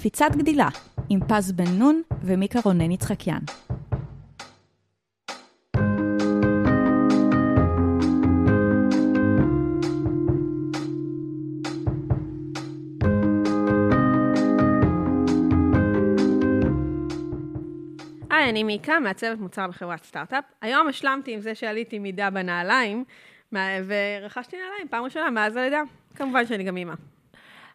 קפיצת 0.00 0.30
גדילה, 0.36 0.68
עם 1.08 1.20
פז 1.28 1.52
בן 1.52 1.64
נון 1.78 2.02
ומיקה 2.22 2.58
רונן 2.64 2.90
יצחקיאן. 2.90 3.38
היי, 18.30 18.50
אני 18.50 18.62
מיקה, 18.62 19.00
מעצבת 19.00 19.38
מוצר 19.38 19.66
בחברת 19.68 20.04
סטארט-אפ. 20.04 20.44
היום 20.62 20.88
השלמתי 20.88 21.34
עם 21.34 21.40
זה 21.40 21.54
שעליתי 21.54 21.98
מידה 21.98 22.30
בנעליים, 22.30 23.04
ורכשתי 23.86 24.56
נעליים 24.56 24.88
פעם 24.90 25.04
ראשונה 25.04 25.30
מאז 25.30 25.56
הלידה. 25.56 25.82
כמובן 26.14 26.46
שאני 26.46 26.64
גם 26.64 26.76
אימא. 26.76 26.94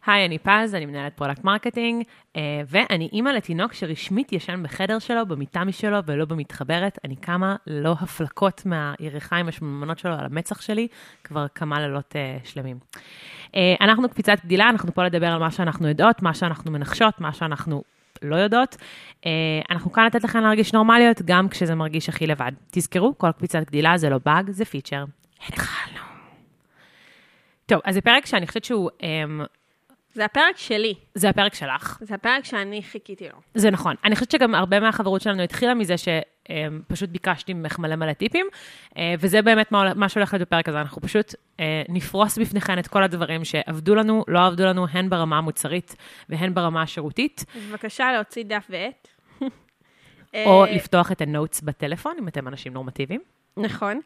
היי, 0.05 0.25
אני 0.25 0.37
פז, 0.37 0.75
אני 0.75 0.85
מנהלת 0.85 1.13
product 1.13 1.43
marketing, 1.43 2.03
אה, 2.35 2.41
ואני 2.67 3.09
אימא 3.13 3.29
לתינוק 3.29 3.73
שרשמית 3.73 4.33
ישן 4.33 4.63
בחדר 4.63 4.99
שלו, 4.99 5.25
במיטה 5.25 5.63
משלו 5.63 5.97
ולא 6.05 6.25
במתחברת. 6.25 6.99
אני 7.03 7.15
קמה 7.15 7.55
ללא 7.67 7.95
הפולקעס 7.99 8.61
מהירכיים 8.65 9.47
השמנמנות 9.47 9.99
שלו 9.99 10.13
על 10.13 10.25
המצח 10.25 10.61
שלי, 10.61 10.87
כבר 11.23 11.45
כמה 11.55 11.79
לילות 11.79 12.15
אה, 12.15 12.37
שלמים. 12.43 12.77
אה, 13.55 13.75
אנחנו 13.81 14.09
קפיצת 14.09 14.37
גדילה, 14.45 14.69
אנחנו 14.69 14.93
פה 14.93 15.03
לדבר 15.03 15.27
על 15.27 15.39
מה 15.39 15.51
שאנחנו 15.51 15.87
יודעות, 15.87 16.21
מה 16.21 16.33
שאנחנו 16.33 16.71
מנחשות, 16.71 17.21
מה 17.21 17.33
שאנחנו 17.33 17.83
לא 18.21 18.35
יודעות. 18.35 18.75
אנחנו 19.69 19.91
כאן 19.91 20.05
לתת 20.05 20.23
לכם 20.23 20.39
להרגיש 20.39 20.73
נורמליות, 20.73 21.21
גם 21.21 21.49
כשזה 21.49 21.75
מרגיש 21.75 22.09
הכי 22.09 22.27
לבד. 22.27 22.51
תזכרו, 22.71 23.17
כל 23.17 23.31
קפיצת 23.31 23.59
גדילה 23.59 23.97
זה 23.97 24.09
לא 24.09 24.19
באג, 24.25 24.49
זה 24.49 24.65
פיצ'ר. 24.65 25.03
התחלנו. 25.47 25.99
טוב, 27.65 27.81
אז 27.85 27.95
זה 27.95 28.01
פרק 28.01 28.25
שאני 28.25 28.47
חושבת 28.47 28.63
שהוא... 28.63 28.89
אמ, 29.03 29.41
זה 30.15 30.25
הפרק 30.25 30.57
שלי, 30.57 30.93
זה 31.13 31.29
הפרק 31.29 31.53
שלך. 31.53 31.97
זה 32.01 32.15
הפרק 32.15 32.45
שאני 32.45 32.83
חיכיתי 32.83 33.27
לו. 33.29 33.35
זה 33.53 33.71
נכון. 33.71 33.95
אני 34.03 34.15
חושבת 34.15 34.31
שגם 34.31 34.55
הרבה 34.55 34.79
מהחברות 34.79 35.21
שלנו 35.21 35.41
התחילה 35.43 35.73
מזה 35.73 35.95
שפשוט 35.97 37.09
ביקשתי 37.09 37.53
ממך 37.53 37.79
מלא 37.79 37.95
מלא 37.95 38.13
טיפים, 38.13 38.45
אה, 38.97 39.13
וזה 39.19 39.41
באמת 39.41 39.71
מה, 39.71 39.93
מה 39.93 40.09
שהולך 40.09 40.33
להיות 40.33 40.47
בפרק 40.47 40.69
הזה. 40.69 40.81
אנחנו 40.81 41.01
פשוט 41.01 41.35
אה, 41.59 41.83
נפרוס 41.89 42.37
בפניכם 42.37 42.79
את 42.79 42.87
כל 42.87 43.03
הדברים 43.03 43.45
שעבדו 43.45 43.95
לנו, 43.95 44.23
לא 44.27 44.45
עבדו 44.45 44.65
לנו, 44.65 44.85
הן 44.91 45.09
ברמה 45.09 45.37
המוצרית 45.37 45.95
והן 46.29 46.53
ברמה 46.53 46.81
השירותית, 46.81 47.45
בבקשה 47.69 48.11
להוציא 48.11 48.43
דף 48.43 48.67
ועט. 48.69 49.07
או 50.45 50.65
אה, 50.65 50.71
לפתוח 50.71 51.11
את 51.11 51.21
ה 51.21 51.28
notes 51.28 51.61
בטלפון, 51.61 52.15
אם 52.19 52.27
אתם 52.27 52.47
אנשים 52.47 52.73
נורמטיביים. 52.73 53.21
נכון. 53.57 53.99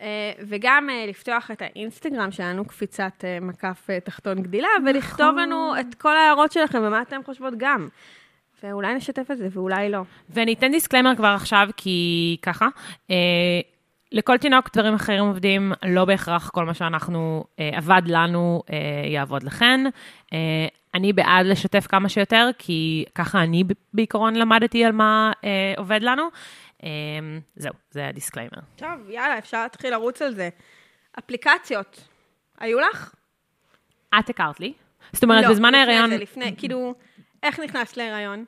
אה, 0.00 0.32
וגם 0.48 0.90
אה, 0.90 1.06
לפתוח 1.08 1.50
את 1.50 1.62
האינסטגרם 1.62 2.30
שלנו, 2.30 2.64
קפיצת 2.64 3.24
אה, 3.24 3.38
מקף 3.40 3.86
תחתון 4.04 4.42
גדילה, 4.42 4.68
ולכתוב 4.86 5.36
לנו 5.36 5.74
את 5.80 5.94
כל 5.94 6.16
ההערות 6.16 6.52
שלכם 6.52 6.78
ומה 6.82 7.02
אתם 7.02 7.20
חושבות 7.24 7.54
גם. 7.56 7.88
ואולי 8.62 8.94
נשתף 8.94 9.30
את 9.30 9.38
זה 9.38 9.48
ואולי 9.52 9.90
לא. 9.90 10.02
ואני 10.30 10.52
אתן 10.52 10.72
disclaimer 10.72 11.16
כבר 11.16 11.28
עכשיו, 11.28 11.68
כי 11.76 12.36
ככה, 12.42 12.68
אה, 13.10 13.16
לכל 14.12 14.36
תינוק 14.36 14.70
דברים 14.76 14.94
אחרים 14.94 15.24
עובדים, 15.24 15.72
לא 15.86 16.04
בהכרח 16.04 16.50
כל 16.50 16.64
מה 16.64 16.74
שאנחנו, 16.74 17.44
אה, 17.60 17.70
עבד 17.72 18.02
לנו, 18.06 18.62
אה, 18.70 18.76
יעבוד 19.08 19.42
לכן. 19.42 19.80
אה, 20.32 20.38
אני 20.94 21.12
בעד 21.12 21.46
לשתף 21.46 21.86
כמה 21.86 22.08
שיותר, 22.08 22.50
כי 22.58 23.04
ככה 23.14 23.42
אני 23.42 23.64
בעיקרון 23.94 24.36
למדתי 24.36 24.84
על 24.84 24.92
מה 24.92 25.32
אה, 25.44 25.74
עובד 25.76 26.02
לנו. 26.02 26.28
אה, 26.84 26.88
זהו, 27.56 27.72
זה 27.90 28.08
ה 28.08 28.12
disclaimer. 28.12 28.60
טוב, 28.76 29.10
יאללה, 29.10 29.38
אפשר 29.38 29.62
להתחיל 29.62 29.90
לרוץ 29.90 30.22
על 30.22 30.34
זה. 30.34 30.48
אפליקציות, 31.18 32.08
היו 32.58 32.80
לך? 32.80 33.14
את 34.18 34.30
הכרת 34.30 34.60
לי. 34.60 34.72
זאת 35.12 35.24
אומרת, 35.24 35.44
לא, 35.44 35.50
בזמן 35.50 35.68
לפני 35.68 35.78
ההיריון, 35.78 36.10
זה, 36.10 36.16
לפני, 36.16 36.54
כאילו, 36.58 36.94
איך 37.42 37.60
נכנסת 37.60 37.96
להיריון? 37.96 38.44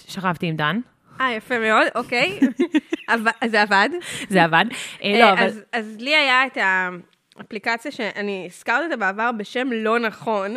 שכבתי 0.00 0.46
עם 0.46 0.56
דן, 0.56 0.80
אה, 1.20 1.32
יפה 1.32 1.58
מאוד, 1.58 1.86
אוקיי. 1.94 2.40
זה 3.52 3.62
עבד. 3.62 3.88
זה 4.28 4.44
עבד. 4.44 4.64
אה, 5.02 5.18
לא, 5.18 5.24
אה, 5.24 5.32
אבל... 5.32 5.42
אז, 5.42 5.62
אז 5.72 5.96
לי 6.00 6.16
היה 6.16 6.46
את 6.46 6.58
האפליקציה 7.36 7.90
שאני 7.92 8.46
הזכרתי 8.46 8.84
אותה 8.84 8.96
בעבר 8.96 9.30
בשם 9.32 9.68
לא 9.72 9.98
נכון, 9.98 10.56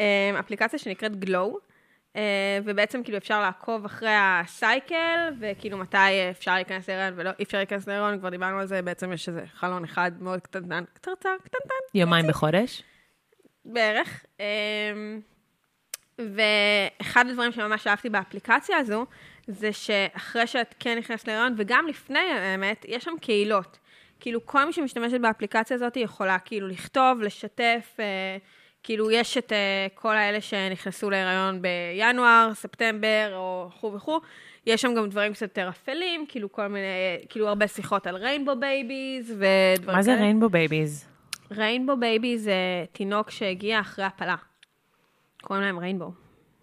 אה, 0.00 0.40
אפליקציה 0.40 0.78
שנקראת 0.78 1.16
גלו, 1.16 1.58
ובעצם 2.64 3.02
כאילו 3.02 3.18
אפשר 3.18 3.40
לעקוב 3.40 3.84
אחרי 3.84 4.14
הסייקל, 4.14 5.34
וכאילו 5.40 5.78
מתי 5.78 6.30
אפשר 6.30 6.54
להיכנס 6.54 6.88
להיריון 6.88 7.14
ולא 7.16 7.30
אי 7.38 7.44
אפשר 7.44 7.58
להיכנס 7.58 7.88
להיריון, 7.88 8.18
כבר 8.18 8.28
דיברנו 8.28 8.58
על 8.58 8.66
זה, 8.66 8.82
בעצם 8.82 9.12
יש 9.12 9.28
איזה 9.28 9.42
חלון 9.54 9.84
אחד 9.84 10.12
מאוד 10.20 10.40
קטנטן, 10.40 10.84
קטנטן, 10.94 11.36
קטנטן, 11.44 11.74
יומיים 11.94 12.26
בחודש. 12.26 12.82
בערך. 13.64 14.24
אמ, 14.40 15.20
ואחד 16.18 17.26
הדברים 17.28 17.52
שממש 17.52 17.86
אהבתי 17.86 18.08
באפליקציה 18.08 18.76
הזו, 18.76 19.06
זה 19.46 19.72
שאחרי 19.72 20.46
שאת 20.46 20.74
כן 20.78 20.98
נכנסת 20.98 21.26
להיריון, 21.26 21.54
וגם 21.56 21.86
לפני 21.88 22.18
האמת, 22.18 22.84
יש 22.88 23.04
שם 23.04 23.14
קהילות. 23.20 23.78
כאילו, 24.20 24.46
כל 24.46 24.64
מי 24.64 24.72
שמשתמשת 24.72 25.20
באפליקציה 25.20 25.74
הזאת 25.74 25.96
יכולה 25.96 26.38
כאילו 26.38 26.68
לכתוב, 26.68 27.20
לשתף, 27.20 27.96
אה, 28.00 28.36
כאילו, 28.82 29.10
יש 29.10 29.38
את 29.38 29.52
אה, 29.52 29.86
כל 29.94 30.16
האלה 30.16 30.40
שנכנסו 30.40 31.10
להיריון 31.10 31.62
בינואר, 31.62 32.50
ספטמבר, 32.54 33.32
או 33.36 33.68
וכו' 33.68 33.92
וכו'. 33.92 34.20
יש 34.66 34.82
שם 34.82 34.94
גם 34.94 35.08
דברים 35.08 35.32
קצת 35.32 35.42
יותר 35.42 35.68
אפלים, 35.68 36.24
כאילו 36.28 36.52
כל 36.52 36.66
מיני, 36.66 36.86
כאילו 37.28 37.48
הרבה 37.48 37.68
שיחות 37.68 38.06
על 38.06 38.16
rainbow 38.16 38.52
babies 38.60 39.30
ודברים 39.30 39.96
מה 39.96 40.02
זה 40.02 40.10
כאלה. 40.10 40.22
rainbow 40.22 40.48
babies? 40.48 41.06
rainbow 41.50 41.96
baby 41.96 42.38
זה 42.38 42.84
תינוק 42.92 43.30
שהגיע 43.30 43.80
אחרי 43.80 44.04
הפלה. 44.04 44.36
קוראים 45.42 45.64
להם 45.64 45.78
rainbow. 45.78 46.12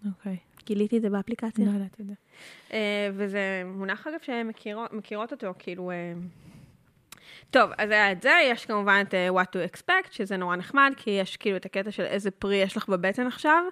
אוקיי. 0.06 0.36
גיליתי 0.66 0.96
את 0.96 1.02
זה 1.02 1.10
באפליקציה. 1.10 1.66
לא 1.66 1.70
ידעתי 1.70 2.02
את 2.02 2.06
זה. 2.06 2.12
אה, 2.72 3.08
וזה 3.12 3.62
מונח, 3.66 4.06
אגב, 4.06 4.18
שהן 4.22 4.46
מכירות, 4.46 4.92
מכירות 4.92 5.32
אותו, 5.32 5.54
כאילו... 5.58 5.90
טוב, 7.50 7.70
אז 7.78 7.90
היה 7.90 8.12
את 8.12 8.22
זה, 8.22 8.32
יש 8.44 8.66
כמובן 8.66 9.04
את 9.08 9.14
אה, 9.14 9.28
what 9.28 9.46
to 9.46 9.72
expect, 9.72 10.08
שזה 10.10 10.36
נורא 10.36 10.56
נחמד, 10.56 10.92
כי 10.96 11.10
יש 11.10 11.36
כאילו 11.36 11.56
את 11.56 11.66
הקטע 11.66 11.90
של 11.90 12.02
איזה 12.02 12.30
פרי 12.30 12.56
יש 12.56 12.76
לך 12.76 12.88
בבטן 12.88 13.26
עכשיו. 13.26 13.64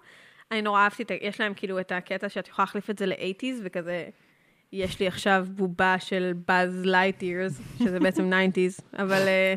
אני 0.51 0.63
נורא 0.63 0.81
אהבתי, 0.81 1.19
יש 1.21 1.41
להם 1.41 1.55
כאילו 1.55 1.81
את 1.81 1.93
הקטע 1.93 2.29
שאת 2.29 2.49
יכולה 2.49 2.65
להחליף 2.65 2.91
את 2.91 2.99
זה 2.99 3.07
ל-80's, 3.07 3.61
וכזה, 3.63 4.07
יש 4.73 5.01
לי 5.01 5.07
עכשיו 5.07 5.47
בובה 5.51 5.97
של 5.99 6.33
באז 6.49 6.83
לייטיר, 6.85 7.61
שזה 7.79 8.01
בעצם 8.01 8.31
90's, 8.33 8.83
אבל... 9.03 9.29
אה, 9.29 9.55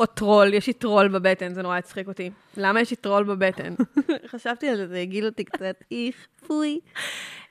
או 0.00 0.06
טרול, 0.06 0.54
יש 0.54 0.66
לי 0.66 0.72
טרול 0.72 1.08
בבטן, 1.08 1.54
זה 1.54 1.62
נורא 1.62 1.76
הצחיק 1.76 2.08
אותי. 2.08 2.30
למה 2.56 2.80
יש 2.80 2.90
לי 2.90 2.96
טרול 2.96 3.24
בבטן? 3.24 3.74
חשבתי 4.32 4.68
על 4.68 4.76
זה, 4.76 4.86
זה 4.86 4.98
הגעיל 4.98 5.26
אותי 5.26 5.44
קצת, 5.44 5.84
איך, 5.92 6.26
פוי. 6.46 6.80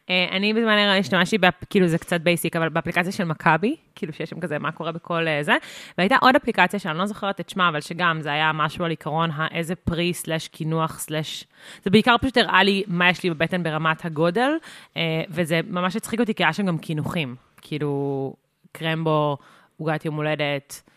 אה, 0.10 0.28
אני 0.32 0.54
בזמן 0.54 0.70
ההיריון 0.70 0.98
השתמשתי, 0.98 1.38
כאילו 1.70 1.88
זה 1.88 1.98
קצת 1.98 2.22
basic, 2.22 2.56
אבל 2.56 2.70
באפליקציה 2.70 3.12
של 3.12 3.24
מכבי, 3.24 3.76
כאילו 3.96 4.14
שיש 4.14 4.30
שם 4.30 4.40
כזה 4.40 4.60
מה 4.60 4.72
קורה 4.72 4.92
בכל 4.92 5.28
אה, 5.28 5.44
זה, 5.44 5.54
והייתה 5.98 6.16
עוד 6.22 6.36
אפליקציה 6.36 6.80
שאני 6.80 6.98
לא 6.98 7.06
זוכרת 7.06 7.40
את 7.40 7.50
שמה, 7.50 7.70
אבל 7.70 7.82
שגם 7.82 8.22
זה 8.22 8.32
היה 8.32 8.52
משהו 8.54 8.86
על 8.86 8.92
עיקרון 8.92 9.30
האיזה 9.34 9.76
פרי 9.76 10.14
slash 10.14 10.48
קינוח 10.48 11.00
slash, 11.00 11.44
זה 11.84 11.90
בעיקר 11.90 12.16
פשוט 12.22 12.38
הראה 12.38 12.64
לי 12.64 12.84
מה 12.88 13.10
יש 13.10 13.24
לי 13.24 13.30
בבטן 13.30 13.64
ברמת 13.64 14.06
הגודל, 14.06 14.52
אה, 14.98 15.24
וזה 15.30 15.60
ממש 15.68 15.96
הצחיק 15.96 16.20
אותי, 16.20 16.34
כי 16.34 16.44
היה 16.44 16.54
שם 16.54 16.66
גם 16.66 16.78
קינוחים, 16.78 17.36
כאילו 17.62 18.34
קרמבו, 18.72 19.38
עוגת 19.78 20.06
יום 20.06 20.16
הולדת, 20.16 20.90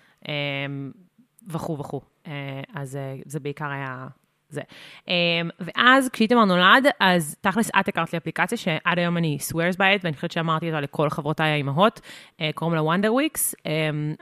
וכו' 1.49 1.79
וכו'. 1.79 2.01
אז 2.75 2.99
זה 3.25 3.41
בעיקר 3.41 3.71
היה 3.71 4.07
זה. 4.49 4.61
Um, 5.05 5.09
ואז 5.61 6.09
כשאיתמר 6.09 6.45
נולד, 6.45 6.87
אז 7.01 7.37
תכלס 7.41 7.71
את 7.81 7.89
הכרת 7.89 8.13
לי 8.13 8.19
אפליקציה 8.19 8.59
שעד 8.59 8.99
היום 8.99 9.17
אני 9.17 9.39
swears 9.51 9.77
by 9.77 9.99
it, 9.99 10.01
ואני 10.03 10.15
חושבת 10.15 10.33
שאמרתי 10.33 10.67
אותה 10.67 10.81
לכל 10.81 11.11
חברותיי 11.11 11.51
האימהות, 11.51 12.01
uh, 12.01 12.43
קוראים 12.55 12.77
לה 12.77 12.83
Wonder 12.83 13.15
Weeks. 13.15 13.55
Um, 13.55 13.67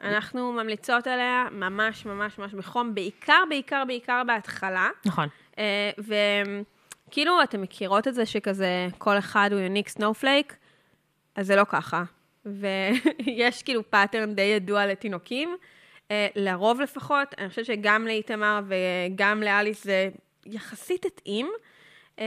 אנחנו 0.02 0.52
ממליצות 0.52 1.06
עליה 1.06 1.44
ממש 1.52 2.06
ממש 2.06 2.38
ממש 2.38 2.54
בחום, 2.54 2.94
בעיקר, 2.94 3.42
בעיקר, 3.48 3.82
בעיקר 3.86 4.22
בהתחלה. 4.26 4.88
נכון. 5.06 5.28
אה, 5.58 5.90
וכאילו, 7.08 7.42
אתם 7.42 7.62
מכירות 7.62 8.08
את 8.08 8.14
זה 8.14 8.26
שכזה 8.26 8.88
כל 8.98 9.18
אחד 9.18 9.48
הוא 9.52 9.60
unique 9.60 9.88
snowflake, 9.88 10.56
אז 11.36 11.46
זה 11.46 11.56
לא 11.56 11.64
ככה. 11.64 12.02
ויש 12.60 13.62
כאילו 13.62 13.90
pattern 13.90 14.34
די 14.34 14.42
ידוע 14.42 14.86
לתינוקים, 14.86 15.48
אה, 15.48 15.56
לרוב 16.36 16.80
לפחות, 16.80 17.34
אני 17.38 17.48
חושבת 17.48 17.66
שגם 17.66 18.06
לאיתמר 18.06 18.60
וגם 18.66 19.42
לאליס 19.42 19.84
זה 19.84 20.08
יחסית 20.46 21.06
התאים. 21.06 21.50
אה, 22.18 22.24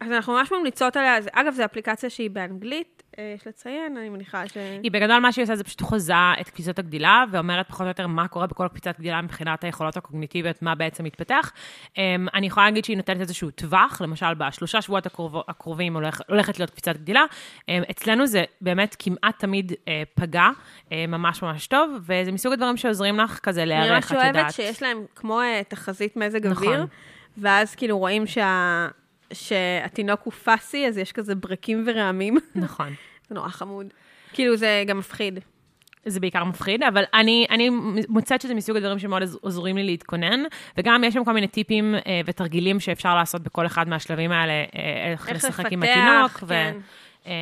אז 0.00 0.12
אנחנו 0.12 0.32
ממש 0.32 0.52
ממליצות 0.52 0.96
עליה, 0.96 1.18
אגב, 1.32 1.54
זו 1.54 1.64
אפליקציה 1.64 2.10
שהיא 2.10 2.30
באנגלית, 2.30 3.02
אה, 3.02 3.09
יש 3.34 3.46
לציין, 3.46 3.96
אני 3.96 4.08
מניחה 4.08 4.48
ש... 4.48 4.56
היא 4.82 4.90
בגדול 4.90 5.18
מה 5.18 5.32
שהיא 5.32 5.42
עושה 5.42 5.56
זה 5.56 5.64
פשוט 5.64 5.80
חוזה 5.80 6.14
את 6.40 6.50
קפיצות 6.50 6.78
הגדילה, 6.78 7.24
ואומרת 7.30 7.68
פחות 7.68 7.82
או 7.82 7.88
יותר 7.88 8.06
מה 8.06 8.28
קורה 8.28 8.46
בכל 8.46 8.68
קפיצת 8.68 8.98
גדילה 8.98 9.22
מבחינת 9.22 9.64
היכולות 9.64 9.96
הקוגניטיביות, 9.96 10.62
מה 10.62 10.74
בעצם 10.74 11.04
מתפתח. 11.04 11.52
Um, 11.88 11.98
אני 12.34 12.46
יכולה 12.46 12.66
להגיד 12.66 12.84
שהיא 12.84 12.96
נותנת 12.96 13.20
איזשהו 13.20 13.50
טווח, 13.50 14.00
למשל 14.00 14.34
בשלושה 14.34 14.82
שבועות 14.82 15.06
הקרוב, 15.06 15.36
הקרובים 15.48 15.94
הולך, 15.94 16.20
הולכת 16.28 16.58
להיות 16.58 16.70
קפיצת 16.70 16.96
גדילה. 16.96 17.24
Um, 17.60 17.64
אצלנו 17.90 18.26
זה 18.26 18.44
באמת 18.60 18.96
כמעט 18.98 19.38
תמיד 19.38 19.72
uh, 19.72 19.76
פגע, 20.14 20.48
uh, 20.84 20.92
ממש 21.08 21.42
ממש 21.42 21.66
טוב, 21.66 21.96
וזה 22.00 22.32
מסוג 22.32 22.52
הדברים 22.52 22.76
שעוזרים 22.76 23.18
לך 23.18 23.38
כזה 23.38 23.62
אני 23.62 23.68
להיערך, 23.68 23.90
ממש 23.90 24.04
את 24.04 24.10
יודעת. 24.10 24.36
אוהבת 24.36 24.52
שיש 24.52 24.82
להם 24.82 25.04
כמו 25.14 25.40
אה, 25.40 25.62
תחזית 25.68 26.16
מזג 26.16 26.46
נכון. 26.46 26.66
אוויר, 26.66 26.86
ואז 27.38 27.74
כאילו 27.74 27.98
רואים 27.98 28.26
שה... 28.26 28.88
שהתינוק 29.32 30.20
הוא 30.24 30.32
פאסי, 30.32 30.86
אז 30.86 30.98
יש 30.98 31.12
כזה 31.12 31.34
ברקים 31.34 31.84
ורעמים. 31.86 32.36
נכון. 32.54 32.94
זה 33.30 33.34
נורא 33.34 33.48
חמוד. 33.48 33.86
כאילו, 34.32 34.56
זה 34.56 34.84
גם 34.86 34.98
מפחיד. 34.98 35.38
זה 36.06 36.20
בעיקר 36.20 36.44
מפחיד, 36.44 36.82
אבל 36.82 37.04
אני, 37.14 37.46
אני 37.50 37.70
מוצאת 38.08 38.40
שזה 38.40 38.54
מסוג 38.54 38.76
הדברים 38.76 38.98
שמאוד 38.98 39.22
עוזרים 39.40 39.76
לי 39.76 39.84
להתכונן, 39.84 40.42
וגם 40.76 41.04
יש 41.04 41.14
שם 41.14 41.24
כל 41.24 41.32
מיני 41.32 41.48
טיפים 41.48 41.94
אה, 41.94 42.20
ותרגילים 42.26 42.80
שאפשר 42.80 43.14
לעשות 43.14 43.42
בכל 43.42 43.66
אחד 43.66 43.88
מהשלבים 43.88 44.32
האלה, 44.32 44.52
אה, 44.52 45.12
איך 45.12 45.30
לשחק 45.32 45.72
עם 45.72 45.82
התינוק, 45.82 46.32
כן. 46.32 46.46
ו, 46.46 46.52
אה, 47.26 47.32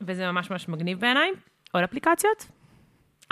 וזה 0.00 0.32
ממש 0.32 0.50
ממש 0.50 0.68
מגניב 0.68 1.00
בעיניי. 1.00 1.30
עוד 1.72 1.84
אפליקציות? 1.84 2.46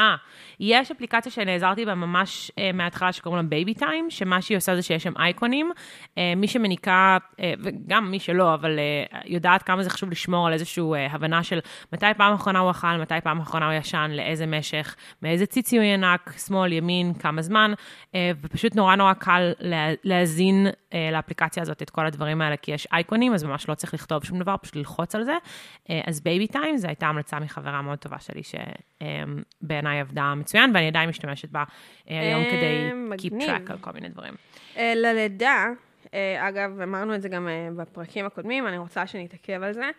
אה, 0.03 0.17
יש 0.61 0.91
אפליקציה 0.91 1.33
שנעזרתי 1.33 1.87
בה 1.87 1.95
ממש 1.95 2.51
uh, 2.51 2.77
מההתחלה 2.77 3.13
שקוראים 3.13 3.43
לה 3.43 3.49
Baby 3.49 3.75
Time, 3.75 4.11
שמה 4.11 4.43
שהיא 4.43 4.57
עושה 4.57 4.77
זה 4.77 4.83
שיש 4.83 5.03
שם 5.03 5.13
אייקונים. 5.19 5.73
Uh, 6.05 6.19
מי 6.37 6.49
שמניקה, 6.49 7.19
uh, 7.33 7.37
וגם 7.63 8.11
מי 8.11 8.19
שלא, 8.19 8.55
אבל 8.55 8.79
uh, 9.13 9.17
יודעת 9.27 9.63
כמה 9.63 9.83
זה 9.83 9.91
חשוב 9.91 10.11
לשמור 10.11 10.47
על 10.47 10.53
איזושהי 10.53 10.83
uh, 10.83 11.13
הבנה 11.13 11.43
של 11.43 11.59
מתי 11.93 12.07
פעם 12.17 12.35
אחרונה 12.35 12.59
הוא 12.59 12.71
אכל, 12.71 12.97
מתי 12.97 13.15
פעם 13.25 13.41
אחרונה 13.41 13.67
הוא 13.67 13.75
ישן, 13.75 14.11
לאיזה 14.15 14.47
משך, 14.47 14.97
מאיזה 15.23 15.47
ציצי 15.47 15.77
הוא 15.77 15.85
ינק, 15.85 16.33
שמאל, 16.47 16.73
ימין, 16.73 17.15
כמה 17.15 17.43
זמן, 17.43 17.73
uh, 18.13 18.17
ופשוט 18.43 18.77
נורא 18.77 18.97
נורא 18.97 19.13
קל 19.13 19.53
לה, 19.61 19.89
להזין 20.05 20.67
uh, 20.67 20.95
לאפליקציה 21.13 21.63
הזאת 21.63 21.83
את 21.83 21.91
כל 21.91 22.07
הדברים 22.07 22.41
האלה, 22.41 22.57
כי 22.57 22.73
יש 22.73 22.87
אייקונים, 22.93 23.35
אז 23.35 23.45
ממש 23.45 23.69
לא 23.69 23.75
צריך 23.75 23.95
לכתוב 23.95 24.25
שום 24.25 24.39
דבר, 24.39 24.57
פשוט 24.63 24.77
ללחוץ 24.77 25.15
על 25.15 25.25
זה. 25.25 25.37
Uh, 25.85 25.91
אז 26.07 26.21
Baby 26.21 26.47
Time, 26.47 26.77
זו 26.77 26.89
הייתה 26.89 27.07
המלצה 27.07 27.39
מחברה 27.41 27.83
מאוד 27.83 27.99
טובה 27.99 28.17
שלי, 28.19 28.43
שבעיניי 28.43 29.92
עבדה 30.01 30.35
מצוין, 30.35 30.71
ואני 30.75 30.89
עדיין 30.89 31.09
משתמשת 31.09 31.49
בה 31.51 31.65
אה, 32.11 32.21
היום 32.21 32.45
כדי 32.45 32.91
keep 33.29 33.43
track 33.43 33.73
על 33.73 33.79
כל 33.79 33.91
מיני 33.91 34.09
דברים. 34.09 34.35
אה, 34.77 34.93
ללידה, 34.97 35.67
אה, 36.15 36.49
אגב, 36.49 36.81
אמרנו 36.81 37.15
את 37.15 37.23
זה 37.23 37.29
גם 37.29 37.49
בפרקים 37.77 38.27
הקודמים, 38.27 38.67
אני 38.67 38.79
רוצה 38.79 39.07
שנתעכב 39.07 39.63
על 39.63 39.73
זה. 39.73 39.91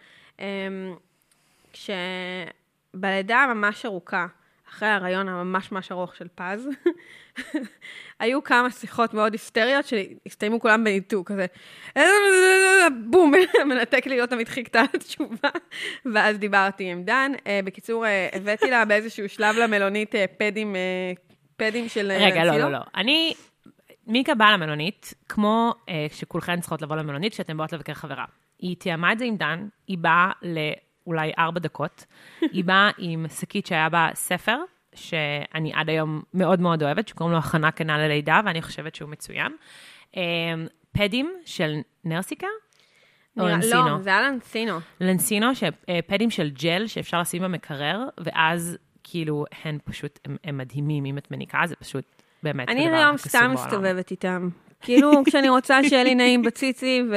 כשבלידה 1.73 3.37
הממש 3.37 3.85
ארוכה, 3.85 4.27
אחרי 4.73 4.87
ההריון 4.87 5.29
הממש 5.29 5.71
ממש 5.71 5.91
ארוך 5.91 6.15
של 6.15 6.27
פז, 6.35 6.67
היו 8.19 8.43
כמה 8.43 8.71
שיחות 8.71 9.13
מאוד 9.13 9.33
היסטריות 9.33 9.85
שהסתיימו 9.85 10.59
כולם 10.59 10.83
בניתוק, 10.83 11.31
כזה, 11.31 11.45
בום, 13.09 13.33
מנתק 13.69 14.07
לי, 14.07 14.19
לא 14.19 14.25
תמיד 14.25 14.47
חיכתה 14.47 14.81
התשובה, 14.93 15.49
ואז 16.13 16.37
דיברתי 16.37 16.91
עם 16.91 17.03
דן. 17.03 17.31
בקיצור, 17.63 18.05
הבאתי 18.33 18.69
לה 18.69 18.85
באיזשהו 18.85 19.29
שלב 19.29 19.55
למלונית 19.55 20.15
פדים, 20.37 20.75
פדים 21.57 21.89
של... 21.89 22.11
רגע, 22.11 22.43
לא, 22.43 22.57
לא, 22.57 22.71
לא. 22.71 22.79
אני, 22.95 23.33
מיקה 24.07 24.35
באה 24.35 24.51
למלונית, 24.51 25.13
כמו 25.29 25.73
שכולכן 26.11 26.59
צריכות 26.59 26.81
לבוא 26.81 26.95
למלונית 26.95 27.33
כשאתן 27.33 27.57
באות 27.57 27.73
לבקר 27.73 27.93
חברה. 27.93 28.25
היא 28.59 28.75
תיאמה 28.77 29.11
את 29.11 29.19
זה 29.19 29.25
עם 29.25 29.37
דן, 29.37 29.67
היא 29.87 29.97
באה 29.97 30.31
ל... 30.41 30.57
אולי 31.07 31.31
ארבע 31.39 31.59
דקות. 31.59 32.05
היא 32.41 32.63
באה 32.63 32.89
עם 32.97 33.25
שקית 33.39 33.65
שהיה 33.65 33.89
בה 33.89 34.09
ספר, 34.13 34.57
שאני 34.95 35.73
עד 35.73 35.89
היום 35.89 36.21
מאוד 36.33 36.59
מאוד 36.61 36.83
אוהבת, 36.83 37.07
שקוראים 37.07 37.33
לו 37.33 37.39
הכנה 37.39 37.71
כנה 37.71 37.97
ללידה, 37.97 38.41
ואני 38.45 38.61
חושבת 38.61 38.95
שהוא 38.95 39.09
מצוין. 39.09 39.51
אמ, 40.17 40.21
פדים 40.91 41.33
של 41.45 41.77
נרסיקה? 42.03 42.47
או 43.39 43.47
לנסינו? 43.47 43.89
לא, 43.89 44.01
זה 44.01 44.09
היה 44.09 44.21
לנסינו. 44.21 44.79
לנסינו, 45.01 45.47
אה, 45.89 45.99
פדים 46.07 46.29
של 46.29 46.49
ג'ל 46.49 46.87
שאפשר 46.87 47.21
לשים 47.21 47.43
במקרר, 47.43 48.03
ואז 48.17 48.77
כאילו, 49.03 49.45
הן 49.63 49.77
פשוט, 49.83 50.19
הם, 50.25 50.37
הם 50.43 50.57
מדהימים, 50.57 51.05
אם 51.05 51.17
את 51.17 51.31
מניקה, 51.31 51.61
זה 51.65 51.75
פשוט 51.75 52.05
באמת 52.43 52.69
אני 52.69 52.89
היום 52.89 53.17
סתם 53.17 53.51
מסתובבת 53.53 54.11
איתם. 54.11 54.49
כאילו, 54.81 55.11
כשאני 55.25 55.49
רוצה 55.49 55.83
שיהיה 55.83 56.03
לי 56.03 56.15
נעים 56.15 56.41
בציצי, 56.41 57.01
ו... 57.11 57.15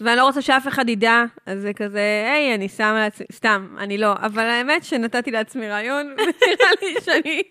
ואני 0.00 0.16
לא 0.16 0.24
רוצה 0.24 0.42
שאף 0.42 0.68
אחד 0.68 0.88
ידע, 0.88 1.24
אז 1.46 1.60
זה 1.60 1.72
כזה, 1.72 2.30
היי, 2.32 2.54
אני 2.54 2.68
שמה 2.68 2.94
לעצמי, 2.94 3.26
סתם, 3.32 3.76
אני 3.78 3.98
לא. 3.98 4.12
אבל 4.12 4.42
האמת 4.42 4.84
שנתתי 4.84 5.30
לעצמי 5.30 5.68
רעיון, 5.68 6.06
ונראה 6.18 6.70
לי 6.82 6.94
שאני... 7.00 7.42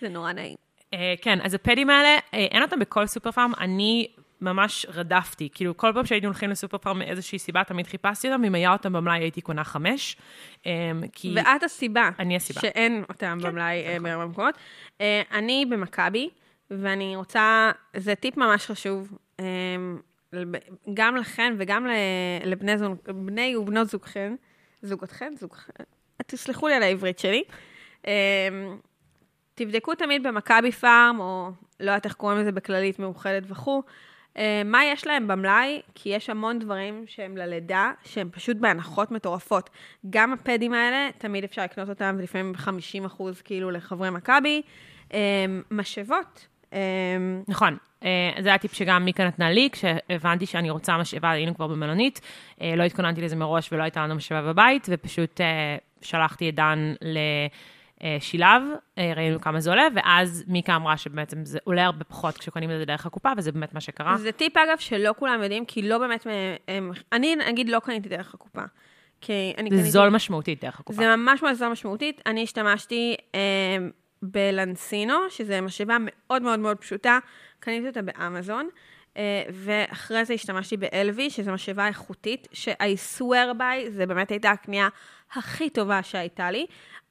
זה 0.00 0.08
נורא 0.08 0.32
נעים. 0.32 0.56
Uh, 0.94 0.96
כן, 1.22 1.38
אז 1.42 1.54
הפדים 1.54 1.90
האלה, 1.90 2.18
uh, 2.18 2.34
אין 2.34 2.62
אותם 2.62 2.78
בכל 2.78 3.06
סופר 3.06 3.30
פארם, 3.30 3.52
אני 3.60 4.08
ממש 4.40 4.86
רדפתי. 4.94 5.48
כאילו, 5.54 5.76
כל 5.76 5.90
פעם 5.94 6.06
שהיינו 6.06 6.26
הולכים 6.26 6.50
לסופר 6.50 6.78
פארם 6.78 6.98
מאיזושהי 6.98 7.38
סיבה, 7.38 7.64
תמיד 7.64 7.86
חיפשתי 7.86 8.28
אותם, 8.28 8.44
אם 8.44 8.54
היה 8.54 8.72
אותם 8.72 8.92
במלאי 8.92 9.18
הייתי 9.18 9.40
קונה 9.40 9.64
חמש. 9.64 10.16
Um, 10.62 10.66
כי... 11.12 11.34
ואת 11.36 11.62
הסיבה. 11.62 12.10
אני 12.18 12.36
הסיבה. 12.36 12.60
שאין 12.60 13.04
אותם 13.08 13.38
כן, 13.42 13.48
במלאי 13.48 13.82
נכון. 13.88 14.02
בהרבה 14.02 14.26
מקומות. 14.26 14.54
Uh, 14.98 15.02
אני 15.32 15.66
במכבי, 15.70 16.28
ואני 16.70 17.16
רוצה, 17.16 17.70
זה 17.96 18.14
טיפ 18.14 18.36
ממש 18.36 18.66
חשוב. 18.66 19.08
גם 20.94 21.16
לכן 21.16 21.54
וגם 21.58 21.86
לבני 22.44 22.78
זוג, 22.78 22.96
בני 23.06 23.56
ובנות 23.56 23.88
זוגכן, 23.88 24.34
זוגותכן, 24.82 25.32
זוגכן, 25.38 25.84
תסלחו 26.26 26.68
לי 26.68 26.74
על 26.74 26.82
העברית 26.82 27.18
שלי. 27.18 27.44
אמ, 28.06 28.12
תבדקו 29.54 29.94
תמיד 29.94 30.26
במכבי 30.26 30.72
פארם, 30.72 31.16
או 31.20 31.50
לא 31.80 31.90
יודעת 31.90 32.04
איך 32.04 32.14
קוראים 32.14 32.38
לזה 32.38 32.52
בכללית 32.52 32.98
מאוחדת 32.98 33.42
וכו', 33.48 33.82
אמ, 34.36 34.42
מה 34.64 34.84
יש 34.84 35.06
להם 35.06 35.28
במלאי, 35.28 35.82
כי 35.94 36.08
יש 36.08 36.30
המון 36.30 36.58
דברים 36.58 37.04
שהם 37.06 37.36
ללידה, 37.36 37.92
שהם 38.04 38.30
פשוט 38.30 38.56
בהנחות 38.56 39.10
מטורפות. 39.10 39.70
גם 40.10 40.32
הפדים 40.32 40.72
האלה, 40.72 41.08
תמיד 41.18 41.44
אפשר 41.44 41.62
לקנות 41.64 41.88
אותם, 41.88 42.16
ולפעמים 42.18 42.52
ב-50% 42.52 43.22
כאילו 43.44 43.70
לחברי 43.70 44.10
מכבי. 44.10 44.62
אמ, 45.12 45.62
משאבות, 45.70 46.46
נכון, 47.48 47.76
זה 48.40 48.48
היה 48.48 48.58
טיפ 48.58 48.72
שגם 48.72 49.04
מיקה 49.04 49.24
נתנה 49.24 49.50
לי, 49.50 49.68
כשהבנתי 49.72 50.46
שאני 50.46 50.70
רוצה 50.70 50.98
משאבה, 50.98 51.30
היינו 51.30 51.54
כבר 51.54 51.66
במלונית, 51.66 52.20
אה, 52.60 52.76
לא 52.76 52.82
התכוננתי 52.82 53.20
לזה 53.20 53.36
מראש 53.36 53.72
ולא 53.72 53.82
הייתה 53.82 54.04
לנו 54.04 54.14
משאבה 54.14 54.42
בבית, 54.52 54.86
ופשוט 54.90 55.40
אה, 55.40 55.76
שלחתי 56.02 56.48
את 56.48 56.54
דן 56.54 56.94
לשילב, 58.02 58.62
ראינו 59.16 59.40
כמה 59.40 59.60
זה 59.60 59.70
עולה, 59.70 59.86
ואז 59.94 60.44
מיקה 60.46 60.76
אמרה 60.76 60.96
שבעצם 60.96 61.44
זה 61.44 61.58
עולה 61.64 61.84
הרבה 61.84 62.04
פחות 62.04 62.38
כשקונים 62.38 62.70
את 62.70 62.78
זה 62.78 62.84
דרך 62.84 63.06
הקופה, 63.06 63.32
וזה 63.36 63.52
באמת 63.52 63.74
מה 63.74 63.80
שקרה. 63.80 64.18
זה 64.18 64.32
טיפ, 64.32 64.56
אגב, 64.56 64.78
שלא 64.78 65.14
כולם 65.18 65.42
יודעים, 65.42 65.64
כי 65.64 65.82
לא 65.82 65.98
באמת, 65.98 66.26
אני 67.12 67.36
נגיד 67.36 67.68
לא 67.68 67.78
קניתי 67.78 68.08
דרך 68.08 68.34
הקופה. 68.34 68.62
זה 69.26 69.52
קניתי... 69.56 69.82
זול 69.82 70.08
משמעותית 70.08 70.64
דרך 70.64 70.80
הקופה. 70.80 71.02
זה 71.02 71.16
ממש 71.16 71.42
ממש 71.42 71.56
זול 71.56 71.68
משמעותית. 71.68 72.22
אני 72.26 72.42
השתמשתי 72.42 73.16
בלנסינו, 74.32 75.14
שזה 75.30 75.60
משאבה 75.60 75.96
מאוד 76.00 76.42
מאוד 76.42 76.58
מאוד 76.58 76.76
פשוטה, 76.76 77.18
קניתי 77.64 77.86
אותה 77.86 78.02
באמזון, 78.02 78.68
אה, 79.16 79.42
ואחרי 79.50 80.24
זה 80.24 80.34
השתמשתי 80.34 80.76
באלווי, 80.76 81.30
שזו 81.30 81.52
משאבה 81.52 81.86
איכותית, 81.86 82.48
ש-I 82.52 83.18
swear 83.18 83.58
by, 83.58 83.90
זה 83.90 84.06
באמת 84.06 84.30
הייתה 84.30 84.50
הקנייה 84.50 84.88
הכי 85.32 85.70
טובה 85.70 86.02
שהייתה 86.02 86.50
לי. 86.50 86.66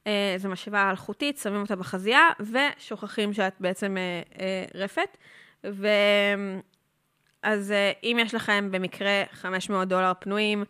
אה, 0.08 0.36
זו 0.38 0.50
משאבה 0.50 0.90
אלחוטית, 0.90 1.38
שמים 1.38 1.62
אותה 1.62 1.76
בחזייה, 1.76 2.30
ושוכחים 2.40 3.34
שאת 3.34 3.54
בעצם 3.60 3.98
אה, 3.98 4.66
רפת. 4.76 5.18
ו... 5.66 5.88
אז 7.44 7.74
אם 8.04 8.18
יש 8.22 8.34
לכם 8.34 8.70
במקרה 8.72 9.24
500 9.32 9.88
דולר 9.88 10.12
פנויים, 10.20 10.64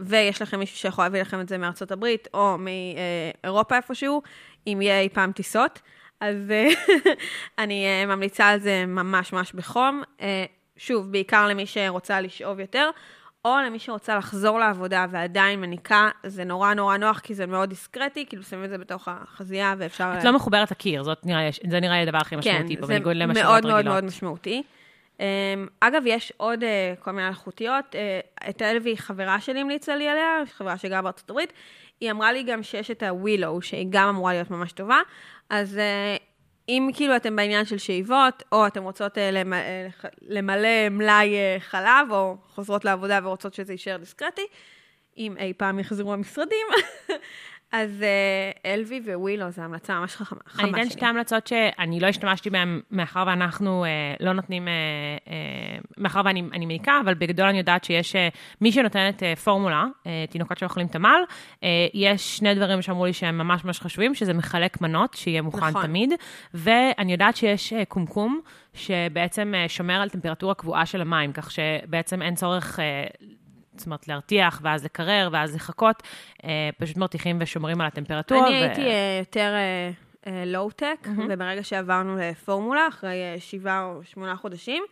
ויש 0.00 0.42
לכם 0.42 0.58
מישהו 0.58 0.76
שיכול 0.76 1.04
להביא 1.04 1.20
לכם 1.20 1.40
את 1.40 1.48
זה 1.48 1.58
מארצות 1.58 1.90
הברית, 1.90 2.28
או 2.34 2.56
מאירופה 2.58 3.76
איפשהו, 3.76 4.22
אם 4.66 4.78
יהיה 4.82 5.00
אי 5.00 5.08
פעם 5.08 5.32
טיסות. 5.32 5.80
אז 6.20 6.50
אה, 6.50 6.68
אני 7.64 7.86
אה, 7.86 8.06
ממליצה 8.06 8.48
על 8.48 8.58
זה 8.58 8.84
ממש 8.86 9.32
ממש 9.32 9.52
בחום. 9.52 10.02
אה, 10.20 10.44
שוב, 10.76 11.12
בעיקר 11.12 11.46
למי 11.48 11.66
שרוצה 11.66 12.20
לשאוב 12.20 12.60
יותר, 12.60 12.90
או 13.44 13.56
למי 13.66 13.78
שרוצה 13.78 14.16
לחזור 14.16 14.58
לעבודה 14.58 15.06
ועדיין 15.10 15.60
מניקה, 15.60 16.08
זה 16.26 16.44
נורא 16.44 16.74
נורא 16.74 16.96
נוח, 16.96 17.18
כי 17.18 17.34
זה 17.34 17.46
מאוד 17.46 17.68
דיסקרטי, 17.68 18.26
כאילו 18.26 18.42
שמים 18.42 18.64
את 18.64 18.70
זה 18.70 18.78
בתוך 18.78 19.08
החזייה 19.08 19.74
ואפשר... 19.78 20.14
את 20.18 20.24
לא 20.24 20.32
מחוברת 20.32 20.70
לקיר, 20.70 21.02
זאת 21.02 21.26
נראה, 21.26 21.48
זה 21.70 21.80
נראה 21.80 21.96
לי 21.96 22.02
הדבר 22.02 22.18
הכי 22.18 22.36
משמעותי 22.36 22.74
כן, 22.74 22.80
פה, 22.80 22.86
בניגוד 22.86 23.16
למשאבות 23.16 23.36
רגילות. 23.36 23.62
כן, 23.62 23.68
זה 23.68 23.72
מאוד 23.72 23.84
מאוד 23.84 23.84
מאוד 23.84 24.04
משמעותי. 24.04 24.62
אגב, 25.80 26.02
יש 26.06 26.32
עוד 26.36 26.64
כל 27.00 27.10
מיני 27.10 27.28
אלחוטיות. 27.28 27.96
את 28.50 28.62
אלווי, 28.62 28.96
חברה 28.96 29.40
שלי 29.40 29.60
המליצה 29.60 29.96
לי 29.96 30.08
עליה, 30.08 30.42
חברה 30.52 30.78
שגרה 30.78 31.02
בארצות 31.02 31.30
הברית. 31.30 31.52
היא 32.00 32.10
אמרה 32.10 32.32
לי 32.32 32.42
גם 32.42 32.62
שיש 32.62 32.90
את 32.90 33.02
הווילו, 33.02 33.62
שהיא 33.62 33.86
גם 33.90 34.08
אמורה 34.08 34.32
להיות 34.32 34.50
ממש 34.50 34.72
טובה. 34.72 34.98
אז 35.50 35.76
uh, 35.76 36.22
אם 36.68 36.90
כאילו 36.94 37.16
אתם 37.16 37.36
בעניין 37.36 37.64
של 37.64 37.78
שאיבות, 37.78 38.42
או 38.52 38.66
אתם 38.66 38.82
רוצות 38.82 39.18
למ- 39.32 39.52
uh, 39.52 40.08
למלא 40.22 40.88
מלאי 40.90 41.34
חלב, 41.58 42.10
או 42.10 42.36
חוזרות 42.48 42.84
לעבודה 42.84 43.18
ורוצות 43.22 43.54
שזה 43.54 43.72
יישאר 43.72 43.96
דיסקרטי, 43.96 44.46
אם 45.16 45.36
אי 45.38 45.52
פעם 45.56 45.78
יחזרו 45.78 46.12
המשרדים, 46.12 46.66
אז 47.72 48.02
אה, 48.02 48.72
אלוי 48.72 49.00
ווילו, 49.14 49.50
זו 49.50 49.62
המלצה 49.62 50.00
ממש 50.00 50.16
חכמה 50.16 50.38
חמה 50.46 50.62
אני 50.62 50.72
שלי. 50.72 50.82
אתן 50.82 50.90
שתי 50.90 51.06
המלצות 51.06 51.46
שאני 51.46 52.00
לא 52.00 52.06
השתמשתי 52.06 52.50
בהן, 52.50 52.80
מאחר 52.90 53.24
ואנחנו 53.26 53.84
אה, 53.84 54.14
לא 54.20 54.32
נותנים, 54.32 54.68
אה, 54.68 55.32
מאחר 55.98 56.22
ואני 56.24 56.42
אני 56.52 56.66
מעיקה, 56.66 57.00
אבל 57.04 57.14
בגדול 57.14 57.46
אני 57.46 57.58
יודעת 57.58 57.84
שיש, 57.84 58.16
מי 58.60 58.72
שנותנת 58.72 59.22
פורמולה, 59.44 59.86
תינוקות 60.30 60.58
שאוכלים 60.58 60.86
תמ"ל, 60.86 61.22
יש 61.94 62.36
שני 62.36 62.54
דברים 62.54 62.82
שאמרו 62.82 63.06
לי 63.06 63.12
שהם 63.12 63.38
ממש 63.38 63.64
ממש 63.64 63.80
חשובים, 63.80 64.14
שזה 64.14 64.34
מחלק 64.34 64.80
מנות, 64.80 65.14
שיהיה 65.14 65.42
מוכן 65.42 65.66
נכון. 65.66 65.82
תמיד, 65.82 66.12
ואני 66.54 67.12
יודעת 67.12 67.36
שיש 67.36 67.72
קומקום, 67.88 68.40
שבעצם 68.74 69.54
שומר 69.68 69.94
על 69.94 70.08
טמפרטורה 70.08 70.54
קבועה 70.54 70.86
של 70.86 71.00
המים, 71.00 71.32
כך 71.32 71.50
שבעצם 71.50 72.22
אין 72.22 72.34
צורך... 72.34 72.78
אה, 73.78 73.80
זאת 73.80 73.86
אומרת, 73.86 74.08
להרתיח, 74.08 74.60
ואז 74.64 74.84
לקרר, 74.84 75.28
ואז 75.32 75.54
לחכות, 75.54 76.02
אה, 76.44 76.68
פשוט 76.78 76.96
מרתיחים 76.96 77.38
ושומרים 77.40 77.80
על 77.80 77.86
הטמפרטורה. 77.86 78.48
אני 78.48 78.60
ו- 78.60 78.62
הייתי 78.62 78.80
אה, 78.82 79.16
יותר 79.18 79.54
לואו-טק, 80.46 81.06
מהמם. 81.06 81.26
וברגע 81.30 81.62
שעברנו 81.62 82.16
לפורמולה, 82.20 82.88
אחרי 82.88 83.10
אה, 83.10 83.36
שבעה 83.40 83.84
או 83.84 84.00
שמונה 84.04 84.36
חודשים, 84.36 84.82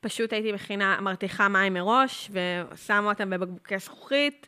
פשוט 0.00 0.32
הייתי 0.32 0.52
מכינה, 0.52 0.98
מרתיחה 1.00 1.48
מים 1.48 1.74
מראש, 1.74 2.30
ושמה 2.32 3.08
אותם 3.08 3.30
בבקבוקי 3.30 3.78
זכוכית, 3.78 4.46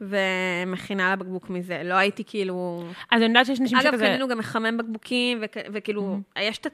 ומכינה 0.00 1.12
לבקבוק 1.12 1.50
מזה. 1.50 1.82
לא 1.84 1.94
הייתי 1.94 2.24
כאילו... 2.26 2.84
אז 3.10 3.20
אני 3.22 3.28
יודעת 3.28 3.46
שיש 3.46 3.60
אנשים 3.60 3.78
אגב, 3.78 3.92
שכזה... 3.92 4.06
קנינו 4.06 4.28
גם 4.28 4.38
מחמם 4.38 4.76
בקבוקים, 4.76 5.38
וכ- 5.42 5.66
וכאילו, 5.72 6.18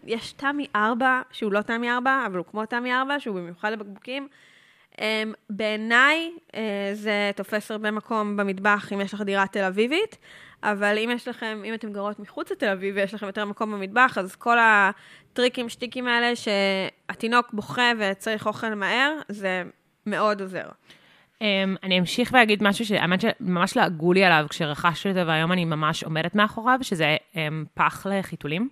יש 0.06 0.32
תמי 0.32 0.66
4, 0.76 1.20
שהוא 1.32 1.52
לא 1.52 1.62
תמי 1.62 1.90
4, 1.90 2.22
אבל 2.26 2.36
הוא 2.38 2.46
כמו 2.50 2.66
תמי 2.66 2.94
4, 2.94 3.20
שהוא 3.20 3.36
במיוחד 3.36 3.72
לבקבוקים. 3.72 4.28
Um, 4.96 5.00
בעיניי, 5.50 6.32
uh, 6.48 6.54
זה 6.92 7.30
תופס 7.36 7.70
הרבה 7.70 7.90
מקום 7.90 8.36
במטבח 8.36 8.92
אם 8.92 9.00
יש 9.00 9.14
לך 9.14 9.20
דירה 9.20 9.46
תל 9.46 9.64
אביבית, 9.64 10.18
אבל 10.62 10.98
אם 10.98 11.10
יש 11.14 11.28
לכם, 11.28 11.62
אם 11.64 11.74
אתם 11.74 11.92
גרות 11.92 12.20
מחוץ 12.20 12.52
לתל 12.52 12.68
אביב 12.68 12.96
ויש 12.96 13.14
לכם 13.14 13.26
יותר 13.26 13.44
מקום 13.44 13.72
במטבח, 13.72 14.18
אז 14.18 14.36
כל 14.36 14.56
הטריקים, 14.60 15.68
שטיקים 15.68 16.08
האלה, 16.08 16.32
שהתינוק 16.36 17.52
בוכה 17.52 17.92
וצריך 17.98 18.46
אוכל 18.46 18.74
מהר, 18.74 19.12
זה 19.28 19.62
מאוד 20.06 20.40
עוזר. 20.40 20.68
Um, 21.38 21.44
אני 21.82 21.98
אמשיך 21.98 22.30
ואגיד 22.32 22.62
משהו 22.62 22.86
שהאמת 22.86 23.20
שממש 23.20 23.76
לעגו 23.76 24.12
לי 24.12 24.24
עליו 24.24 24.46
כשרכשתי 24.48 25.08
אותו, 25.08 25.26
והיום 25.26 25.52
אני 25.52 25.64
ממש 25.64 26.04
עומדת 26.04 26.34
מאחוריו, 26.34 26.78
שזה 26.82 27.16
um, 27.32 27.36
פח 27.74 28.06
לחיתולים. 28.06 28.68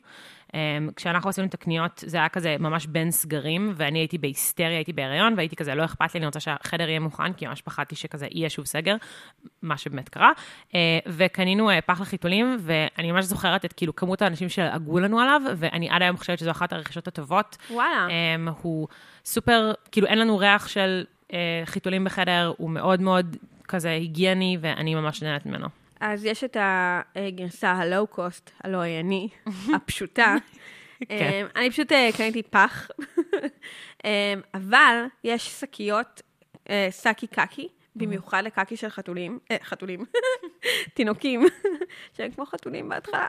Um, 0.51 0.53
כשאנחנו 0.97 1.31
עשינו 1.31 1.47
את 1.47 1.55
הקניות, 1.55 2.05
זה 2.07 2.17
היה 2.17 2.29
כזה 2.29 2.57
ממש 2.59 2.87
בין 2.87 3.11
סגרים, 3.11 3.73
ואני 3.77 3.99
הייתי 3.99 4.19
בהיסטריה, 4.19 4.77
הייתי 4.77 4.93
בהיריון, 4.93 5.35
והייתי 5.37 5.57
כזה, 5.57 5.75
לא 5.75 5.85
אכפת 5.85 6.15
לי, 6.15 6.19
אני 6.19 6.27
רוצה 6.27 6.41
שהחדר 6.41 6.89
יהיה 6.89 7.01
מוכן, 7.01 7.33
כי 7.33 7.47
ממש 7.47 7.63
פחדתי 7.63 7.97
שכזה 7.97 8.27
יהיה 8.31 8.51
שוב 8.51 8.67
סגר, 8.67 8.97
מה 9.63 9.77
שבאמת 9.77 10.09
קרה. 10.09 10.31
Uh, 10.69 10.75
וקנינו 11.07 11.71
uh, 11.71 11.75
פח 11.87 12.01
לחיתולים, 12.01 12.57
ואני 12.61 13.13
ממש 13.13 13.25
זוכרת 13.25 13.65
את 13.65 13.73
כאילו 13.73 13.97
כמות 13.97 14.23
האנשים 14.23 14.49
שלעגו 14.49 14.99
לנו 14.99 15.21
עליו, 15.21 15.43
ואני 15.57 15.91
עד 15.91 16.03
היום 16.03 16.17
חושבת 16.17 16.39
שזו 16.39 16.51
אחת 16.51 16.73
הרכישות 16.73 17.09
הטובות. 17.09 17.57
וואלה. 17.71 18.07
Um, 18.09 18.51
הוא 18.63 18.89
סופר, 19.25 19.73
כאילו 19.93 20.07
אין 20.07 20.19
לנו 20.19 20.39
ריח 20.39 20.69
של 20.69 21.05
uh, 21.29 21.33
חיתולים 21.65 22.05
בחדר, 22.05 22.53
הוא 22.57 22.71
מאוד 22.71 23.01
מאוד 23.01 23.37
כזה 23.69 23.91
היגייני, 23.91 24.59
ואני 24.61 24.95
ממש 24.95 25.23
נהנית 25.23 25.47
ממנו. 25.47 25.80
אז 26.01 26.25
יש 26.25 26.45
את 26.45 26.57
הגרסה 26.61 27.73
הלואו-קוסט, 27.73 28.51
הלא 28.65 28.79
היא 28.79 29.01
אני, 29.01 29.29
הפשוטה. 29.77 30.37
כן. 31.09 31.31
אמ, 31.33 31.47
אני 31.57 31.71
פשוט 31.71 31.93
אה, 31.93 32.09
קניתי 32.17 32.43
פח, 32.43 32.89
אמ, 34.05 34.41
אבל 34.55 35.05
יש 35.25 35.61
שקיות, 35.61 36.23
אה, 36.71 36.87
סאקי 36.91 37.27
קקי, 37.27 37.69
במיוחד 37.97 38.43
לקקי 38.45 38.77
של 38.77 38.89
חתולים, 38.89 39.39
אה, 39.51 39.57
חתולים, 39.63 40.05
תינוקים, 40.95 41.47
שהם 42.17 42.31
כמו 42.31 42.47
חתולים 42.47 42.89
בהתחלה. 42.89 43.27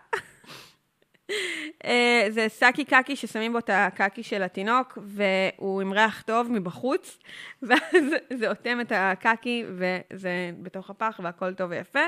זה 2.30 2.46
סאקי 2.48 2.86
קקי 2.86 3.16
ששמים 3.16 3.54
בו 3.54 3.60
את 3.60 3.70
הקקי 3.74 4.24
של 4.24 4.44
התינוק, 4.44 4.98
והוא 5.04 5.82
עם 5.82 5.94
ריח 5.94 6.22
טוב 6.22 6.52
מבחוץ, 6.52 7.20
ואז 7.62 8.04
זה 8.34 8.50
אוטם 8.50 8.82
את 8.82 8.92
הקקי, 8.96 9.66
וזה 9.68 10.52
בתוך 10.62 10.90
הפח, 10.90 11.20
והכל 11.24 11.54
טוב 11.54 11.72
ויפה. 11.72 12.00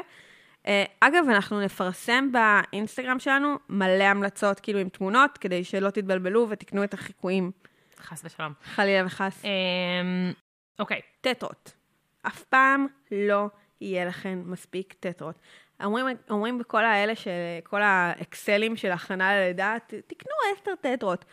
אה, 0.67 0.84
אגב, 1.00 1.24
אנחנו 1.29 1.62
נפרסם 1.62 2.29
באינסטגרם 2.32 3.20
שלנו 3.20 3.55
מלא 3.70 4.03
המלצות, 4.03 4.60
כאילו 4.60 4.79
עם 4.79 4.89
תמונות, 4.89 5.38
כדי 5.38 5.63
שלא 5.63 5.89
תתבלבלו 5.89 6.48
ותקנו 6.50 6.84
את 6.84 6.93
החיקויים, 6.93 7.51
חס 8.00 8.22
ושלום. 8.25 8.53
חלילה 8.63 9.05
וחס. 9.05 9.46
אמ, 9.46 10.32
אוקיי, 10.79 11.01
טטרות. 11.22 11.74
אף 12.22 12.43
פעם 12.43 12.88
לא 13.12 13.48
יהיה 13.82 14.05
לכם 14.05 14.43
מספיק 14.46 14.93
טטרות. 15.00 15.36
אומרים, 15.84 16.08
אומרים 16.29 16.58
בכל 16.58 16.86
האלה, 16.86 17.15
של, 17.15 17.29
כל 17.63 17.82
האקסלים 17.82 18.75
של 18.75 18.91
הכנה 18.91 19.36
ללידה, 19.36 19.75
"ת- 19.88 19.93
תקנו 20.08 20.32
10 20.62 20.72
טטרות. 20.82 21.25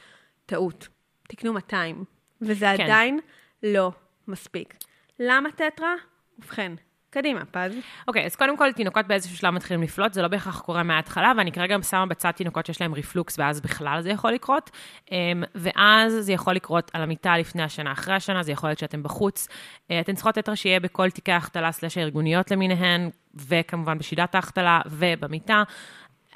טעות. 0.46 0.88
תקנו 1.28 1.52
200. 1.52 2.04
וזה 2.42 2.66
כן. 2.76 2.82
עדיין 2.84 3.20
לא 3.62 3.92
מספיק. 4.28 4.74
למה 5.18 5.48
טטרה? 5.52 5.94
ובכן, 6.38 6.72
קדימה, 7.10 7.40
פז. 7.50 7.72
אוקיי, 8.08 8.26
אז 8.26 8.36
קודם 8.36 8.56
כל, 8.56 8.72
תינוקות 8.72 9.06
באיזשהו 9.06 9.36
שלב 9.36 9.50
מתחילים 9.50 9.82
לפלוט, 9.82 10.12
זה 10.12 10.22
לא 10.22 10.28
בהכרח 10.28 10.60
קורה 10.60 10.82
מההתחלה, 10.82 11.32
ואני 11.36 11.52
כרגע 11.52 11.76
שמה 11.82 12.06
בצד 12.06 12.30
תינוקות 12.30 12.66
שיש 12.66 12.80
להם 12.80 12.94
רפלוקס, 12.94 13.38
ואז 13.38 13.60
בכלל 13.60 14.00
זה 14.02 14.10
יכול 14.10 14.32
לקרות. 14.32 14.70
אמ, 15.12 15.44
ואז 15.54 16.12
זה 16.20 16.32
יכול 16.32 16.54
לקרות 16.54 16.90
על 16.94 17.02
המיטה 17.02 17.38
לפני 17.38 17.62
השנה, 17.62 17.92
אחרי 17.92 18.14
השנה, 18.14 18.42
זה 18.42 18.52
יכול 18.52 18.68
להיות 18.68 18.78
שאתם 18.78 19.02
בחוץ. 19.02 19.48
אה, 19.90 20.00
אתן 20.00 20.14
צריכות 20.14 20.34
טטרה 20.34 20.56
שיהיה 20.56 20.80
בכל 20.80 21.10
תיקי 21.10 21.32
ההחתלה 21.32 21.72
slash 21.72 21.98
הארגוניות 21.98 22.50
למיניהן, 22.50 23.10
וכמובן 23.34 23.98
בשידת 23.98 24.34
ההחתלה 24.34 24.80
ובמיטה. 24.86 25.62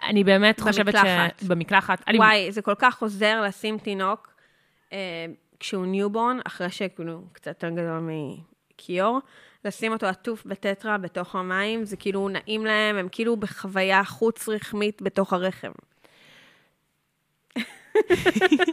אני 0.07 0.25
באמת 0.25 0.61
חושבת 0.61 0.93
ש... 0.95 0.97
במקלחת. 0.97 1.43
במקלחת. 1.43 2.03
אני- 2.09 2.19
וואי, 2.19 2.53
זה 2.53 2.63
כל 2.63 2.75
כך 2.79 3.03
עוזר 3.03 3.43
לשים 3.43 3.79
תינוק 3.79 4.35
אה, 4.93 4.99
כשהוא 5.61 5.87
newborn, 5.87 6.39
אחרי 6.47 6.71
שכאילו 6.71 7.13
הוא 7.13 7.23
קצת 7.33 7.47
יותר 7.47 7.69
גדול 7.69 8.11
מכיור, 8.75 9.19
לשים 9.65 9.93
אותו 9.93 10.07
עטוף 10.07 10.47
בטטרה 10.47 10.99
בתוך 10.99 11.35
המים, 11.35 11.85
זה 11.85 11.97
כאילו 11.97 12.29
נעים 12.29 12.65
להם, 12.65 12.97
הם 12.97 13.09
כאילו 13.13 13.37
בחוויה 13.37 14.05
חוץ-רחמית 14.05 15.03
בתוך 15.03 15.33
הרחם. 15.33 15.73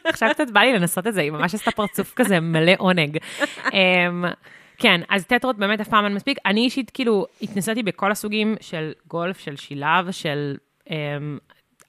עכשיו 0.05 0.29
קצת 0.33 0.49
בא 0.49 0.59
לי 0.59 0.73
לנסות 0.73 1.07
את 1.07 1.13
זה, 1.13 1.21
היא 1.21 1.31
ממש 1.31 1.55
עשתה 1.55 1.71
פרצוף 1.71 2.13
כזה 2.15 2.39
מלא 2.39 2.73
עונג. 2.77 3.17
אמ, 3.73 4.25
כן, 4.77 5.01
אז 5.09 5.25
טטרות 5.25 5.57
באמת 5.57 5.81
אף 5.81 5.87
פעם 5.87 6.05
אין 6.05 6.13
מספיק. 6.13 6.37
אני 6.45 6.61
אישית 6.61 6.91
כאילו 6.93 7.25
התנסיתי 7.41 7.83
בכל 7.83 8.11
הסוגים 8.11 8.55
של 8.61 8.91
גולף, 9.07 9.39
של 9.39 9.55
שילב, 9.55 10.11
של 10.11 10.57
אמ, 10.89 11.37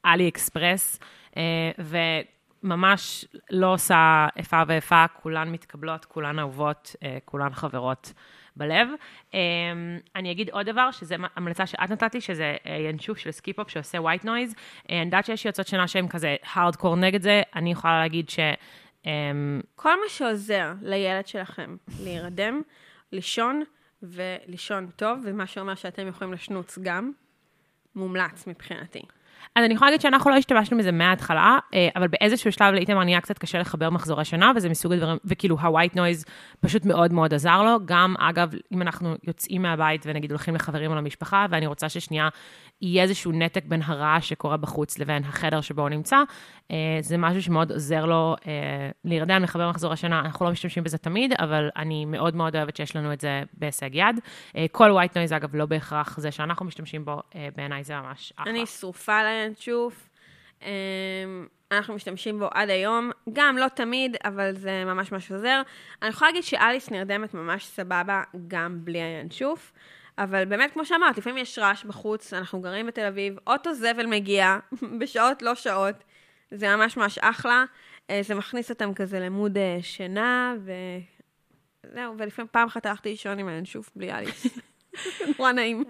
אלי 0.07 0.29
אקספרס, 0.29 1.01
אה, 1.37 1.43
וממש 1.79 3.25
לא 3.51 3.73
עושה 3.73 4.27
איפה 4.37 4.57
ואיפה, 4.67 5.05
כולן 5.23 5.53
מתקבלות, 5.53 6.05
כולן 6.05 6.39
אהובות, 6.39 6.97
אה, 7.03 7.19
כולן 7.25 7.53
חברות. 7.53 8.13
בלב. 8.57 8.89
Um, 9.31 9.35
אני 10.17 10.33
אגיד 10.33 10.51
עוד 10.51 10.67
דבר, 10.67 10.91
שזה 10.91 11.17
המלצה 11.37 11.67
שאת 11.67 11.91
נתת 11.91 12.15
לי, 12.15 12.21
שזה 12.21 12.57
uh, 12.65 12.69
ינשוף 12.69 13.19
של 13.19 13.31
Skip 13.31 13.54
Hop 13.54 13.71
שעושה 13.71 13.99
white 13.99 14.25
noise. 14.25 14.55
Uh, 14.55 14.89
אני 14.89 15.05
יודעת 15.05 15.27
שיש 15.27 15.45
יועצות 15.45 15.67
שינה 15.67 15.89
שהן 15.89 16.09
כזה 16.09 16.37
הארדקור 16.53 16.97
נגד 16.97 17.23
זה, 17.23 17.43
אני 17.55 17.73
יכולה 17.73 18.01
להגיד 18.01 18.31
ש... 18.31 18.39
Um, 19.03 19.07
כל 19.77 19.95
מה 19.95 20.09
שעוזר 20.09 20.73
לילד 20.83 21.27
שלכם 21.27 21.77
להירדם, 22.03 22.63
לישון 23.13 23.63
ולישון 24.03 24.91
טוב, 24.97 25.19
ומה 25.25 25.47
שאומר 25.47 25.75
שאתם 25.75 26.09
יכולים 26.09 26.33
לשנוץ 26.33 26.79
גם, 26.83 27.13
מומלץ 27.95 28.47
מבחינתי. 28.47 29.03
אז 29.57 29.65
אני 29.65 29.75
יכולה 29.75 29.91
להגיד 29.91 30.01
שאנחנו 30.01 30.31
לא 30.31 30.37
השתמשנו 30.37 30.79
בזה 30.79 30.93
מההתחלה, 30.93 31.59
אה, 31.75 31.89
אבל 31.97 32.09
באיזשהו 32.09 32.53
שלב 32.53 32.75
לאיתמר 32.75 33.05
נהיה 33.05 33.21
קצת 33.21 33.39
קשה 33.39 33.59
לחבר 33.59 33.91
מחזורי 33.91 34.25
שינה, 34.25 34.53
וזה 34.57 34.69
מסוג 34.69 34.93
הדברים, 34.93 35.17
וכאילו 35.25 35.57
ה-white 35.61 35.95
noise 35.95 36.31
פשוט 36.61 36.85
מאוד 36.85 37.13
מאוד 37.13 37.35
עזר 37.35 37.63
לו. 37.63 37.79
גם, 37.85 38.15
אגב, 38.19 38.53
אם 38.73 38.83
אנחנו 38.83 39.15
יוצאים 39.27 39.63
מהבית 39.63 40.03
ונגיד 40.07 40.31
הולכים 40.31 40.55
לחברים 40.55 40.91
או 40.91 40.97
למשפחה, 40.97 41.47
ואני 41.51 41.67
רוצה 41.67 41.89
ששנייה 41.89 42.29
יהיה 42.83 43.03
איזשהו 43.03 43.33
נתק 43.33 43.65
בין 43.65 43.83
הרעש 43.85 44.29
שקורה 44.29 44.57
בחוץ 44.57 44.99
לבין 44.99 45.25
החדר 45.25 45.61
שבו 45.61 45.83
הוא 45.83 45.89
נמצא, 45.89 46.17
אה, 46.71 46.77
זה 47.01 47.17
משהו 47.19 47.43
שמאוד 47.43 47.73
עוזר 47.73 48.07
לו 48.07 48.37
אה, 48.47 48.53
להירדם, 49.05 49.43
לחבר 49.43 49.71
מחזורי 49.71 49.97
שינה. 49.97 50.21
אנחנו 50.21 50.47
לא 50.47 50.53
משתמשים 50.53 50.85
בזה 50.85 50.99
תמיד, 50.99 51.33
אבל 51.39 51.71
אני 51.77 52.05
מאוד 52.05 52.37
מאוד 52.37 52.57
אוהבת 52.57 52.77
שיש 52.77 52.97
לנו 52.97 53.13
את 53.13 53.21
זה 53.21 53.43
בהישג 53.55 53.95
יד. 53.95 54.21
כל 54.73 54.99
white 54.99 55.13
noise, 55.13 55.37
אגב, 55.37 55.57
לא 55.57 55.67
בהכרח 55.67 56.19
זה 56.19 56.31
שאנחנו 56.31 56.67
משתמשים 56.67 57.05
בו, 57.05 57.21
בעיניי 57.57 57.85
זה 57.85 57.95
ממש 57.97 58.33
אחלה. 58.37 58.53
אני 58.53 58.67
שרופה 58.67 59.23
על 59.33 59.39
הינשוף. 59.45 60.09
אמ, 60.63 61.47
אנחנו 61.73 61.95
משתמשים 61.95 62.39
בו 62.39 62.49
עד 62.51 62.71
היום, 62.71 63.11
גם 63.33 63.59
לא 63.59 63.69
תמיד, 63.69 64.17
אבל 64.25 64.57
זה 64.57 64.85
ממש 64.85 65.13
ממש 65.13 65.33
עוזר. 65.33 65.63
אני 66.03 66.11
יכולה 66.11 66.31
להגיד 66.31 66.43
שאליס 66.43 66.91
נרדמת 66.91 67.35
ממש 67.35 67.67
סבבה 67.67 68.23
גם 68.49 68.79
בלי 68.85 69.03
הינשוף, 69.03 69.73
אבל 70.19 70.45
באמת, 70.45 70.73
כמו 70.73 70.85
שאמרת, 70.85 71.19
לפעמים 71.19 71.39
יש 71.39 71.59
רעש 71.59 71.85
בחוץ, 71.85 72.33
אנחנו 72.33 72.61
גרים 72.61 72.87
בתל 72.87 73.07
אביב, 73.07 73.35
אוטו 73.47 73.75
זבל 73.75 74.07
מגיע, 74.07 74.59
בשעות 75.01 75.43
לא 75.43 75.55
שעות, 75.55 76.05
זה 76.51 76.77
ממש 76.77 76.97
ממש 76.97 77.19
אחלה. 77.19 77.65
אה, 78.11 78.21
זה 78.23 78.35
מכניס 78.35 78.71
אותם 78.71 78.95
כזה 78.95 79.21
למוד 79.21 79.59
אה, 79.59 79.79
שינה, 79.83 80.55
וזהו, 80.61 82.15
ולפעמים 82.19 82.49
פעם 82.51 82.69
אחת 82.69 82.87
הלכתי 82.87 83.09
לישון 83.09 83.39
עם 83.39 83.49
הינשוף 83.49 83.91
בלי 83.97 84.13
אליס. 84.13 84.59
נורא 85.39 85.53
נעים. 85.57 85.85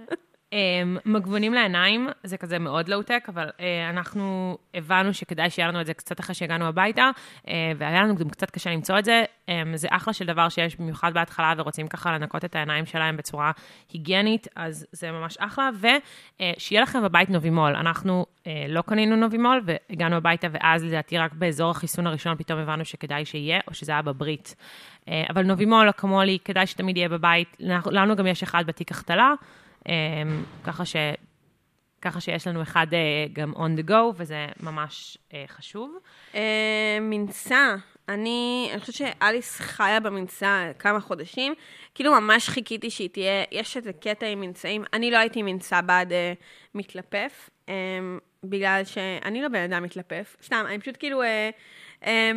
אמ, 0.52 0.96
מגבונים 1.04 1.54
לעיניים, 1.54 2.08
זה 2.24 2.36
כזה 2.36 2.58
מאוד 2.58 2.88
לואו-טק, 2.88 3.24
אבל 3.28 3.50
אה, 3.60 3.90
אנחנו 3.90 4.58
הבנו 4.74 5.14
שכדאי 5.14 5.50
שיהיה 5.50 5.68
לנו 5.68 5.80
את 5.80 5.86
זה 5.86 5.94
קצת 5.94 6.20
אחרי 6.20 6.34
שהגענו 6.34 6.64
הביתה, 6.64 7.10
אה, 7.48 7.72
והיה 7.78 8.02
לנו 8.02 8.16
גם 8.16 8.28
קצת 8.28 8.50
קשה 8.50 8.70
למצוא 8.70 8.98
את 8.98 9.04
זה. 9.04 9.24
אה, 9.48 9.62
זה 9.74 9.88
אחלה 9.90 10.12
של 10.12 10.26
דבר 10.26 10.48
שיש 10.48 10.76
במיוחד 10.76 11.14
בהתחלה, 11.14 11.54
ורוצים 11.56 11.88
ככה 11.88 12.12
לנקות 12.12 12.44
את 12.44 12.56
העיניים 12.56 12.86
שלהם 12.86 13.16
בצורה 13.16 13.50
היגיינית, 13.92 14.48
אז 14.56 14.86
זה 14.92 15.12
ממש 15.12 15.36
אחלה. 15.38 15.70
ושיהיה 15.80 16.82
לכם 16.82 17.02
בבית 17.02 17.30
נובימול. 17.30 17.76
אנחנו 17.76 18.26
אה, 18.46 18.66
לא 18.68 18.82
קנינו 18.82 19.16
נובימול, 19.16 19.62
והגענו 19.64 20.16
הביתה, 20.16 20.46
ואז 20.52 20.84
לדעתי 20.84 21.18
רק 21.18 21.32
באזור 21.32 21.70
החיסון 21.70 22.06
הראשון 22.06 22.36
פתאום 22.36 22.58
הבנו 22.58 22.84
שכדאי 22.84 23.24
שיהיה, 23.24 23.60
או 23.68 23.74
שזה 23.74 23.92
היה 23.92 24.02
בברית. 24.02 24.54
אה, 25.08 25.24
אבל 25.30 25.42
נובימול, 25.42 25.90
אקמולי, 25.90 26.38
כדאי 26.44 26.66
שתמיד 26.66 26.96
יהיה 26.96 27.08
בבית. 27.08 27.56
לנו 27.86 28.16
גם 28.16 28.26
יש 28.26 28.42
אחד 28.42 28.66
בתיק 28.66 28.90
החתלה. 28.90 29.34
אמ, 29.88 30.44
ככה, 30.64 30.84
ש, 30.84 30.96
ככה 32.02 32.20
שיש 32.20 32.46
לנו 32.46 32.62
אחד 32.62 32.86
אה, 32.92 32.98
גם 33.32 33.52
on 33.52 33.80
the 33.80 33.90
go, 33.90 33.94
וזה 34.16 34.46
ממש 34.60 35.18
אה, 35.34 35.44
חשוב. 35.48 35.98
אה, 36.34 36.98
מנסה. 37.00 37.74
אני, 38.08 38.68
אני 38.72 38.80
חושבת 38.80 38.94
שאליס 38.94 39.60
חיה 39.60 40.00
במנסה 40.00 40.70
כמה 40.78 41.00
חודשים. 41.00 41.54
כאילו 41.94 42.20
ממש 42.20 42.48
חיכיתי 42.48 42.90
שהיא 42.90 43.08
תהיה, 43.08 43.44
יש 43.50 43.76
איזה 43.76 43.92
קטע 43.92 44.26
עם 44.26 44.40
מנשאים. 44.40 44.84
אני 44.92 45.10
לא 45.10 45.16
הייתי 45.16 45.42
מנסה 45.42 45.82
בעד 45.82 46.12
אה, 46.12 46.32
מתלפף, 46.74 47.50
אה, 47.68 47.74
בגלל 48.44 48.82
שאני 48.84 49.42
לא 49.42 49.48
בן 49.48 49.72
אדם 49.72 49.82
מתלפף. 49.82 50.36
סתם, 50.42 50.64
אני 50.68 50.78
פשוט 50.78 50.96
כאילו... 50.98 51.22
אה, 51.22 51.50
אה, 52.06 52.32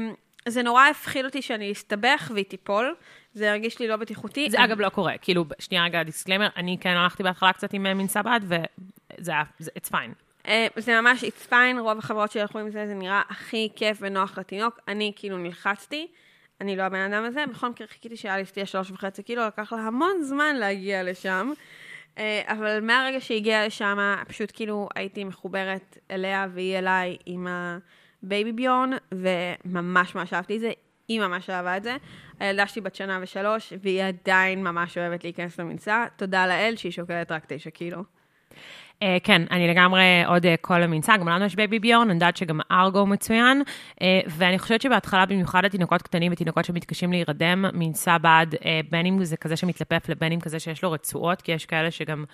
זה 0.47 0.63
נורא 0.63 0.87
הפחיד 0.87 1.25
אותי 1.25 1.41
שאני 1.41 1.71
אסתבך 1.71 2.31
והיא 2.33 2.45
תיפול. 2.45 2.95
זה 3.35 3.51
הרגיש 3.51 3.79
לי 3.79 3.87
לא 3.87 3.95
בטיחותי. 3.95 4.49
זה 4.49 4.63
אגב 4.63 4.79
לא 4.79 4.89
קורה, 4.89 5.17
כאילו, 5.17 5.45
שנייה 5.59 5.83
רגע, 5.83 6.03
disclaimer, 6.03 6.47
אני 6.57 6.77
כן 6.79 6.89
הלכתי 6.89 7.23
בהתחלה 7.23 7.53
קצת 7.53 7.73
עם 7.73 7.97
מין 7.97 8.07
סדין, 8.07 8.39
וזה 8.43 9.31
היה, 9.31 9.43
it's 9.79 9.89
fine. 9.91 10.13
אה, 10.47 10.67
זה 10.75 11.01
ממש 11.01 11.23
it's 11.23 11.49
fine, 11.49 11.79
רוב 11.79 11.97
החברות 11.97 12.31
שהלכו 12.31 12.59
עם 12.59 12.69
זה, 12.69 12.87
זה 12.87 12.93
נראה 12.93 13.21
הכי 13.29 13.69
כיף 13.75 13.97
ונוח 14.01 14.37
לתינוק. 14.37 14.79
אני 14.87 15.11
כאילו 15.15 15.37
נלחצתי, 15.37 16.07
אני 16.61 16.75
לא 16.75 16.83
הבן 16.83 17.13
אדם 17.13 17.23
הזה, 17.23 17.43
בכל 17.51 17.69
מקרה 17.69 17.87
חיכיתי 17.87 18.17
שאליס 18.17 18.51
תהיה 18.51 18.65
שלוש 18.65 18.91
וחצי 18.91 19.23
קילו, 19.23 19.47
לקח 19.47 19.73
לה 19.73 19.79
המון 19.79 20.21
זמן 20.21 20.55
להגיע 20.55 21.03
לשם. 21.03 21.51
אה, 22.17 22.41
אבל 22.47 22.79
מהרגע 22.81 23.21
שהיא 23.21 23.37
הגיעה 23.37 23.65
לשם, 23.65 23.97
פשוט 24.27 24.51
כאילו 24.53 24.89
הייתי 24.95 25.23
מחוברת 25.23 25.97
אליה 26.11 26.47
והיא 26.53 26.77
אליי 26.77 27.17
עם 27.25 27.47
ה 28.23 28.51
BabyBjörn, 28.51 28.91
וממש 29.11 30.15
ממש 30.15 30.33
אהבתי 30.33 30.55
את 30.55 30.61
זה. 30.61 30.71
היא 31.07 31.19
ממש 31.19 31.49
אהבה 31.49 31.77
את 31.77 31.83
זה. 31.83 31.95
הילדה 32.39 32.67
שלי 32.67 32.81
בת 32.81 32.95
שנה 32.95 33.19
ושלוש, 33.21 33.73
והיא 33.81 34.03
עדיין 34.03 34.63
ממש 34.63 34.97
אוהבת 34.97 35.23
להיכנס 35.23 35.59
למנשא. 35.59 36.05
תודה 36.15 36.47
לאל 36.47 36.73
שהיא 36.77 36.91
שוקלת 36.91 37.31
רק 37.31 37.43
תשע 37.47 37.69
קילו. 37.69 38.03
Uh, 38.95 39.05
כן, 39.23 39.41
אני 39.51 39.67
לגמרי 39.67 40.23
עוד 40.25 40.45
uh, 40.45 40.49
כל 40.61 40.83
המנשא, 40.83 41.17
גם 41.17 41.29
לנו 41.29 41.45
יש 41.45 41.55
BabyBjörn, 41.55 42.09
אני 42.09 42.13
יודעת 42.13 42.37
שגם 42.37 42.59
Ergo 42.71 43.05
מצוין, 43.05 43.61
uh, 43.93 44.03
ואני 44.27 44.59
חושבת 44.59 44.81
שבהתחלה 44.81 45.25
במיוחד 45.25 45.65
לתינוקות 45.65 46.01
קטנים 46.01 46.31
ותינוקות 46.31 46.65
שמתקשים 46.65 47.11
להירדם, 47.11 47.65
מנשא 47.73 48.17
בד, 48.17 48.53
uh, 48.53 48.57
בין 48.89 49.05
אם 49.05 49.23
זה 49.23 49.37
כזה 49.37 49.55
שמתלפף 49.55 50.09
לבין 50.09 50.31
אם 50.31 50.39
כזה 50.39 50.59
שיש 50.59 50.83
לו 50.83 50.91
רצועות, 50.91 51.41
כי 51.41 51.51
יש 51.51 51.65
כאלה 51.65 51.91
שגם... 51.91 52.25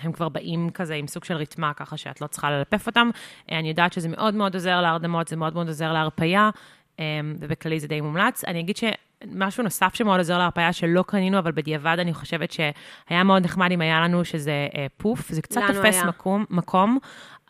הם 0.00 0.12
כבר 0.12 0.28
באים 0.28 0.70
כזה 0.70 0.94
עם 0.94 1.06
סוג 1.06 1.24
של 1.24 1.34
ריתמה, 1.34 1.72
ככה 1.74 1.96
שאת 1.96 2.20
לא 2.20 2.26
צריכה 2.26 2.50
ללפף 2.50 2.86
אותם. 2.86 3.10
אני 3.52 3.68
יודעת 3.68 3.92
שזה 3.92 4.08
מאוד 4.08 4.34
מאוד 4.34 4.54
עוזר 4.54 4.80
להרדמות, 4.80 5.28
זה 5.28 5.36
מאוד 5.36 5.54
מאוד 5.54 5.66
עוזר 5.66 5.92
להרפייה. 5.92 6.50
אמ, 6.98 7.36
ובכללי 7.40 7.80
זה 7.80 7.88
די 7.88 8.00
מומלץ. 8.00 8.44
אני 8.44 8.60
אגיד 8.60 8.76
שמשהו 8.76 9.62
נוסף 9.62 9.94
שמאוד 9.94 10.18
עוזר 10.18 10.38
להרפאיה 10.38 10.72
שלא 10.72 11.04
קנינו, 11.06 11.38
אבל 11.38 11.52
בדיעבד 11.52 11.96
אני 11.98 12.14
חושבת 12.14 12.50
שהיה 12.50 13.24
מאוד 13.24 13.44
נחמד 13.44 13.72
אם 13.72 13.80
היה 13.80 14.00
לנו 14.00 14.24
שזה 14.24 14.68
אה, 14.76 14.86
פוף, 14.96 15.28
זה 15.28 15.42
קצת 15.42 15.60
תופס 15.74 16.02
מקום, 16.02 16.44
מקום, 16.50 16.98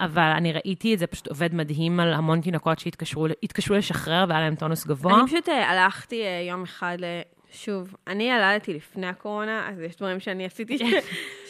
אבל 0.01 0.33
אני 0.37 0.53
ראיתי 0.53 0.95
את 0.95 0.99
זה 0.99 1.07
פשוט 1.07 1.29
עובד 1.29 1.55
מדהים 1.55 2.01
על 2.01 2.13
המון 2.13 2.41
תינוקות 2.41 2.79
שהתקשרו 2.79 3.75
לשחרר 3.77 4.25
והיה 4.29 4.41
להם 4.41 4.55
טונוס 4.55 4.87
גבוה. 4.87 5.21
אני 5.21 5.27
פשוט 5.27 5.49
אה, 5.49 5.71
הלכתי 5.71 6.23
אה, 6.23 6.45
יום 6.49 6.63
אחד 6.63 6.97
ל... 7.01 7.05
שוב, 7.53 7.95
אני 8.07 8.31
ילדתי 8.31 8.75
לפני 8.75 9.07
הקורונה, 9.07 9.69
אז 9.69 9.81
יש 9.81 9.97
דברים 9.97 10.21
שאני 10.21 10.45
עשיתי 10.45 10.79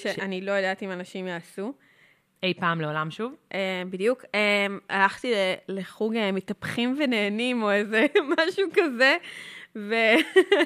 שאני 0.03 0.41
לא 0.41 0.53
יודעת 0.53 0.83
אם 0.83 0.91
אנשים 0.91 1.27
יעשו. 1.27 1.73
אי 2.45 2.55
פעם 2.55 2.81
לעולם 2.81 3.11
שוב? 3.11 3.35
Uh, 3.51 3.55
בדיוק. 3.91 4.23
Uh, 4.23 4.29
הלכתי 4.91 5.33
לחוג 5.69 6.15
uh, 6.15 6.19
מתהפכים 6.33 6.97
ונהנים, 6.99 7.63
או 7.63 7.71
איזה 7.71 8.07
משהו 8.39 8.65
כזה, 8.75 9.17
ו... 9.77 9.95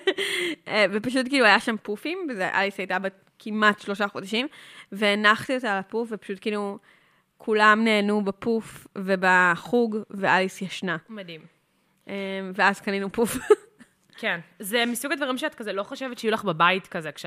ופשוט 0.93 1.29
כאילו 1.29 1.45
היה 1.45 1.61
שם 1.61 1.77
פופים, 1.83 2.19
וזה 2.31 2.49
אליס 2.49 2.79
הייתה 2.79 2.99
בת 2.99 3.31
כמעט 3.39 3.81
שלושה 3.81 4.09
חודשים, 4.09 4.47
והנחתי 4.93 5.55
אותה 5.55 5.73
על 5.73 5.79
הפוף, 5.79 6.09
ופשוט 6.13 6.39
כאילו 6.41 6.79
כולם 7.37 7.85
נהנו 7.85 8.25
בפוף 8.25 8.87
ובחוג, 8.99 9.97
ואליס 10.11 10.63
ישנה. 10.63 10.97
מדהים. 11.09 11.41
ואז 12.55 12.81
קנינו 12.81 13.13
פוף. 13.13 13.37
כן, 14.19 14.41
זה 14.59 14.85
מסוג 14.87 15.13
הדברים 15.13 15.39
שאת 15.39 15.55
כזה 15.55 15.73
לא 15.73 15.83
חושבת 15.83 16.19
שיהיו 16.19 16.33
לך 16.33 16.45
בבית 16.45 16.87
כזה, 16.87 17.13
כש, 17.13 17.27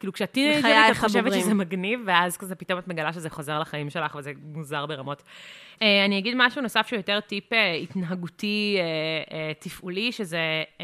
כאילו 0.00 0.12
כשאת 0.12 0.32
טינג'רית 0.32 0.90
את 0.90 0.96
חושבת 0.96 1.32
שזה 1.32 1.54
מגניב, 1.54 2.00
ואז 2.06 2.36
כזה 2.36 2.54
פתאום 2.54 2.78
את 2.78 2.88
מגלה 2.88 3.12
שזה 3.12 3.30
חוזר 3.30 3.58
לחיים 3.58 3.90
שלך, 3.90 4.14
וזה 4.14 4.32
מוזר 4.42 4.86
ברמות. 4.86 5.22
Uh, 5.22 5.82
אני 6.04 6.18
אגיד 6.18 6.34
משהו 6.36 6.62
נוסף 6.62 6.86
שהוא 6.86 6.96
יותר 6.96 7.20
טיפ 7.20 7.52
uh, 7.52 7.56
התנהגותי, 7.82 8.78
uh, 9.28 9.32
תפעולי, 9.58 10.12
שזה... 10.12 10.62
Um, 10.78 10.82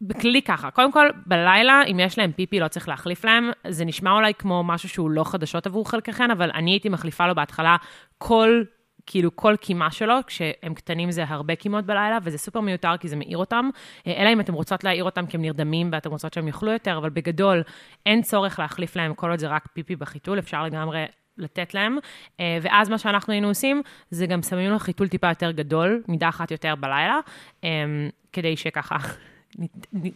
בכלי 0.00 0.42
ככה, 0.42 0.70
קודם 0.70 0.92
כל, 0.92 1.08
בלילה, 1.26 1.82
אם 1.90 2.00
יש 2.00 2.18
להם 2.18 2.32
פיפי, 2.32 2.60
לא 2.60 2.68
צריך 2.68 2.88
להחליף 2.88 3.24
להם. 3.24 3.50
זה 3.68 3.84
נשמע 3.84 4.10
אולי 4.10 4.34
כמו 4.34 4.64
משהו 4.64 4.88
שהוא 4.88 5.10
לא 5.10 5.24
חדשות 5.24 5.66
עבור 5.66 5.90
חלקכן, 5.90 6.30
אבל 6.30 6.50
אני 6.54 6.70
הייתי 6.70 6.88
מחליפה 6.88 7.26
לו 7.26 7.34
בהתחלה 7.34 7.76
כל 8.18 8.62
כאילו 9.10 9.36
כל 9.36 9.54
קימה 9.60 9.90
שלו, 9.90 10.14
כשהם 10.26 10.74
קטנים 10.74 11.10
זה 11.10 11.24
הרבה 11.28 11.54
קימות 11.54 11.84
בלילה, 11.84 12.18
וזה 12.22 12.38
סופר 12.38 12.60
מיותר 12.60 12.96
כי 13.00 13.08
זה 13.08 13.16
מעיר 13.16 13.38
אותם. 13.38 13.70
אה, 14.06 14.22
אלא 14.22 14.32
אם 14.32 14.40
אתם 14.40 14.54
רוצות 14.54 14.84
להעיר 14.84 15.04
אותם 15.04 15.26
כי 15.26 15.36
הם 15.36 15.42
נרדמים 15.42 15.88
ואתם 15.92 16.10
רוצות 16.10 16.32
שהם 16.32 16.48
יאכלו 16.48 16.72
יותר, 16.72 16.98
אבל 16.98 17.10
בגדול 17.10 17.62
אין 18.06 18.22
צורך 18.22 18.58
להחליף 18.58 18.96
להם 18.96 19.14
כל 19.14 19.30
עוד 19.30 19.38
זה 19.38 19.48
רק 19.48 19.68
פיפי 19.72 19.96
בחיתול, 19.96 20.38
אפשר 20.38 20.64
לגמרי 20.64 21.04
לתת 21.38 21.74
להם. 21.74 21.98
אה, 22.40 22.58
ואז 22.62 22.88
מה 22.88 22.98
שאנחנו 22.98 23.32
היינו 23.32 23.48
עושים, 23.48 23.82
זה 24.10 24.26
גם 24.26 24.42
שמים 24.42 24.70
לו 24.70 24.78
חיתול 24.78 25.08
טיפה 25.08 25.28
יותר 25.28 25.50
גדול, 25.50 26.02
מידה 26.08 26.28
אחת 26.28 26.50
יותר 26.50 26.74
בלילה, 26.74 27.18
אה, 27.64 27.70
כדי 28.32 28.56
שככה 28.56 28.96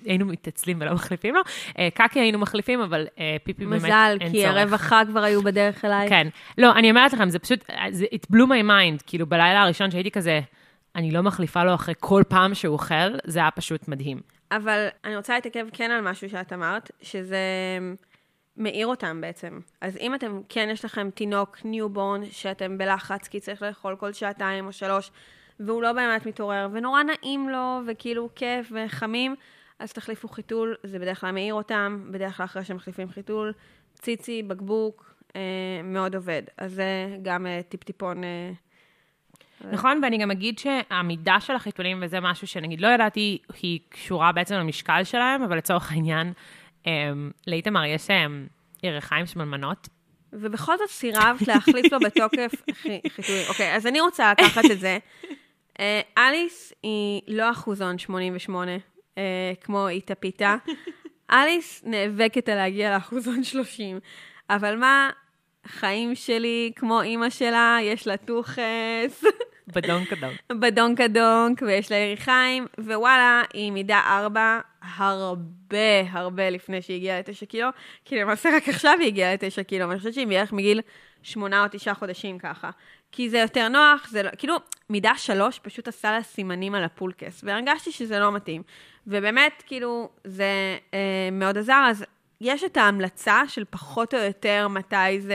היינו 0.05 0.27
מתעצלים 0.27 0.79
ולא 0.81 0.95
מחליפים 0.95 1.35
לו. 1.35 1.41
אה, 1.79 1.89
קקי 1.95 2.21
היינו 2.21 2.39
מחליפים, 2.39 2.81
אבל 2.81 3.07
אה, 3.19 3.37
פיפי 3.45 3.67
באמת 3.67 3.85
אין 3.85 3.91
צורך. 3.91 4.23
מזל, 4.23 4.33
כי 4.33 4.47
הרווחה 4.47 5.03
כבר 5.09 5.23
היו 5.23 5.43
בדרך 5.43 5.85
אליי. 5.85 6.09
כן. 6.09 6.29
לא, 6.59 6.73
אני 6.73 6.91
אומרת 6.91 7.13
לכם, 7.13 7.29
זה 7.29 7.39
פשוט, 7.39 7.65
זה, 7.91 8.05
it 8.05 8.35
blew 8.35 8.47
my 8.47 8.69
mind, 8.69 9.03
כאילו 9.07 9.27
בלילה 9.27 9.63
הראשון 9.63 9.91
שהייתי 9.91 10.11
כזה, 10.11 10.41
אני 10.97 11.11
לא 11.11 11.23
מחליפה 11.23 11.65
לו 11.65 11.75
אחרי 11.75 11.95
כל 12.01 12.23
פעם 12.29 12.55
שהוא 12.55 12.73
אוכל, 12.73 13.19
זה 13.25 13.39
היה 13.39 13.51
פשוט 13.51 13.89
מדהים. 13.89 14.21
אבל 14.53 14.89
אני 15.05 15.17
רוצה 15.17 15.35
להתעכב 15.35 15.67
כן 15.73 15.91
על 15.91 16.01
משהו 16.01 16.31
שאת 16.31 16.53
אמרת, 16.53 16.91
שזה 17.03 17.39
מעיר 18.57 18.87
אותם 18.87 19.21
בעצם. 19.21 19.61
אז 19.81 19.97
אם 19.97 20.15
אתם, 20.15 20.41
כן 20.49 20.69
יש 20.73 20.85
לכם 20.85 21.11
תינוק 21.15 21.59
newborn, 21.65 22.21
שאתם 22.31 22.79
בלחץ, 22.79 23.29
כי 23.29 23.41
צריך 23.41 23.63
לאכול 23.63 23.97
כל 23.97 24.13
שעתיים 24.13 24.67
או 24.67 24.73
שלוש, 24.73 25.11
והוא 25.67 25.83
לא 25.83 25.93
באמת 25.93 26.27
מתעורר, 26.27 26.69
ונורא 26.73 27.03
נעים 27.03 27.49
לו, 27.49 27.81
וכאילו 27.87 28.29
כיף 28.35 28.73
וחמים, 28.73 29.35
אז 29.79 29.93
תחליפו 29.93 30.29
חיתול, 30.29 30.75
זה 30.83 30.99
בדרך 30.99 31.21
כלל 31.21 31.31
מעיר 31.31 31.55
אותם, 31.55 32.09
בדרך 32.11 32.37
כלל 32.37 32.45
אחרי 32.45 32.65
שמחליפים 32.65 33.11
חיתול, 33.11 33.53
ציצי, 33.95 34.43
בקבוק, 34.43 35.15
אה, 35.37 35.41
מאוד 35.85 36.15
עובד. 36.15 36.43
אז 36.59 36.73
זה 36.73 37.17
גם 37.23 37.47
אה, 37.47 37.61
טיפ-טיפון. 37.69 38.25
אה, 38.25 38.51
נכון, 39.71 40.01
ואני 40.03 40.19
גם 40.19 40.31
אגיד 40.31 40.59
שהמידה 40.59 41.41
של 41.41 41.55
החיתולים, 41.55 41.99
וזה 42.03 42.21
משהו 42.21 42.47
שנגיד 42.47 42.81
לא 42.81 42.89
ידעתי, 42.89 43.39
היא 43.63 43.81
קשורה 43.89 44.33
בעצם 44.33 44.55
למשקל 44.55 45.05
שלהם, 45.05 45.43
אבל 45.43 45.57
לצורך 45.57 45.93
העניין, 45.93 46.33
אה, 46.87 46.93
לאיתמר 47.47 47.85
יש 47.85 48.11
אה, 48.11 48.27
ירחיים 48.83 49.27
שמנמנות. 49.27 49.89
ובכל 50.33 50.79
זאת 50.79 50.89
סירבת 50.89 51.49
להחליף 51.49 51.93
לו 51.93 52.01
בתוקף 52.01 52.53
חיתולים. 53.15 53.45
אוקיי, 53.49 53.75
אז 53.77 53.87
אני 53.87 54.01
רוצה 54.01 54.33
לקחת 54.33 54.65
את 54.71 54.81
זה. 54.81 54.99
אה, 55.81 56.01
אליס 56.19 56.73
היא 56.83 57.23
לא 57.29 57.51
אחוזון 57.51 57.99
88, 57.99 58.73
אה, 59.19 59.53
כמו 59.61 59.89
איתה 59.89 60.15
פיתה. 60.15 60.57
אליס 61.31 61.83
נאבקת 61.87 62.49
על 62.49 62.57
להגיע 62.57 62.95
לאחוזון 62.95 63.45
30, 63.45 63.99
אבל 64.51 64.77
מה, 64.77 65.11
חיים 65.67 66.15
שלי, 66.15 66.73
כמו 66.77 67.03
אימא 67.03 67.31
שלה, 67.31 67.79
יש 67.83 68.07
לה 68.07 68.17
טוחס. 68.17 69.25
בדונק 69.75 70.13
הדונק. 70.13 70.41
בדונק 70.51 71.01
הדונק, 71.01 71.63
ויש 71.63 71.91
לה 71.91 71.97
יריחיים, 71.97 72.67
ווואלה, 72.79 73.43
היא 73.53 73.73
מידה 73.73 74.01
4 74.07 74.61
הרבה 74.97 76.01
הרבה 76.11 76.51
לפני 76.51 76.83
שהיא 76.83 76.97
הגיעה 76.97 77.19
לתשע 77.19 77.47
קילו, 77.47 77.69
כי 78.05 78.21
למעשה 78.21 78.57
רק 78.57 78.69
עכשיו 78.69 78.97
היא 79.01 79.07
הגיעה 79.07 79.35
לתשע 79.35 79.63
קילו, 79.63 79.89
ואני 79.89 79.99
חושבת 79.99 80.15
שהיא 80.15 80.27
בערך 80.27 80.53
מגיל 80.53 80.81
שמונה 81.23 81.63
או 81.63 81.69
תשעה 81.71 81.95
חודשים 81.95 82.39
ככה. 82.39 82.71
כי 83.13 83.31
זה 83.31 83.39
יותר 83.39 83.69
נוח, 83.69 84.09
זה 84.11 84.23
לא, 84.23 84.31
כאילו, 84.39 84.57
מידה 84.91 85.13
שלוש 85.17 85.59
פשוט 85.59 85.89
עשה 85.89 86.13
לה 86.13 86.23
סימנים 86.23 86.75
על 86.75 86.85
הפולקס, 86.85 87.45
והרגשתי 87.45 87.93
שזה 87.93 88.19
לא 88.19 88.33
מתאים. 88.33 88.63
ובאמת, 89.07 89.63
כאילו, 89.67 90.09
זה 90.25 90.79
אה, 90.95 91.29
מאוד 91.33 91.59
עזר, 91.59 91.85
אז 91.89 92.05
יש 92.41 92.65
את 92.65 92.77
ההמלצה 92.77 93.43
של 93.49 93.65
פחות 93.71 94.15
או 94.15 94.19
יותר 94.19 94.69
מתי 94.69 95.21
זה, 95.21 95.35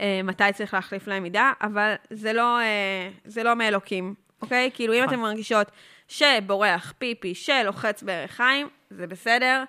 אה, 0.00 0.20
מתי 0.24 0.44
צריך 0.54 0.74
להחליף 0.74 1.06
להם 1.06 1.22
מידה, 1.22 1.52
אבל 1.60 1.94
זה 2.10 2.32
לא, 2.32 2.60
אה, 2.60 3.10
זה 3.24 3.42
לא 3.42 3.54
מאלוקים, 3.54 4.14
אוקיי? 4.42 4.70
כאילו, 4.74 4.94
אם 4.94 5.02
נכון. 5.02 5.14
אתן 5.14 5.22
מרגישות 5.22 5.70
שבורח 6.08 6.94
פיפי, 6.98 7.34
שלוחץ 7.34 8.02
בירכיים, 8.02 8.68
זה 8.90 9.06
בסדר, 9.06 9.64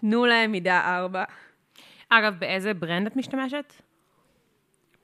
תנו 0.00 0.26
להם 0.26 0.52
מידה 0.52 0.98
4. 0.98 1.24
אגב, 2.08 2.34
באיזה 2.38 2.74
ברנד 2.74 3.06
את 3.06 3.16
משתמשת? 3.16 3.72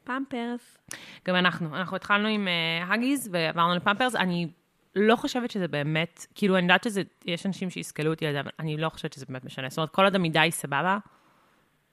פמפרס. 0.08 0.78
גם 1.24 1.36
אנחנו. 1.36 1.76
אנחנו 1.76 1.96
התחלנו 1.96 2.28
עם 2.28 2.48
uh, 2.48 2.92
הגיז 2.92 3.28
ועברנו 3.32 3.74
לפמפרס. 3.74 4.16
אני 4.16 4.48
לא 4.94 5.16
חושבת 5.16 5.50
שזה 5.50 5.68
באמת, 5.68 6.26
כאילו, 6.34 6.56
אני 6.56 6.62
יודעת 6.62 6.86
שיש 7.24 7.46
אנשים 7.46 7.70
שיסכלו 7.70 8.10
אותי 8.10 8.26
על 8.26 8.32
זה, 8.32 8.40
אבל 8.40 8.50
אני 8.58 8.76
לא 8.76 8.88
חושבת 8.88 9.12
שזה 9.12 9.26
באמת 9.28 9.44
משנה. 9.44 9.68
זאת 9.68 9.78
אומרת, 9.78 9.90
כל 9.90 10.04
עוד 10.04 10.14
המידה 10.14 10.40
היא 10.40 10.52
סבבה, 10.52 10.98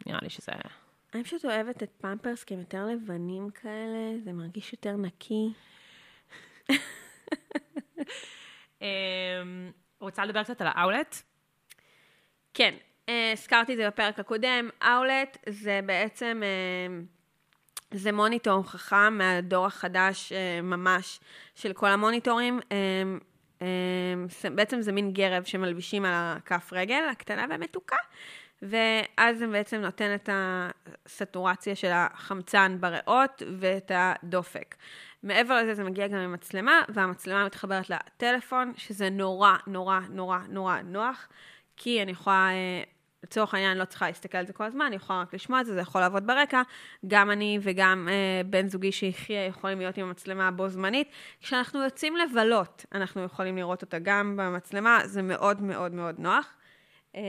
נראה 0.06 0.20
לי 0.22 0.30
שזה... 0.30 0.52
אני 1.14 1.24
פשוט 1.24 1.46
אוהבת 1.46 1.84
את 1.84 1.92
פמפרס 2.02 2.44
כי 2.44 2.54
הם 2.54 2.60
יותר 2.60 2.86
לבנים 2.86 3.50
כאלה, 3.50 4.20
זה 4.24 4.34
מרגיש 4.34 4.74
יותר 4.74 4.96
נקי. 4.98 5.50
Um, 8.80 8.84
רוצה 10.00 10.26
לדבר 10.26 10.44
קצת 10.44 10.62
על 10.62 10.68
האאולט? 10.72 11.16
כן, 12.54 12.76
אה, 13.10 13.32
הזכרתי 13.32 13.74
את 13.74 13.78
זה 13.78 13.88
בפרק 13.88 14.20
הקודם, 14.20 14.70
אאולט 14.84 15.38
זה 15.50 15.80
בעצם, 15.86 16.42
אה, 16.44 16.98
זה 17.96 18.12
מוניטור 18.12 18.64
חכם 18.64 19.18
מהדור 19.18 19.66
החדש 19.66 20.32
אה, 20.32 20.62
ממש 20.62 21.20
של 21.56 21.74
כל 21.74 21.88
המוניטורים. 21.88 22.60
אה, 22.72 22.78
אה, 23.62 24.50
בעצם 24.56 24.82
זה 24.82 24.92
מין 24.92 25.14
גרב 25.14 25.44
שמלבישים 25.44 26.06
על 26.06 26.14
הכף 26.16 26.70
רגל, 26.74 27.04
הקטנה 27.12 27.46
והמתוקה, 27.50 27.96
ואז 28.62 29.38
זה 29.38 29.48
בעצם 29.48 29.78
נותן 29.78 30.16
את 30.16 30.30
הסטורציה 30.34 31.76
של 31.76 31.92
החמצן 31.94 32.78
בריאות 32.80 33.44
ואת 33.60 33.92
הדופק. 33.96 34.76
מעבר 35.24 35.62
לזה 35.62 35.74
זה 35.74 35.84
מגיע 35.84 36.08
גם 36.08 36.18
עם 36.18 36.34
מצלמה, 36.34 36.82
והמצלמה 36.90 37.46
מתחברת 37.46 37.90
לטלפון, 37.90 38.74
שזה 38.78 39.10
נורא, 39.10 39.56
נורא, 39.68 40.00
נורא, 40.10 40.40
נורא 40.50 40.78
נוח, 40.84 41.28
כי 41.78 42.02
אני 42.02 42.12
יכולה, 42.12 42.50
לצורך 43.26 43.54
העניין, 43.54 43.72
אני 43.72 43.80
לא 43.80 43.86
צריכה 43.86 44.08
להסתכל 44.08 44.38
על 44.38 44.48
זה 44.48 44.54
כל 44.54 44.64
הזמן, 44.64 44.86
אני 44.86 44.96
יכולה 44.96 45.22
רק 45.22 45.34
לשמוע 45.34 45.62
את 45.62 45.66
זה, 45.66 45.74
זה 45.74 45.80
יכול 45.80 46.02
לעבוד 46.02 46.28
ברקע. 46.28 46.62
גם 47.08 47.32
אני 47.32 47.60
וגם 47.62 48.08
אה, 48.12 48.42
בן 48.46 48.68
זוגי 48.68 48.92
שיחיה 48.92 49.46
יכולים 49.46 49.80
להיות 49.80 49.98
עם 49.98 50.06
המצלמה 50.06 50.52
בו 50.52 50.70
זמנית. 50.70 51.08
כשאנחנו 51.42 51.84
יוצאים 51.84 52.16
לבלות, 52.18 52.86
אנחנו 52.92 53.24
יכולים 53.24 53.58
לראות 53.58 53.82
אותה 53.82 54.00
גם 54.00 54.38
במצלמה, 54.38 55.00
זה 55.06 55.22
מאוד 55.22 55.62
מאוד 55.62 55.94
מאוד 55.94 56.20
נוח. 56.20 56.54
אה, 57.16 57.22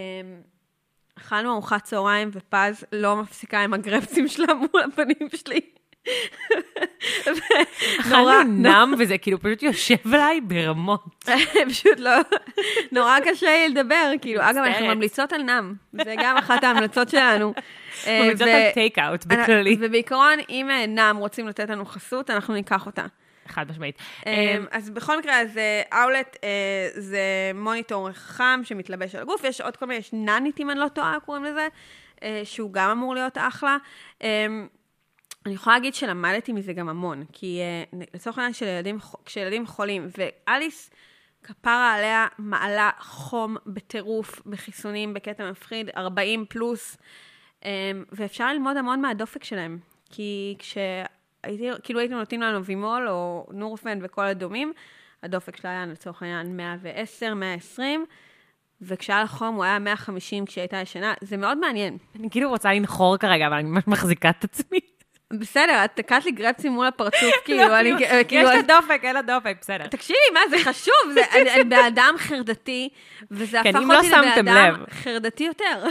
אכלנו 1.19 1.53
ארוחת 1.53 1.85
צהריים, 1.85 2.31
ופז 2.33 2.85
לא 2.93 3.17
מפסיקה 3.17 3.61
עם 3.61 3.75
הגרפסים 3.75 4.29
שלה 4.29 4.55
מול 4.55 4.83
הפנים 4.93 5.29
שלי. 5.35 5.61
אכלנו 8.01 8.43
נם, 8.43 8.95
וזה 8.99 9.19
כאילו 9.19 9.41
פשוט 9.41 9.63
יושב 9.63 10.15
עליי 10.15 10.41
ברמות. 10.41 11.05
פשוט 11.71 11.99
לא, 11.99 12.13
נורא 12.93 13.19
קשה 13.25 13.47
לי 13.47 13.69
לדבר, 13.69 14.13
כאילו, 14.21 14.41
אגב, 14.43 14.57
אנחנו. 14.57 14.87
ממליצות 14.87 15.33
על 15.33 15.43
נם, 15.43 15.75
זה 16.05 16.15
גם 16.19 16.37
אחת 16.37 16.65
ההמלצות 16.65 17.09
שלנו. 17.09 17.55
אה, 18.07 18.23
ממליצות 18.23 18.49
על 18.49 18.71
טייק 18.75 18.99
אאוט 18.99 19.25
בכללי. 19.25 19.77
ובעיקרון, 19.81 20.39
אם 20.49 20.71
אה, 20.71 20.87
נם 20.87 21.17
רוצים 21.19 21.49
לתת 21.49 21.71
לנו 21.71 21.85
חסות, 21.85 22.31
אנחנו 22.31 22.55
ניקח 22.55 22.87
אותה. 22.87 23.07
חד 23.49 23.71
משמעית. 23.71 23.99
אה, 24.27 24.33
אמ, 24.33 24.67
אז 24.71 24.91
בכל 24.91 25.19
מקרה, 25.19 25.41
אז 25.41 25.61
אאולט 25.93 26.37
זה 26.97 27.21
מוניטור 27.55 28.13
חכם 28.13 28.61
שמתלבש 28.65 29.15
על 29.15 29.23
הגוף, 29.23 29.45
יש 29.45 29.61
עוד 29.61 29.77
כל 29.77 29.87
מיני, 29.87 29.99
יש 29.99 30.11
נאנית, 30.13 30.61
אם 30.61 30.71
אני 30.71 30.79
לא 30.79 30.89
טועה, 30.89 31.17
קוראים 31.25 31.45
לזה, 31.45 31.69
אה, 32.23 32.41
שהוא 32.45 32.73
גם 32.73 32.91
אמור 32.91 33.15
להיות 33.15 33.39
אחלה. 33.39 33.77
אני 35.47 35.55
יכולה 35.55 35.77
להגיד 35.77 35.95
שלמדתי 35.95 36.53
מזה 36.53 36.73
גם 36.73 36.89
המון, 36.89 37.25
כי 37.33 37.61
uh, 37.93 37.97
לצורך 38.15 38.39
העניין 38.39 38.53
של 38.53 38.67
ילדים, 38.67 38.99
כשילדים 39.25 39.67
חולים, 39.67 40.09
ואליס, 40.19 40.91
כפרה 41.43 41.93
עליה, 41.93 42.27
מעלה 42.39 42.91
חום 42.99 43.57
בטירוף, 43.67 44.43
בחיסונים, 44.47 45.15
בקטע 45.15 45.51
מפחיד, 45.51 45.91
40 45.97 46.45
פלוס, 46.49 46.97
um, 47.61 47.65
ואפשר 48.13 48.53
ללמוד 48.53 48.77
המון 48.77 49.01
מהדופק 49.01 49.45
שלהם. 49.45 49.79
כי 50.11 50.57
כשהייתי, 50.59 51.69
כאילו 51.83 52.01
הייתם 52.01 52.15
נותנים 52.15 52.41
לנו 52.41 52.65
וימול 52.65 53.09
או 53.09 53.47
נורפן 53.53 53.99
וכל 54.03 54.25
הדומים, 54.25 54.73
הדופק 55.23 55.57
שלה 55.57 55.71
היה 55.71 55.87
לצורך 55.87 56.23
העניין 56.23 56.57
110, 56.57 57.35
120, 57.35 58.07
וכשהיה 58.81 59.21
לה 59.21 59.27
חום 59.27 59.55
הוא 59.55 59.65
היה 59.65 59.79
150 59.79 60.47
כשהיא 60.47 60.63
הייתה 60.63 60.77
ישנה, 60.77 61.15
זה 61.21 61.37
מאוד 61.37 61.59
מעניין. 61.59 61.99
אני 62.21 62.31
כאילו 62.31 62.49
רוצה 62.49 62.73
לנחור 62.73 63.17
כרגע, 63.17 63.47
אבל 63.47 63.57
אני 63.57 63.69
ממש 63.69 63.85
מחזיקה 63.87 64.31
את 64.31 64.45
עצמי. 64.45 64.96
בסדר, 65.33 65.85
את 65.85 65.91
תקעת 65.95 66.25
לי 66.25 66.31
גרפסים 66.31 66.73
מול 66.73 66.87
הפרצוף, 66.87 67.35
כאילו, 67.45 67.77
אני, 67.77 67.93
כאילו, 67.99 68.29
כאילו, 68.29 68.49
יש 68.49 68.57
לה 68.57 68.63
דופק, 68.63 69.01
אין 69.03 69.15
לה 69.15 69.23
דופק, 69.23 69.57
בסדר. 69.61 69.87
תקשיבי, 69.87 70.19
מה, 70.35 70.41
זה 70.51 70.65
חשוב, 70.65 70.95
אני, 71.33 71.51
אני 71.51 71.65
בן 71.65 71.85
אדם 71.87 72.15
חרדתי, 72.19 72.89
וזה 73.31 73.59
כן, 73.63 73.77
הפך 73.77 73.89
לא 73.89 73.97
אותי 73.97 74.09
לבן 74.09 74.23
שמתם 74.23 74.49
אדם 74.49 74.75
לב. 74.75 74.87
חרדתי 74.91 75.45
יותר. 75.45 75.85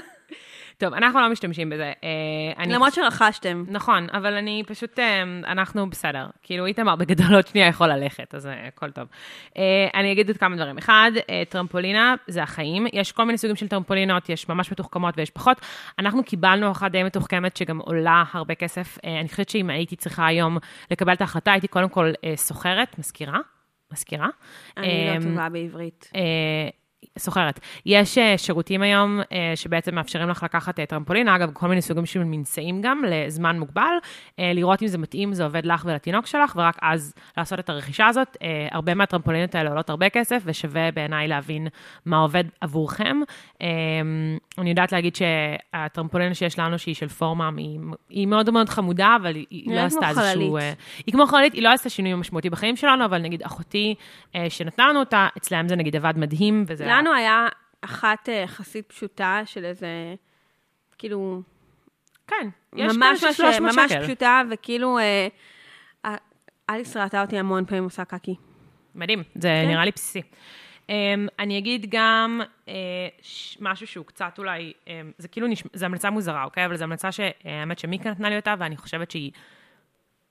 טוב, 0.77 0.93
אנחנו 0.93 1.19
לא 1.19 1.29
משתמשים 1.29 1.69
בזה. 1.69 1.93
אה, 2.03 2.63
אני 2.63 2.73
למרות 2.73 2.93
שרכשתם. 2.93 3.65
נכון, 3.67 4.07
אבל 4.11 4.33
אני 4.33 4.63
פשוט, 4.67 4.99
אה, 4.99 5.23
אנחנו 5.47 5.89
בסדר. 5.89 6.27
כאילו, 6.43 6.65
איתמר 6.65 6.95
בגדול 6.95 7.35
עוד 7.35 7.47
שנייה 7.47 7.67
יכול 7.67 7.88
ללכת, 7.88 8.35
אז 8.35 8.47
אה, 8.47 8.67
הכל 8.67 8.91
טוב. 8.91 9.07
אני 9.93 10.11
אגיד 10.11 10.27
עוד 10.27 10.38
כמה 10.38 10.55
דברים. 10.55 10.77
אחד, 10.77 11.11
טרמפולינה 11.49 12.15
זה 12.27 12.43
החיים. 12.43 12.88
יש 12.93 13.11
כל 13.11 13.23
מיני 13.23 13.38
סוגים 13.38 13.55
של 13.55 13.67
טרמפולינות, 13.67 14.29
יש 14.29 14.49
ממש 14.49 14.71
מתוחכמות 14.71 15.13
ויש 15.17 15.29
פחות. 15.29 15.61
אנחנו 15.99 16.23
קיבלנו 16.23 16.71
אחת 16.71 16.91
די 16.91 17.03
מתוחכמת 17.03 17.57
שגם 17.57 17.79
עולה 17.79 18.23
הרבה 18.31 18.55
כסף. 18.55 18.97
אני 19.03 19.29
חושבת 19.29 19.49
שאם 19.49 19.69
הייתי 19.69 19.95
צריכה 19.95 20.25
היום 20.25 20.57
לקבל 20.91 21.13
את 21.13 21.21
ההחלטה, 21.21 21.51
הייתי 21.51 21.67
קודם 21.67 21.89
כל 21.89 22.11
סוחרת, 22.35 22.99
מזכירה. 22.99 23.39
מזכירה. 23.93 24.27
אני 24.77 25.07
לא 25.15 25.23
טובה 25.23 25.49
בעברית. 25.49 26.11
סוחרת. 27.18 27.60
יש 27.86 28.18
אה, 28.18 28.38
שירותים 28.38 28.82
היום 28.82 29.20
אה, 29.32 29.52
שבעצם 29.56 29.96
מאפשרים 29.96 30.30
לך 30.30 30.44
לקחת 30.44 30.80
אה, 30.80 30.86
טרמפולינה, 30.86 31.36
אגב, 31.36 31.52
כל 31.54 31.68
מיני 31.68 31.82
סוגים 31.82 32.06
של 32.06 32.24
מנשאים 32.24 32.82
גם, 32.82 33.04
לזמן 33.08 33.60
מוגבל, 33.60 33.94
לראות 34.38 34.82
אם 34.82 34.88
זה 34.88 34.98
מתאים, 34.98 35.34
זה 35.34 35.44
עובד 35.44 35.65
לך 35.65 35.86
ולתינוק 35.86 36.26
שלך, 36.26 36.54
ורק 36.56 36.78
אז 36.82 37.13
לעשות 37.38 37.60
את 37.60 37.70
הרכישה 37.70 38.08
הזאת. 38.08 38.38
הרבה 38.72 38.94
מהטרמפולינות 38.94 39.56
האלה 39.56 39.70
עולות 39.70 39.89
הרבה 39.89 40.10
כסף, 40.10 40.41
ושווה 40.46 40.91
בעיניי 40.91 41.28
להבין 41.28 41.68
מה 42.06 42.18
עובד 42.18 42.44
עבורכם. 42.62 43.18
אני 44.58 44.70
יודעת 44.70 44.91
להגיד 44.91 45.15
שהטרמפולינה 45.15 46.36
שיש 46.36 46.60
לנו, 46.60 46.80
שהיא 46.80 46.96
של 46.96 47.08
פורמאם, 47.08 47.58
היא, 47.58 47.80
היא 48.10 48.28
מאוד 48.28 48.50
מאוד 48.50 48.70
חמודה, 48.70 49.18
אבל 49.22 49.36
היא, 49.36 49.76
לא 49.76 49.80
עשתה 49.80 50.10
איזשהו... 50.10 50.58
היא 51.06 51.13
כמו 51.13 51.26
חללית, 51.26 51.54
היא 51.54 51.63
לא 51.63 51.70
עשתה 51.70 51.89
שינוי 51.89 52.13
משמעותי 52.13 52.50
בחיים 52.50 52.76
שלנו, 52.76 53.06
אבל 53.06 53.22
נגיד 53.22 53.44
אחותי 53.44 53.96
שנתנה 54.50 54.88
לנו 54.89 55.00
אותה, 55.00 55.28
אצלם 55.38 55.68
זה 55.68 55.76
נגיד 55.76 55.96
עבד 55.96 56.13
מדהים, 56.18 56.63
וזה... 56.68 56.86
לנו 56.97 57.13
היה 57.13 57.47
אחת 57.81 58.29
אה, 58.29 58.34
יחסית 58.34 58.89
פשוטה 58.89 59.41
של 59.45 59.65
איזה, 59.65 60.15
כאילו, 60.97 61.41
כן, 62.27 62.49
יש 62.75 62.95
ממש 62.95 63.21
כאלה 63.21 63.34
של 63.34 63.43
300 63.43 63.75
ממש 63.75 63.91
שקל. 63.91 64.03
פשוטה, 64.03 64.41
וכאילו, 64.51 64.97
אה, 64.97 65.27
אה, 66.05 66.15
אליס 66.69 66.97
ראתה 66.97 67.21
אותי 67.21 67.38
המון 67.38 67.65
פעמים 67.65 67.84
עושה 67.84 68.05
קקי. 68.05 68.36
מדהים, 68.95 69.23
זה 69.36 69.62
כן. 69.63 69.67
נראה 69.67 69.86
לי 69.86 69.91
בסיסי. 69.91 70.21
Um, 70.86 70.88
אני 71.39 71.58
אגיד 71.58 71.86
גם 71.89 72.41
uh, 72.65 72.69
ש- 73.21 73.58
משהו 73.62 73.88
שהוא 73.88 74.05
קצת 74.05 74.36
אולי, 74.38 74.73
um, 74.86 74.89
זה 75.17 75.27
כאילו, 75.27 75.47
נשמע, 75.47 75.69
זו 75.73 75.86
המלצה 75.86 76.10
מוזרה, 76.10 76.43
אוקיי? 76.43 76.65
אבל 76.65 76.75
זו 76.77 76.84
המלצה 76.84 77.12
שהאמת 77.12 77.79
שמיקה 77.79 78.12
נתנה 78.12 78.29
לי 78.29 78.36
אותה, 78.36 78.55
ואני 78.60 78.77
חושבת 78.77 79.12
שהיא 79.12 79.31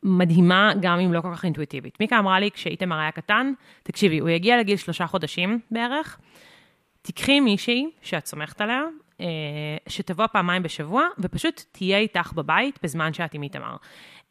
מדהימה, 0.02 0.72
גם 0.80 0.98
אם 0.98 1.12
לא 1.12 1.20
כל 1.20 1.28
כך 1.34 1.44
אינטואיטיבית. 1.44 2.00
מיקה 2.00 2.18
אמרה 2.18 2.40
לי, 2.40 2.50
כשאיתמר 2.50 2.98
היה 2.98 3.10
קטן, 3.10 3.52
תקשיבי, 3.82 4.18
הוא 4.18 4.28
יגיע 4.28 4.58
לגיל 4.58 4.76
שלושה 4.76 5.06
חודשים 5.06 5.60
בערך, 5.70 6.18
תיקחי 7.06 7.40
מישהי 7.40 7.90
שאת 8.02 8.26
סומכת 8.26 8.60
עליה, 8.60 8.82
אה, 9.20 9.26
שתבוא 9.88 10.26
פעמיים 10.26 10.62
בשבוע, 10.62 11.06
ופשוט 11.18 11.62
תהיה 11.72 11.98
איתך 11.98 12.32
בבית 12.32 12.78
בזמן 12.82 13.12
שאת 13.12 13.34
עם 13.34 13.42
איתמר. 13.42 13.76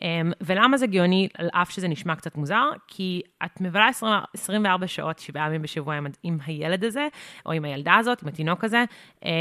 אה, 0.02 0.22
ולמה 0.42 0.78
זה 0.78 0.88
גאוני, 0.88 1.28
על 1.38 1.50
אף 1.54 1.70
שזה 1.70 1.88
נשמע 1.88 2.16
קצת 2.16 2.36
מוזר? 2.36 2.64
כי 2.88 3.22
את 3.46 3.62
מבלה 3.62 3.88
20, 3.88 4.14
24 4.34 4.88
שעות, 4.88 5.20
שבעה 5.20 5.48
ימים 5.48 5.62
בשבוע 5.62 5.96
עם, 5.96 6.08
עם 6.24 6.38
הילד 6.46 6.84
הזה, 6.84 7.08
או 7.46 7.52
עם 7.52 7.66
הילדה 7.66 7.96
הזאת, 7.96 8.22
עם 8.22 8.28
התינוק 8.28 8.64
הזה, 8.64 8.84
אה, 9.26 9.32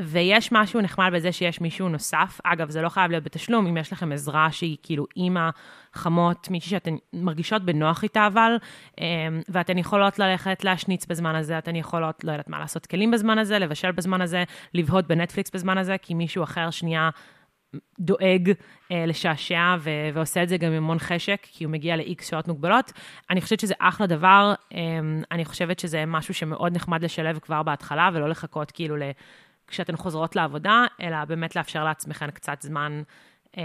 ויש 0.00 0.52
משהו 0.52 0.80
נחמד 0.80 1.10
בזה 1.14 1.32
שיש 1.32 1.60
מישהו 1.60 1.88
נוסף. 1.88 2.40
אגב, 2.44 2.70
זה 2.70 2.82
לא 2.82 2.88
חייב 2.88 3.10
להיות 3.10 3.24
בתשלום, 3.24 3.66
אם 3.66 3.76
יש 3.76 3.92
לכם 3.92 4.12
עזרה 4.12 4.52
שהיא 4.52 4.76
כאילו 4.82 5.06
אימא, 5.16 5.50
חמות, 5.94 6.50
מישהי 6.50 6.70
שאתן 6.70 6.96
מרגישות 7.12 7.62
בנוח 7.62 8.02
איתה 8.02 8.26
אבל, 8.26 8.56
אה, 9.00 9.04
ואתן 9.48 9.78
יכולות 9.78 10.18
ללכת 10.18 10.64
להשניץ 10.64 11.06
בזמן 11.06 11.34
הזה, 11.34 11.58
אתן 11.58 11.76
יכולות, 11.76 12.24
לא 12.24 12.32
יודעת 12.32 12.48
מה, 12.48 12.58
לעשות 12.58 12.86
כלים 12.86 13.10
בזמן 13.10 13.38
הזה, 13.38 13.58
לבשל 13.58 13.92
בזמן 13.92 14.20
הזה, 14.20 14.44
לבהות 14.74 15.06
בנטפליקס 15.06 15.50
בזמן 15.50 15.78
הזה, 15.78 15.96
כי 16.02 16.14
מישהו 16.14 16.44
אחר 16.44 16.70
שנייה 16.70 17.10
דואג 18.00 18.52
אה, 18.90 19.06
לשעשע 19.06 19.76
ו- 19.80 19.90
ועושה 20.14 20.42
את 20.42 20.48
זה 20.48 20.56
גם 20.56 20.68
עם 20.68 20.76
המון 20.76 20.98
חשק, 20.98 21.38
כי 21.42 21.64
הוא 21.64 21.72
מגיע 21.72 21.96
ל-X 21.96 22.24
שעות 22.24 22.48
מוגבלות. 22.48 22.92
אני 23.30 23.40
חושבת 23.40 23.60
שזה 23.60 23.74
אחלה 23.78 24.06
דבר, 24.06 24.54
אה, 24.74 24.78
אני 25.30 25.44
חושבת 25.44 25.78
שזה 25.78 26.04
משהו 26.06 26.34
שמאוד 26.34 26.76
נחמד 26.76 27.04
לשלב 27.04 27.38
כבר 27.38 27.62
בהתחלה, 27.62 28.10
ולא 28.12 28.28
לחכות 28.28 28.70
כאילו 28.70 28.96
ל... 28.96 29.02
כשאתן 29.66 29.96
חוזרות 29.96 30.36
לעבודה, 30.36 30.84
אלא 31.00 31.24
באמת 31.24 31.56
לאפשר 31.56 31.84
לעצמכן 31.84 32.30
קצת 32.30 32.62
זמן 32.62 33.02
אה, 33.58 33.62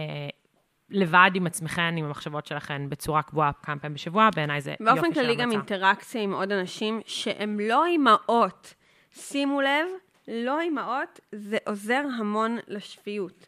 לבד 0.89 1.31
עם 1.33 1.47
עצמכן, 1.47 1.97
עם 1.97 2.05
המחשבות 2.05 2.45
שלכן, 2.45 2.89
בצורה 2.89 3.21
קבועה 3.21 3.51
כמה 3.63 3.79
פעמים 3.79 3.95
בשבוע, 3.95 4.29
בעיניי 4.35 4.61
זה 4.61 4.71
יופי 4.71 4.83
של 4.83 4.89
המלצה. 4.89 5.01
באופן 5.01 5.21
כללי 5.21 5.35
גם 5.35 5.51
אינטראקציה 5.51 6.21
עם 6.21 6.33
עוד 6.33 6.51
אנשים 6.51 7.01
שהן 7.05 7.59
לא 7.59 7.85
אימהות. 7.85 8.73
שימו 9.11 9.61
לב, 9.61 9.87
לא 10.27 10.59
אימהות, 10.59 11.19
זה 11.31 11.57
עוזר 11.65 12.03
המון 12.19 12.57
לשפיות. 12.67 13.47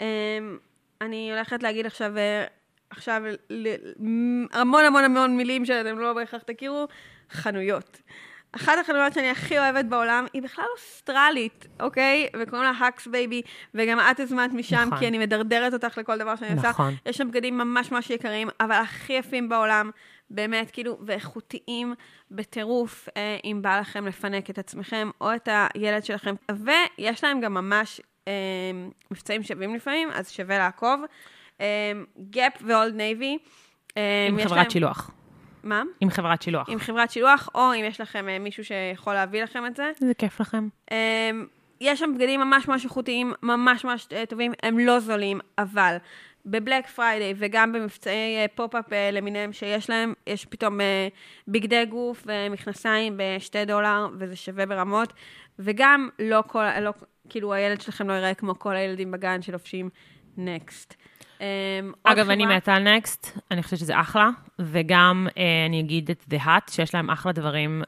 אמ, 0.00 0.58
אני 1.00 1.32
הולכת 1.32 1.62
להגיד 1.62 1.86
עכשיו, 1.86 2.16
אה, 2.16 2.44
עכשיו 2.90 3.22
המון 4.52 4.84
המון 4.84 5.04
המון 5.04 5.36
מילים 5.36 5.64
שאתם 5.64 5.98
לא 5.98 6.12
בהכרח 6.12 6.42
תכירו, 6.42 6.88
חנויות. 7.30 8.00
אחת 8.56 8.72
החנויות 8.80 9.12
שאני 9.12 9.30
הכי 9.30 9.58
אוהבת 9.58 9.84
בעולם 9.84 10.26
היא 10.32 10.42
בכלל 10.42 10.64
אוסטרלית, 10.76 11.66
אוקיי? 11.80 12.28
וקוראים 12.40 12.64
לה 12.64 12.72
Huxbaby, 12.78 13.42
וגם 13.74 13.98
את 14.10 14.20
הזמנת 14.20 14.52
משם, 14.52 14.76
נכון. 14.76 14.98
כי 14.98 15.08
אני 15.08 15.18
מדרדרת 15.18 15.72
אותך 15.72 15.98
לכל 15.98 16.18
דבר 16.18 16.36
שאני 16.36 16.54
עושה. 16.54 16.68
נכון. 16.68 16.94
יש 17.06 17.16
שם 17.16 17.28
בגדים 17.28 17.58
ממש 17.58 17.92
ממש 17.92 18.10
יקרים, 18.10 18.48
אבל 18.60 18.72
הכי 18.72 19.12
יפים 19.12 19.48
בעולם, 19.48 19.90
באמת, 20.30 20.70
כאילו, 20.70 20.98
ואיכותיים 21.06 21.94
בטירוף, 22.30 23.08
אה, 23.16 23.36
אם 23.44 23.58
בא 23.62 23.80
לכם 23.80 24.06
לפנק 24.06 24.50
את 24.50 24.58
עצמכם 24.58 25.10
או 25.20 25.34
את 25.34 25.48
הילד 25.74 26.04
שלכם. 26.04 26.34
ויש 26.50 27.24
להם 27.24 27.40
גם 27.40 27.54
ממש 27.54 28.00
מבצעים 29.10 29.42
שווים 29.42 29.74
לפעמים, 29.74 30.08
אז 30.12 30.30
שווה 30.30 30.58
לעקוב. 30.58 31.00
Gap 32.30 32.52
ו 32.66 32.73
Old 32.73 32.94
Navy. 32.94 33.38
עם 33.96 34.38
חברת 34.38 34.56
להם... 34.56 34.70
שילוח. 34.70 35.10
מה? 35.64 35.82
עם 36.00 36.10
חברת 36.10 36.42
שילוח. 36.42 36.68
עם 36.68 36.78
חברת 36.78 37.10
שילוח, 37.10 37.48
או 37.54 37.74
אם 37.74 37.84
יש 37.84 38.00
לכם 38.00 38.28
אה, 38.28 38.38
מישהו 38.38 38.64
שיכול 38.64 39.14
להביא 39.14 39.42
לכם 39.42 39.66
את 39.66 39.76
זה. 39.76 39.90
זה 39.98 40.14
כיף 40.18 40.40
לכם. 40.40 40.68
אמ, 40.90 41.46
יש 41.80 41.98
שם 41.98 42.14
בגדים 42.14 42.40
ממש 42.40 42.68
ממש 42.68 42.84
איכותיים, 42.84 43.32
ממש 43.42 43.84
ממש 43.84 44.08
אה, 44.12 44.26
טובים, 44.26 44.52
הם 44.62 44.78
לא 44.78 45.00
זולים, 45.00 45.40
אבל 45.58 45.96
בב 46.46 46.57
Black 46.57 46.86
Friday 46.86 47.34
וגם 47.36 47.72
במבצעי 47.72 48.48
pop-up 48.54 48.92
אה, 48.92 49.10
למיניהם 49.12 49.52
שיש 49.52 49.90
להם, 49.90 50.14
יש 50.26 50.44
פתאום 50.44 50.80
בגדי 51.48 51.84
גוף 51.84 52.26
ומכנסיים 52.26 53.16
בשתי 53.16 53.64
דולר, 53.64 54.08
וזה 54.18 54.36
שווה 54.36 54.66
ברמות, 54.66 55.12
וגם 55.58 56.08
לא 56.18 56.42
כל, 56.46 56.80
לא, 56.80 56.92
כאילו 57.28 57.52
הילד 57.52 57.80
שלכם 57.80 58.08
לא 58.08 58.12
ייראה 58.12 58.34
כמו 58.34 58.58
כל 58.58 58.76
הילדים 58.76 59.10
בגן 59.10 59.42
שלובשים 59.42 59.90
נקסט. 60.36 60.94
אמ, 61.40 61.92
אגב, 62.02 62.30
אני 62.30 62.46
מתה 62.46 62.74
על 62.74 62.82
נקסט, 62.96 63.38
אני 63.50 63.62
חושבת 63.62 63.78
שזה 63.78 64.00
אחלה, 64.00 64.30
וגם 64.58 65.26
אה, 65.38 65.66
אני 65.66 65.80
אגיד 65.80 66.10
את 66.10 66.24
The 66.30 66.46
Hut, 66.46 66.70
שיש 66.70 66.94
להם 66.94 67.10
אחלה 67.10 67.32
דברים 67.32 67.82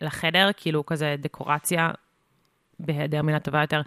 לחדר, 0.00 0.50
כאילו 0.56 0.86
כזה 0.86 1.14
דקורציה, 1.18 1.90
בהיעדר 2.80 3.22
מילה 3.22 3.40
טובה 3.40 3.60
יותר. 3.60 3.82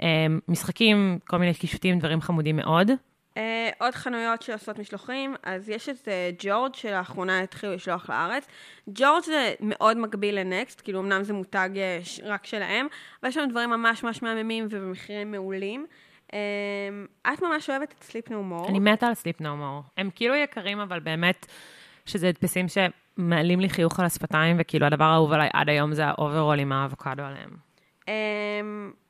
אמ, 0.00 0.40
משחקים, 0.48 1.18
כל 1.26 1.36
מיני 1.36 1.54
קישוטים, 1.54 1.98
דברים 1.98 2.20
חמודים 2.20 2.56
מאוד. 2.56 2.90
Uh, 3.34 3.38
עוד 3.78 3.94
חנויות 3.94 4.42
שעושות 4.42 4.78
משלוחים, 4.78 5.34
אז 5.42 5.68
יש 5.68 5.88
את 5.88 6.08
uh, 6.08 6.10
George 6.38 6.74
שלאחרונה 6.74 7.40
התחילו 7.40 7.74
לשלוח 7.74 8.10
לארץ. 8.10 8.46
ג'ורג' 8.88 9.22
זה 9.24 9.54
מאוד 9.60 9.96
מקביל 9.96 10.40
ל 10.40 10.47
Next, 10.47 10.80
כאילו 10.84 11.00
אמנם 11.00 11.22
זה 11.22 11.32
מותג 11.32 11.70
uh, 11.74 12.24
רק 12.24 12.46
שלהם, 12.46 12.86
אבל 13.20 13.28
יש 13.28 13.36
לנו 13.36 13.50
דברים 13.50 13.70
ממש 13.70 14.02
ממש 14.02 14.22
מהממים 14.22 14.66
ובמחירים 14.70 15.30
מעולים. 15.30 15.86
אמ, 16.32 17.06
את 17.32 17.42
ממש 17.42 17.70
אוהבת 17.70 17.94
את 17.98 18.02
Sleep 18.02 18.30
No 18.30 18.42
More. 18.42 18.68
אני 18.68 18.78
מתה 18.78 19.06
על 19.06 19.14
Sleep 19.14 19.40
No 19.40 19.56
More. 19.56 19.82
הם 19.96 20.10
כאילו 20.14 20.34
יקרים, 20.34 20.80
אבל 20.80 21.00
באמת, 21.00 21.46
שזה 22.06 22.28
הדפסים 22.28 22.66
שמעלים 22.68 23.60
לי 23.60 23.68
חיוך 23.68 24.00
על 24.00 24.06
השפתיים, 24.06 24.56
וכאילו 24.58 24.86
הדבר 24.86 25.04
האהוב 25.04 25.32
עליי 25.32 25.48
עד 25.52 25.68
היום 25.68 25.94
זה 25.94 26.06
האוברול 26.06 26.58
עם 26.58 26.72
האבוקדו 26.72 27.22
עליהם. 27.22 27.63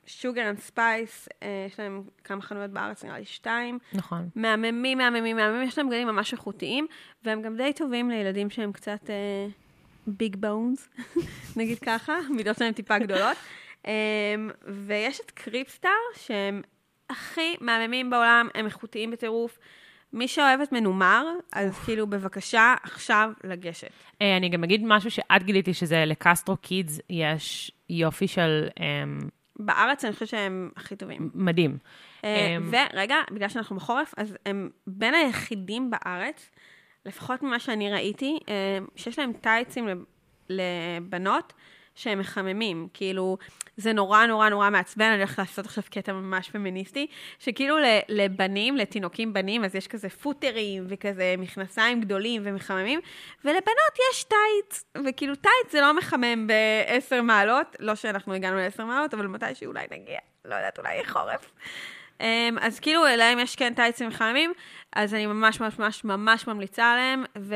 Sugar 0.05 0.49
and 0.49 0.59
Spice, 0.59 1.29
יש 1.67 1.79
להם 1.79 2.03
כמה 2.23 2.41
חנויות 2.41 2.71
בארץ, 2.71 3.03
נראה 3.05 3.19
לי 3.19 3.25
שתיים. 3.25 3.79
נכון. 3.93 4.29
מהממים, 4.35 4.97
מהממים, 4.97 5.35
מהממים, 5.35 5.67
יש 5.67 5.77
להם 5.77 5.89
בגדים 5.89 6.07
ממש 6.07 6.33
איכותיים, 6.33 6.87
והם 7.23 7.41
גם 7.41 7.57
די 7.57 7.73
טובים 7.73 8.09
לילדים 8.09 8.49
שהם 8.49 8.71
קצת 8.71 9.09
big 10.07 10.35
uh, 10.35 10.37
bones, 10.37 10.89
נגיד 11.55 11.79
ככה, 11.79 12.13
מידות 12.29 12.57
שלהם 12.57 12.73
טיפה 12.73 12.99
גדולות. 12.99 13.37
Um, 13.83 13.87
ויש 14.67 15.19
את 15.19 15.31
Cribstar, 15.31 15.91
שהם 16.15 16.61
הכי 17.09 17.55
מהממים 17.61 18.09
בעולם, 18.09 18.47
הם 18.53 18.65
איכותיים 18.65 19.11
בטירוף. 19.11 19.59
מי 20.15 20.27
שאוהבת 20.27 20.71
מנומר, 20.71 21.25
אז 21.53 21.79
כאילו 21.85 22.07
בבקשה 22.07 22.75
עכשיו 22.83 23.31
לגשת. 23.43 23.91
אה, 24.21 24.37
אני 24.37 24.49
גם 24.49 24.63
אגיד 24.63 24.81
משהו 24.85 25.11
שאת 25.11 25.43
גיליתי, 25.43 25.73
שזה 25.73 26.05
ל 26.05 26.12
Castro 26.12 26.57
Kids 26.57 26.99
יש 27.09 27.71
יופי 27.89 28.27
של... 28.27 28.67
אמ, 28.79 29.19
בארץ 29.59 30.05
אני 30.05 30.13
חושבת 30.13 30.29
שהם 30.29 30.69
הכי 30.75 30.95
טובים. 30.95 31.29
מדהים. 31.33 31.77
אה, 32.23 32.57
אמ, 32.57 32.71
ורגע, 32.93 33.15
בגלל 33.31 33.49
שאנחנו 33.49 33.75
בחורף, 33.75 34.13
אז 34.17 34.37
הם 34.45 34.69
בין 34.87 35.13
היחידים 35.13 35.91
בארץ, 35.91 36.51
לפחות 37.05 37.43
ממה 37.43 37.59
שאני 37.59 37.91
ראיתי, 37.91 38.39
אה, 38.49 38.77
שיש 38.95 39.19
להם 39.19 39.33
טייצים 39.33 40.05
לבנות. 40.49 41.53
שהם 41.95 42.19
מחממים. 42.19 42.87
כאילו, 42.93 43.37
זה 43.77 43.93
נורא 43.93 44.25
נורא 44.25 44.49
נורא 44.49 44.69
מעצבן, 44.69 45.05
אני 45.05 45.17
הולכת 45.17 45.39
לעשות 45.39 45.65
עכשיו 45.65 45.83
קטע 45.89 46.13
ממש 46.13 46.49
פמיניסטי, 46.49 47.07
שכאילו 47.39 47.77
לבנים, 48.09 48.77
לתינוקים 48.77 49.33
בנים, 49.33 49.65
אז 49.65 49.75
יש 49.75 49.87
כזה 49.87 50.09
פוטרים 50.09 50.85
וכזה 50.87 51.35
מכנסיים 51.37 52.01
גדולים 52.01 52.41
ומחממים, 52.45 52.99
ולבנות 53.45 53.95
יש 54.11 54.23
טייץ, 54.23 54.85
וכאילו 55.05 55.35
טייץ 55.35 55.71
זה 55.71 55.81
לא 55.81 55.97
מחמם 55.97 56.47
ב-10 56.47 57.21
מעלות, 57.21 57.75
לא 57.79 57.95
שאנחנו 57.95 58.33
הגענו 58.33 58.57
ל-10 58.57 58.83
מעלות, 58.83 59.13
אבל 59.13 59.27
מתי 59.27 59.55
שאולי 59.55 59.85
נגיע, 59.91 60.19
לא 60.45 60.55
יודעת, 60.55 60.77
אולי 60.77 60.93
יהיה 60.93 61.05
חורף. 61.05 61.51
אמ, 62.21 62.57
אז 62.61 62.79
כאילו, 62.79 63.03
להם 63.17 63.39
יש 63.39 63.55
כן 63.55 63.73
טייצים 63.73 64.07
מחממים, 64.07 64.53
אז 64.93 65.13
אני 65.13 65.25
ממש 65.25 65.59
ממש 65.61 66.03
ממש 66.03 66.47
ממליצה 66.47 66.91
עליהם, 66.91 67.23
ו... 67.37 67.55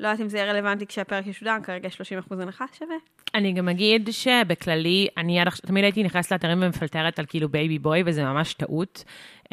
לא 0.00 0.08
יודעת 0.08 0.20
אם 0.20 0.28
זה 0.28 0.38
יהיה 0.38 0.52
רלוונטי 0.52 0.86
כשהפרק 0.86 1.26
ישודר, 1.26 1.56
כרגע 1.62 1.88
30% 2.28 2.42
הנחה 2.42 2.64
שווה. 2.72 2.96
אני 3.34 3.52
גם 3.52 3.68
אגיד 3.68 4.08
שבכללי, 4.12 5.08
אני 5.16 5.40
עד 5.40 5.46
עכשיו, 5.46 5.66
תמיד 5.66 5.84
הייתי 5.84 6.02
נכנסת 6.02 6.32
לאתרים 6.32 6.62
ומפלטרת 6.62 7.18
על 7.18 7.26
כאילו 7.28 7.48
baby 7.48 7.78
boy, 7.78 8.02
וזה 8.06 8.24
ממש 8.24 8.54
טעות. 8.54 9.04
Um, 9.44 9.52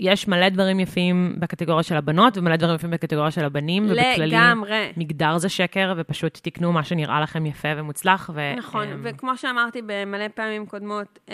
יש 0.00 0.28
מלא 0.28 0.48
דברים 0.48 0.80
יפים 0.80 1.34
בקטגוריה 1.38 1.82
של 1.82 1.96
הבנות, 1.96 2.38
ומלא 2.38 2.56
דברים 2.56 2.74
יפים 2.74 2.90
בקטגוריה 2.90 3.30
של 3.30 3.44
הבנים, 3.44 3.84
ובכללי, 3.84 4.26
לגמרי. 4.26 4.92
מגדר 4.96 5.38
זה 5.38 5.48
שקר, 5.48 5.94
ופשוט 5.96 6.38
תקנו 6.42 6.72
מה 6.72 6.84
שנראה 6.84 7.20
לכם 7.20 7.46
יפה 7.46 7.68
ומוצלח. 7.76 8.30
ו, 8.34 8.54
נכון, 8.56 8.92
um, 8.92 8.96
וכמו 9.02 9.36
שאמרתי 9.36 9.82
במלא 9.86 10.28
פעמים 10.28 10.66
קודמות, 10.66 11.18
um, 11.26 11.30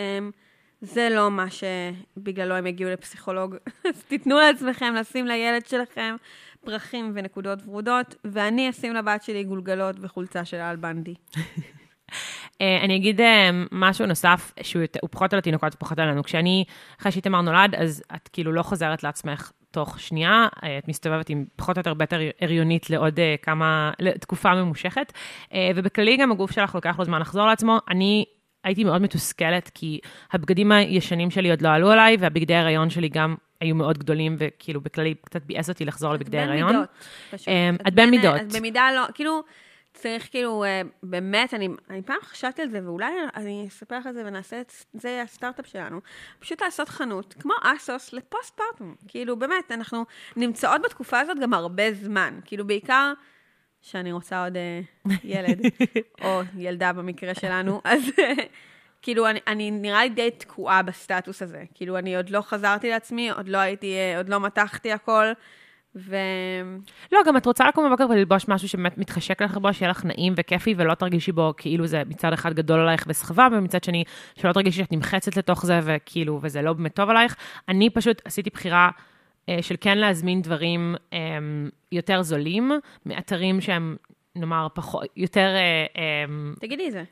זה 0.81 1.09
לא 1.11 1.31
מה 1.31 1.47
שבגללו 1.51 2.55
הם 2.55 2.67
יגיעו 2.67 2.91
לפסיכולוג. 2.91 3.57
אז 3.89 4.03
תיתנו 4.03 4.39
לעצמכם 4.39 4.95
לשים 4.95 5.27
לילד 5.27 5.67
שלכם 5.67 6.17
פרחים 6.67 7.13
ונקודות 7.15 7.59
ורודות, 7.67 8.15
ואני 8.25 8.71
אשים 8.71 8.95
לבת 8.95 9.23
שלי 9.23 9.45
גולגלות 9.45 9.97
וחולצה 10.01 10.45
של 10.45 10.57
אל 10.57 10.77
בנדי. 10.77 11.15
אה, 12.61 12.81
אני 12.85 12.97
אגיד 12.97 13.21
אה, 13.21 13.51
משהו 13.73 14.07
נוסף, 14.07 14.53
שהוא 14.63 14.85
פחות 15.11 15.33
על 15.33 15.39
התינוקות 15.39 15.75
ופחות 15.75 15.99
עלינו. 15.99 16.23
כשאני, 16.25 16.65
אחרי 17.01 17.13
שאיתמר 17.13 17.41
נולד, 17.41 17.75
אז 17.75 18.03
את 18.15 18.29
כאילו 18.29 18.53
לא 18.53 18.63
חוזרת 18.63 19.03
לעצמך 19.03 19.53
תוך 19.71 20.01
שנייה, 20.01 20.49
אה, 20.65 20.79
את 20.79 20.89
מסתובבת 20.89 21.29
עם 21.29 21.45
פחות 21.57 21.77
או 21.77 21.81
יותר 21.81 21.95
בטר 21.95 22.21
הריונית 22.41 22.91
לעוד 22.91 23.21
כמה, 23.43 23.93
לתקופה 23.99 24.55
ממושכת, 24.55 25.13
ובכללי 25.75 26.17
גם 26.17 26.33
הגוף 26.33 26.51
שלך 26.51 26.75
לוקח 26.75 26.99
לו 26.99 27.05
זמן 27.05 27.21
לחזור 27.21 27.47
לעצמו. 27.47 27.79
אני 27.91 28.25
הייתי 28.65 28.85
מאוד 28.85 29.03
מתוסכלת, 29.03 29.71
כי 29.75 30.01
הבגדים 30.33 30.73
הישנים 30.73 31.31
שלי 31.31 31.51
עוד 31.51 31.63
לא 31.63 31.69
עלו 31.69 31.91
עליי, 31.91 32.17
והבגדי 32.21 32.55
ההריון 32.55 32.91
שלי 32.91 33.09
גם 33.09 33.35
היו 33.61 33.75
מאוד 33.75 33.99
גדולים, 33.99 34.37
וכאילו 34.39 34.81
בכללי 34.81 35.15
קצת 35.25 35.43
ביאס 35.43 35.69
אותי 35.69 35.85
לחזור 35.85 36.13
לבגדי 36.13 36.39
הריון. 36.39 36.69
בין 36.69 36.77
מידות, 36.77 36.89
פשוט. 37.31 37.49
אמ, 37.49 37.77
את 37.89 37.95
בין 37.95 38.11
מידות. 38.11 38.41
את 38.41 38.53
במידה 38.53 38.89
לא, 38.95 39.03
כאילו, 39.15 39.43
צריך 39.95 40.31
כאילו, 40.31 40.65
אה, 40.65 40.83
באמת, 41.03 41.55
אני, 41.55 41.69
אני 41.91 42.03
פעם 42.03 42.17
חשבתי 42.23 42.63
על 42.63 42.69
זה, 42.69 42.81
ואולי 42.85 43.13
אני 43.37 43.65
אספר 43.69 43.99
לך 43.99 44.07
את 44.07 44.15
זה 44.15 44.23
ונעשה 44.27 44.61
את 44.61 44.73
זה 44.95 45.23
הסטארט-אפ 45.23 45.67
שלנו. 45.67 46.01
פשוט 46.39 46.63
לעשות 46.63 46.89
חנות, 46.89 47.35
כמו 47.41 47.55
אסוס, 47.63 48.13
לפוסט 48.13 48.57
פארטום. 48.57 48.95
כאילו, 49.09 49.39
באמת, 49.39 49.73
אנחנו 49.73 50.05
נמצאות 50.37 50.83
בתקופה 50.83 51.21
הזאת 51.21 51.39
גם 51.41 51.55
הרבה 51.55 51.93
זמן. 51.93 52.41
כאילו, 52.45 52.67
בעיקר... 52.67 53.13
שאני 53.83 54.13
רוצה 54.13 54.45
עוד 54.45 54.57
uh, 54.57 55.13
ילד, 55.25 55.61
או 56.25 56.41
ילדה 56.57 56.93
במקרה 56.93 57.35
שלנו, 57.35 57.81
אז 57.85 58.03
כאילו, 59.07 59.31
אני, 59.31 59.39
אני 59.47 59.71
נראה 59.71 60.03
לי 60.03 60.09
די 60.09 60.31
תקועה 60.31 60.83
בסטטוס 60.83 61.43
הזה. 61.43 61.65
כאילו, 61.75 61.99
אני 61.99 62.17
עוד 62.17 62.31
לא 62.31 62.41
חזרתי 62.41 62.91
לעצמי, 62.91 63.31
עוד 63.31 63.49
לא 63.49 63.59
הייתי, 63.59 63.95
אה, 63.95 64.17
עוד 64.17 64.29
לא 64.29 64.41
מתחתי 64.41 64.93
הכל, 64.93 65.27
ו... 65.97 66.17
לא, 67.13 67.21
גם 67.27 67.37
את 67.37 67.47
רוצה 67.47 67.69
לקום 67.69 67.87
בבוקר 67.87 68.07
וללבוש 68.11 68.49
משהו 68.49 68.69
שבאמת 68.69 68.99
מתחשק 68.99 69.43
לך 69.43 69.57
בו, 69.57 69.75
שיהיה 69.75 69.91
לך 69.91 70.05
נעים 70.05 70.33
וכיפי, 70.37 70.75
ולא 70.77 70.95
תרגישי 70.95 71.33
בו 71.33 71.55
כאילו 71.57 71.87
זה 71.87 72.03
מצד 72.07 72.33
אחד 72.33 72.55
גדול 72.55 72.81
עלייך 72.81 73.05
וסחבה, 73.09 73.49
ומצד 73.53 73.85
שני, 73.85 74.05
שלא 74.35 74.53
תרגישי 74.53 74.79
שאת 74.79 74.93
נמחצת 74.93 75.37
לתוך 75.37 75.67
זה, 75.67 75.81
וכאילו, 75.83 76.39
וזה 76.43 76.63
לא 76.63 76.73
באמת 76.73 76.95
טוב 76.95 77.11
עלייך. 77.11 77.37
אני 77.69 77.91
פשוט 77.91 78.23
עשיתי 78.25 78.51
בחירה 78.51 78.91
אה, 79.49 79.59
של 79.63 79.75
כן 79.81 79.99
להזמין 79.99 80.43
דברים 80.43 80.95
אה, 81.13 81.19
יותר 81.93 82.23
זולים, 82.23 82.73
מאתרים 83.07 83.61
שהם, 83.61 83.97
נאמר, 84.37 84.67
פחות, 84.75 85.05
יותר... 85.17 85.49
אה, 85.97 86.25
תגידי 86.61 86.87
את 86.87 86.93
זה. 86.93 87.05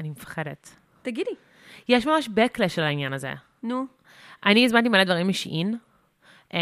אני 0.00 0.10
מפחדת. 0.10 0.79
תגידי. 1.02 1.30
יש 1.88 2.06
ממש 2.06 2.28
backlash 2.28 2.74
על 2.78 2.84
העניין 2.84 3.12
הזה. 3.12 3.32
נו. 3.62 3.86
אני 4.46 4.64
הזמנתי 4.64 4.88
מלא 4.88 5.04
דברים 5.04 5.28
מ 5.28 5.35
Shein. 5.35 5.76
Um, 6.52 6.56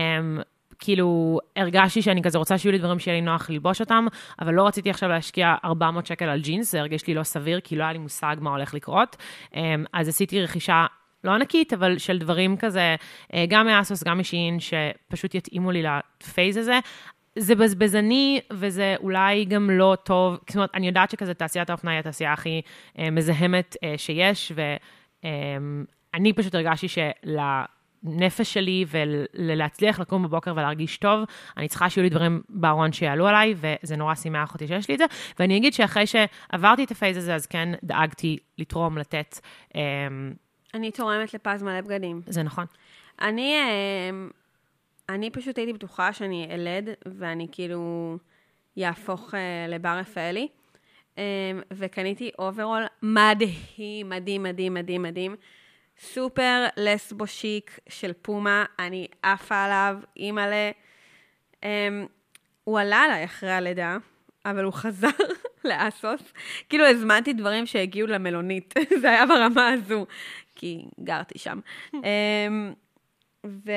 כאילו, 0.79 1.39
הרגשתי 1.57 2.03
שאני 2.03 2.23
כזה 2.23 2.39
רוצה 2.39 2.59
שיהיו 2.59 2.73
לי 2.73 2.79
דברים 2.79 2.99
שיהיה 2.99 3.17
לי 3.17 3.21
נוח 3.21 3.51
ללבוש 3.51 3.81
אותם, 3.81 4.07
אבל 4.41 4.55
לא 4.55 4.67
רציתי 4.67 4.91
עכשיו 4.91 5.09
להשקיע 5.09 5.55
400 5.65 6.07
שקל 6.07 6.25
על 6.25 6.41
ג'ינס, 6.41 6.73
זה 6.73 6.81
הרגיש 6.81 7.07
לי 7.07 7.15
לא 7.15 7.23
סביר, 7.23 7.61
כי 7.61 7.77
לא 7.77 7.83
היה 7.83 7.93
לי 7.93 7.99
מושג 7.99 8.37
מה 8.41 8.51
הולך 8.51 8.75
לקרות. 8.75 9.17
Um, 9.53 9.57
אז 9.93 10.09
עשיתי 10.09 10.43
רכישה 10.43 10.87
לא 11.25 11.31
ענקית, 11.31 11.73
אבל 11.73 11.99
של 11.99 12.19
דברים 12.19 12.57
כזה, 12.57 12.97
אה, 13.35 13.45
גם 13.49 13.67
מ 13.67 13.73
ASOS, 13.73 14.05
גם 14.05 14.19
מ 14.19 14.25
Shein, 14.25 14.59
שפשוט 14.61 15.35
יתאימו 15.35 15.71
לי 15.71 15.83
ל 15.83 15.95
phase 15.95 16.57
הזה. 16.57 16.79
זה 17.39 17.55
בזבזני, 17.55 18.41
וזה 18.53 18.95
אולי 19.01 19.45
גם 19.45 19.71
לא 19.71 19.97
טוב, 20.03 20.39
זאת 20.47 20.57
אומרת, 20.57 20.71
אני 20.75 20.87
יודעת 20.87 21.11
שכזה 21.11 21.35
תעשיית 21.35 21.71
האופנה 21.71 21.91
היא 21.91 21.99
התעשייה 21.99 22.33
הכי 22.33 22.63
אה, 22.99 23.11
מזהמת 23.11 23.77
אה, 23.85 23.95
שיש, 23.97 24.53
ואני 26.15 26.33
פשוט 26.33 26.55
הרגשתי 26.55 26.87
שלנפש 26.89 28.55
שלי 28.55 28.85
ולהצליח 29.35 30.01
לקום 30.01 30.23
בבוקר 30.23 30.53
ולהרגיש 30.57 30.97
טוב, 30.97 31.25
אני 31.57 31.69
צריכה 31.69 31.91
שיהיו 31.91 32.05
לי 32.05 32.11
דברים 32.11 32.43
בארון 32.49 32.93
שיעלו 32.93 33.27
עליי, 33.27 33.55
וזה 33.57 33.97
נורא 33.97 34.15
שימח 34.15 34.55
אותי 34.55 34.67
שיש 34.67 34.89
לי 34.89 34.95
את 34.95 34.99
זה. 34.99 35.05
ואני 35.39 35.57
אגיד 35.57 35.73
שאחרי 35.73 36.05
שעברתי 36.07 36.85
את 36.85 36.91
ה 36.91 36.95
phase 36.95 37.17
הזה, 37.17 37.35
אז 37.35 37.47
כן 37.47 37.69
דאגתי 37.83 38.39
לתרום, 38.59 38.99
לתת. 38.99 39.41
אני 40.75 40.91
תורמת 40.91 41.35
לפז 41.35 41.63
מלא 41.63 41.81
בגדים. 41.81 42.21
זה 42.27 42.43
נכון. 42.43 42.65
אני, 43.21 43.55
אמ, 44.11 44.31
אני 45.09 45.31
פשוט 45.31 45.59
הייתי 45.59 45.73
בטוחה 45.73 46.13
שאני 46.13 46.49
אלד, 46.51 46.89
ואני 47.19 47.47
כאילו 47.53 48.17
יהפוך 48.77 49.35
אה, 49.35 49.67
לבר 49.69 49.99
רפאלי. 49.99 50.49
אמ, 51.19 51.23
וקניתי 51.71 52.31
אוברול 52.39 52.83
מדהים, 53.03 54.09
מדהים, 54.09 54.43
מדהים, 54.43 54.75
מדהים, 54.75 55.03
מדהים. 55.03 55.37
סופר 56.01 56.67
lesbo 56.77 57.27
chic 57.27 57.79
של 57.89 58.13
Puma, 58.23 58.65
אני 58.79 59.07
עפה 59.23 59.65
עליו, 59.65 59.97
אימא'לה. 60.17 60.71
אמ, 61.63 62.07
הוא 62.65 62.81
עלה 62.81 62.97
עליי 62.97 63.25
אחרי 63.25 63.53
הלידה, 63.53 63.97
אבל 64.45 64.65
הוא 64.65 64.73
חזר 64.73 65.09
לאסוס. 65.65 66.33
כאילו 66.69 66.87
הזמנתי 66.87 67.33
דברים 67.33 67.67
שהגיעו 67.67 68.07
למלונית, 68.07 68.75
זה 69.01 69.11
היה 69.11 69.27
ברמה 69.27 69.69
הזו. 69.69 70.07
כי 70.55 70.85
גרתי 71.01 71.39
שם. 71.39 71.61
אמ, 71.95 72.73
ו... 73.47 73.73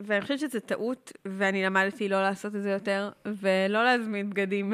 ואני 0.00 0.20
חושבת 0.20 0.38
שזו 0.38 0.60
טעות, 0.60 1.12
ואני 1.24 1.64
למדתי 1.64 2.08
לא 2.08 2.22
לעשות 2.22 2.56
את 2.56 2.62
זה 2.62 2.70
יותר, 2.70 3.10
ולא 3.26 3.84
להזמין 3.84 4.30
בגדים 4.30 4.72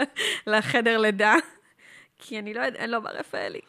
לחדר 0.46 0.98
לידה, 0.98 1.34
כי 2.18 2.38
אני 2.38 2.54
לא 2.54 2.60
יודעת, 2.60 2.80
אני 2.80 2.90
לא 2.90 3.00
ברפאלי. 3.00 3.60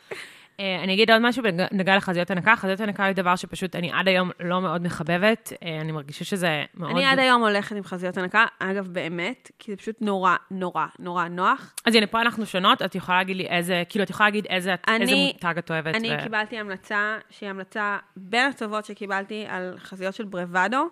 אה, 0.59 0.83
אני 0.83 0.93
אגיד 0.93 1.11
עוד 1.11 1.21
משהו 1.21 1.43
בנוגע 1.43 1.97
לחזיות 1.97 2.31
הנקה. 2.31 2.55
חזיות 2.55 2.79
הנקה 2.79 3.05
היא 3.05 3.15
דבר 3.15 3.35
שפשוט 3.35 3.75
אני 3.75 3.91
עד 3.93 4.07
היום 4.07 4.31
לא 4.39 4.61
מאוד 4.61 4.81
מחבבת. 4.81 5.53
אה, 5.63 5.81
אני 5.81 5.91
מרגישה 5.91 6.25
שזה 6.25 6.63
מאוד... 6.75 6.91
אני 6.91 7.05
עד 7.05 7.19
היום 7.19 7.41
הולכת 7.41 7.75
עם 7.75 7.83
חזיות 7.83 8.17
הנקה, 8.17 8.45
אגב, 8.59 8.87
באמת, 8.87 9.51
כי 9.59 9.71
זה 9.71 9.77
פשוט 9.77 9.95
נורא, 10.01 10.35
נורא, 10.51 10.85
נורא 10.99 11.27
נוח. 11.27 11.73
אז 11.85 11.95
הנה, 11.95 12.07
פה 12.07 12.21
אנחנו 12.21 12.45
שונות, 12.45 12.81
את 12.81 12.95
יכולה 12.95 13.17
להגיד 13.17 13.37
לי 13.37 13.45
איזה, 13.45 13.83
כאילו, 13.89 14.03
את 14.03 14.09
יכולה 14.09 14.27
להגיד 14.27 14.45
איזה, 14.49 14.75
אני, 14.87 15.01
איזה 15.01 15.15
מותג 15.15 15.57
את 15.57 15.71
אוהבת. 15.71 15.95
אני 15.95 16.15
ו... 16.15 16.23
קיבלתי 16.23 16.57
המלצה, 16.57 17.17
שהיא 17.29 17.49
המלצה 17.49 17.97
בין 18.17 18.49
הטובות 18.49 18.85
שקיבלתי 18.85 19.45
על 19.47 19.73
חזיות 19.77 20.15
של 20.15 20.23
ברוואדו. 20.25 20.87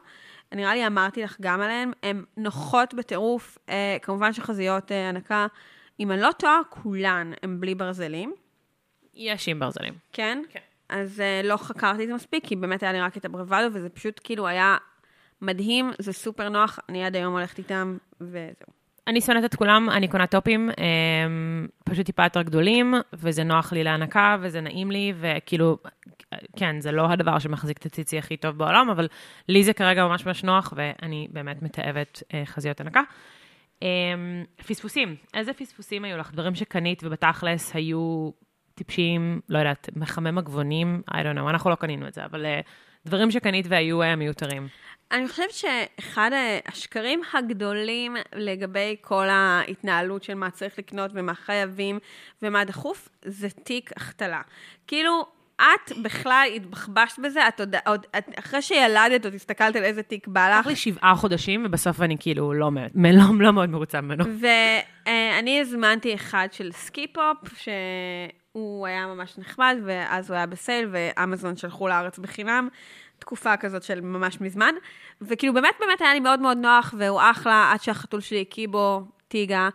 נראה 0.55 0.75
לי 0.75 0.87
אמרתי 0.87 1.23
לך 1.23 1.37
גם 1.41 1.61
עליהן, 1.61 1.91
הן 2.03 2.23
נוחות 2.37 2.93
בטירוף. 2.93 3.57
אה, 3.69 3.97
כמובן 4.01 4.33
שחזיות 4.33 4.91
הנקה, 5.09 5.47
אם 5.99 6.11
אני 6.11 6.21
לא 6.21 6.31
טועה, 6.31 6.59
כולן 6.69 7.31
הן 7.43 7.59
בלי 7.59 7.75
ברזלים. 7.75 8.33
יש 9.21 9.47
עם 9.47 9.59
ברזלים. 9.59 9.93
כן? 10.13 10.41
כן. 10.49 10.59
אז 10.89 11.19
uh, 11.19 11.47
לא 11.47 11.57
חקרתי 11.57 12.03
את 12.03 12.07
זה 12.07 12.13
מספיק, 12.13 12.47
כי 12.47 12.55
באמת 12.55 12.83
היה 12.83 12.91
לי 12.91 13.01
רק 13.01 13.17
את 13.17 13.25
הברוואדו, 13.25 13.67
וזה 13.73 13.89
פשוט 13.89 14.21
כאילו 14.23 14.47
היה 14.47 14.77
מדהים, 15.41 15.91
זה 15.99 16.13
סופר 16.13 16.49
נוח, 16.49 16.79
אני 16.89 17.05
עד 17.05 17.15
היום 17.15 17.33
הולכת 17.33 17.57
איתם, 17.57 17.97
וזהו. 18.21 18.81
אני 19.07 19.21
שונאת 19.21 19.45
את 19.45 19.55
כולם, 19.55 19.89
אני 19.89 20.07
קונה 20.07 20.27
טופים, 20.27 20.69
הם, 20.77 21.67
פשוט 21.85 22.05
טיפה 22.05 22.23
יותר 22.23 22.41
גדולים, 22.41 22.93
וזה 23.13 23.43
נוח 23.43 23.73
לי 23.73 23.83
להנקה, 23.83 24.37
וזה 24.41 24.61
נעים 24.61 24.91
לי, 24.91 25.13
וכאילו, 25.19 25.77
כן, 26.55 26.81
זה 26.81 26.91
לא 26.91 27.11
הדבר 27.11 27.39
שמחזיק 27.39 27.77
את 27.77 27.85
הציצי 27.85 28.17
הכי 28.17 28.37
טוב 28.37 28.57
בעולם, 28.57 28.89
אבל 28.89 29.07
לי 29.47 29.63
זה 29.63 29.73
כרגע 29.73 30.07
ממש 30.07 30.25
ממש 30.25 30.43
נוח, 30.43 30.73
ואני 30.75 31.27
באמת 31.31 31.61
מתעבת 31.61 32.23
uh, 32.23 32.33
חזיות 32.45 32.81
הנקה. 32.81 33.01
Um, 33.79 33.83
פספוסים, 34.67 35.15
איזה 35.33 35.53
פספוסים 35.53 36.05
היו 36.05 36.17
לך? 36.17 36.31
דברים 36.31 36.55
שקנית 36.55 37.03
ובתכלס 37.03 37.75
היו 37.75 38.29
טיפשים, 38.75 39.39
לא 39.49 39.57
יודעת, 39.57 39.89
מחמם 39.95 40.35
מגבונים, 40.35 41.01
I 41.09 41.13
don't 41.13 41.37
know, 41.37 41.49
אנחנו 41.49 41.69
לא 41.69 41.75
קנינו 41.75 42.07
את 42.07 42.13
זה, 42.13 42.25
אבל 42.25 42.45
uh, 42.45 42.67
דברים 43.05 43.31
שקנית 43.31 43.65
והיו 43.69 44.03
uh, 44.03 44.15
מיותרים. 44.15 44.67
אני 45.11 45.27
חושבת 45.27 45.51
שאחד 45.51 46.31
השקרים 46.67 47.21
הגדולים 47.33 48.15
לגבי 48.35 48.95
כל 49.01 49.29
ההתנהלות 49.29 50.23
של 50.23 50.33
מה 50.33 50.49
צריך 50.49 50.79
לקנות 50.79 51.11
ומה 51.13 51.33
חייבים 51.33 51.99
ומה 52.41 52.65
דחוף, 52.65 53.09
זה 53.25 53.49
תיק 53.49 53.91
החתלה. 53.95 54.41
כאילו, 54.87 55.25
את 55.61 55.91
בכלל 56.01 56.47
התבחבשת 56.55 57.19
בזה, 57.19 57.47
את 57.47 57.59
עוד, 57.59 57.75
עוד 57.85 58.05
את, 58.17 58.29
אחרי 58.39 58.61
שילדת, 58.61 59.25
עוד 59.25 59.33
הסתכלת 59.33 59.75
על 59.75 59.83
איזה 59.83 60.03
תיק 60.03 60.27
בא 60.27 60.49
לך. 60.49 60.57
לקח 60.59 60.67
לי 60.67 60.75
שבעה 60.75 61.15
חודשים, 61.15 61.63
ובסוף 61.65 62.01
אני 62.01 62.17
כאילו 62.19 62.53
לא, 62.53 62.69
לא, 62.95 63.23
לא, 63.39 63.53
מאוד 63.53 63.69
מרוצה 63.69 64.01
ממנו. 64.01 64.23
ואני 65.05 65.61
הזמנתי 65.61 66.15
אחד 66.15 66.47
של 66.51 66.71
Skip 66.71 67.04
Hop, 67.04 67.37
הוא 68.51 68.87
היה 68.87 69.07
ממש 69.07 69.37
נחמד, 69.37 69.75
ואז 69.85 70.29
הוא 70.29 70.37
היה 70.37 70.45
בסייל, 70.45 70.89
ואמזון 70.91 71.57
שלחו 71.57 71.87
לארץ 71.87 72.19
בחינם, 72.19 72.67
תקופה 73.19 73.57
כזאת 73.57 73.83
של 73.83 74.01
ממש 74.01 74.41
מזמן. 74.41 74.75
וכאילו, 75.21 75.53
באמת 75.53 75.75
באמת 75.79 76.01
היה 76.01 76.13
לי 76.13 76.19
מאוד 76.19 76.39
מאוד 76.39 76.57
נוח, 76.57 76.93
והוא 76.97 77.21
אחלה, 77.31 77.71
עד 77.73 77.81
שהחתול 77.81 78.21
שלי 78.21 78.41
הקיא 78.41 78.67
בו 78.67 79.01
טיגה. 79.27 79.69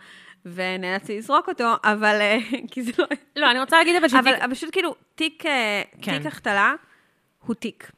ונאלצתי 0.55 1.19
לזרוק 1.19 1.49
אותו, 1.49 1.75
אבל... 1.85 2.19
אה, 2.21 2.39
כי 2.71 2.83
זה 2.83 2.93
לא... 2.99 3.07
לא, 3.37 3.51
אני 3.51 3.61
רוצה 3.61 3.79
להגיד 3.79 3.97
אבל 3.97 4.09
שתיק... 4.09 4.21
אבל 4.21 4.55
פשוט 4.55 4.69
כאילו, 4.73 4.95
תיק, 5.15 5.47
אה, 5.47 5.83
כן. 6.03 6.19
תיק 6.19 6.27
החתלה 6.27 6.75
הוא 7.47 7.55
תיק, 7.55 7.91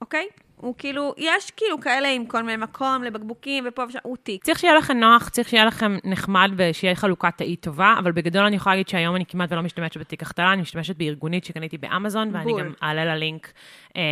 אוקיי? 0.00 0.26
הוא 0.60 0.74
כאילו, 0.78 1.14
יש 1.16 1.50
כאילו 1.50 1.80
כאלה 1.80 2.08
עם 2.08 2.26
כל 2.26 2.42
מיני 2.42 2.64
מקום 2.64 3.02
לבקבוקים 3.02 3.64
ופה 3.68 3.82
ושם, 3.88 3.98
הוא 4.02 4.16
תיק. 4.16 4.44
צריך 4.44 4.58
שיהיה 4.58 4.74
לכם 4.74 4.96
נוח, 4.96 5.28
צריך 5.28 5.48
שיהיה 5.48 5.64
לכם 5.64 5.96
נחמד 6.04 6.50
ושיהיה 6.56 6.94
חלוקת 6.94 7.32
תאי 7.36 7.56
טובה, 7.56 7.94
אבל 7.98 8.12
בגדול 8.12 8.44
אני 8.44 8.56
יכולה 8.56 8.74
להגיד 8.74 8.88
שהיום 8.88 9.16
אני 9.16 9.26
כמעט 9.26 9.52
ולא 9.52 9.62
משתמשת 9.62 9.96
בתיק 9.96 10.22
החתלה, 10.22 10.52
אני 10.52 10.62
משתמשת 10.62 10.96
בארגונית 10.96 11.44
שקניתי 11.44 11.78
באמזון, 11.78 12.30
ואני 12.32 12.44
בול. 12.44 12.62
גם 12.62 12.72
אעלה 12.82 13.04
ללינק 13.04 13.52
אה, 13.96 14.02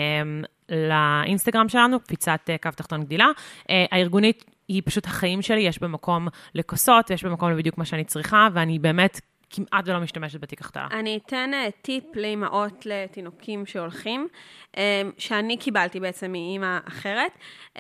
לאינסטגרם 0.69 1.69
שלנו, 1.69 2.01
קפיצת 2.01 2.41
אה, 2.51 2.57
קו 2.63 2.71
תחתון 2.77 3.05
גדילה. 3.05 3.27
אה, 3.71 3.85
הארגונית 3.91 4.45
היא 4.69 4.83
פשוט 4.85 5.07
החיים 5.07 5.43
שלי, 5.43 5.61
יש 5.61 5.79
במקום 5.79 6.29
לכוסות, 6.55 7.11
יש 7.11 7.25
במקום 7.25 7.51
לבדיוק 7.51 7.79
מה 7.79 7.85
שאני 7.85 8.05
צריכה, 8.05 8.49
ואני 8.53 8.79
באמת 8.79 9.21
כמעט 9.51 9.89
ולא 9.89 10.01
משתמשת 10.01 10.41
בתיק 10.41 10.61
החתלה. 10.61 10.89
אני 10.93 11.19
אתן 11.27 11.51
uh, 11.55 11.71
טיפ 11.83 12.05
לאימהות 12.15 12.87
לתינוקים 12.87 13.67
שהולכים, 13.67 14.29
um, 14.73 14.79
שאני 15.19 15.57
קיבלתי 15.57 16.01
בעצם 16.01 16.33
מאימא 16.33 16.79
אחרת. 16.89 17.33
Um, 17.75 17.79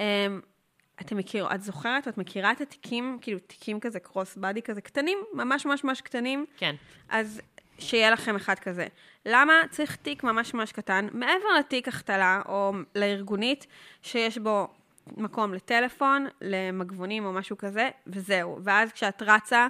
אתם 1.01 1.17
מכירו, 1.17 1.49
את 1.55 1.63
זוכרת, 1.63 2.09
את 2.09 2.19
מכירה 2.19 2.53
את 2.53 2.61
התיקים, 2.61 3.19
כאילו 3.21 3.39
תיקים 3.39 3.81
כזה 3.81 4.01
קרוס 4.01 4.37
בדי 4.37 4.63
כזה 4.63 4.81
קטנים, 4.81 5.19
ממש 5.33 5.67
ממש 5.67 5.85
ממש 5.85 6.01
קטנים? 6.01 6.47
כן. 6.57 6.75
אז 7.09 7.41
שיהיה 7.79 8.11
לכם 8.11 8.37
אחד 8.37 8.59
כזה. 8.59 8.87
למה 9.27 9.53
צריך 9.71 9.97
תיק 9.97 10.25
ממש 10.25 10.55
ממש 10.55 10.73
קטן, 10.73 11.09
מעבר 11.13 11.59
לתיק 11.59 11.89
החתלה 11.89 12.43
או 12.49 12.73
לארגונית, 12.95 13.67
שיש 14.03 14.39
בו 14.39 14.69
מקום 15.17 15.55
לטלפון, 15.55 16.27
למגבונים 16.41 17.25
או 17.25 17.33
משהו 17.33 17.59
כזה, 17.59 17.91
וזהו. 18.07 18.59
ואז 18.65 18.93
כשאת 18.93 19.23
רצה, 19.23 19.67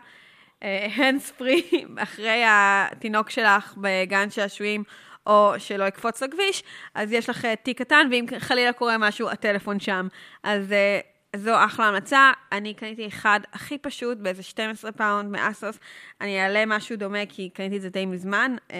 hands 0.62 1.30
uh, 1.30 1.34
free 1.38 1.62
אחרי 1.98 2.42
התינוק 2.46 3.30
שלך 3.30 3.74
בגן 3.76 4.30
שעשועים, 4.30 4.84
או 5.26 5.52
שלא 5.58 5.84
יקפוץ 5.84 6.22
לכביש, 6.22 6.62
אז 6.94 7.12
יש 7.12 7.30
לך 7.30 7.44
uh, 7.44 7.48
תיק 7.62 7.78
קטן, 7.78 8.08
ואם 8.10 8.26
חלילה 8.38 8.72
קורה 8.72 8.98
משהו, 8.98 9.30
הטלפון 9.30 9.80
שם. 9.80 10.08
אז 10.42 10.70
uh, 10.72 11.36
זו 11.36 11.64
אחלה 11.64 11.86
המלצה. 11.86 12.32
אני 12.52 12.74
קניתי 12.74 13.06
אחד 13.06 13.40
הכי 13.52 13.78
פשוט, 13.78 14.18
באיזה 14.18 14.42
12 14.42 14.92
פאונד 14.92 15.30
מ 15.30 15.38
ASOS. 15.38 15.78
אני 16.20 16.42
אעלה 16.42 16.66
משהו 16.66 16.96
דומה, 16.96 17.26
כי 17.28 17.50
קניתי 17.50 17.76
את 17.76 17.82
זה 17.82 17.88
די 17.88 18.06
מזמן. 18.06 18.56
Um, 18.68 18.72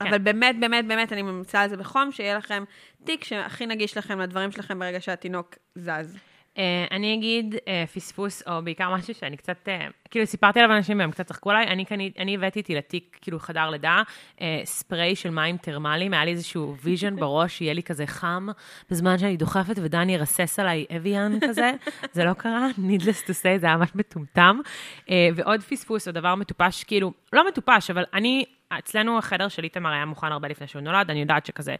כן. 0.00 0.06
אבל 0.06 0.18
באמת, 0.18 0.60
באמת, 0.60 0.86
באמת, 0.86 1.12
אני 1.12 1.22
ממליצה 1.22 1.60
על 1.60 1.68
זה 1.68 1.76
בחום, 1.76 2.12
שיהיה 2.12 2.38
לכם 2.38 2.64
תיק 3.04 3.24
שהכי 3.24 3.66
נגיש 3.66 3.96
לכם 3.96 4.20
לדברים 4.20 4.50
שלכם 4.50 4.78
ברגע 4.78 5.00
שהתינוק 5.00 5.54
זז. 5.74 6.18
Uh, 6.54 6.58
אני 6.90 7.14
אגיד 7.14 7.54
uh, 7.54 7.58
פספוס, 7.94 8.42
או 8.46 8.62
בעיקר 8.64 8.94
משהו 8.94 9.14
שאני 9.14 9.36
קצת, 9.36 9.56
uh, 9.68 9.92
כאילו 10.10 10.26
סיפרתי 10.26 10.60
עליו 10.60 10.76
אנשים 10.76 10.98
והם 10.98 11.10
קצת 11.10 11.26
צחקו 11.26 11.50
עליי, 11.50 11.66
אני, 11.66 11.84
אני, 11.90 12.10
אני 12.18 12.34
הבאתי 12.34 12.58
איתי 12.58 12.74
לתיק, 12.74 13.18
כאילו 13.22 13.38
חדר 13.38 13.70
לידה, 13.70 14.02
uh, 14.36 14.40
ספריי 14.64 15.16
של 15.16 15.30
מים 15.30 15.56
טרמליים, 15.56 16.14
היה 16.14 16.24
לי 16.24 16.30
איזשהו 16.30 16.76
vision 16.82 17.16
בראש, 17.16 17.58
שיהיה 17.58 17.74
לי 17.74 17.82
כזה 17.82 18.06
חם, 18.06 18.46
בזמן 18.90 19.18
שאני 19.18 19.36
דוחפת 19.36 19.74
ודני 19.82 20.14
ירסס 20.14 20.58
עליי 20.58 20.86
Evian 20.96 21.38
כזה, 21.48 21.72
זה 22.12 22.24
לא 22.24 22.32
קרה, 22.32 22.68
needless 22.78 23.26
to 23.26 23.30
say, 23.30 23.58
זה 23.58 23.66
היה 23.66 23.76
ממש 23.76 23.90
מטומטם. 23.94 24.58
Uh, 25.00 25.10
ועוד 25.34 25.60
פספוס, 25.60 26.08
או 26.08 26.12
דבר 26.12 26.34
מטופש, 26.34 26.84
כאילו, 26.84 27.12
לא 27.32 27.48
מטופש, 27.48 27.90
אבל 27.90 28.04
אני 28.14 28.44
אצלנו 28.78 29.18
החדר 29.18 29.48
של 29.48 29.64
איתמר 29.64 29.90
היה 29.90 30.04
מוכן 30.04 30.32
הרבה 30.32 30.48
לפני 30.48 30.66
שהוא 30.66 30.82
נולד, 30.82 31.10
אני 31.10 31.20
יודעת 31.20 31.46
שכזה, 31.46 31.74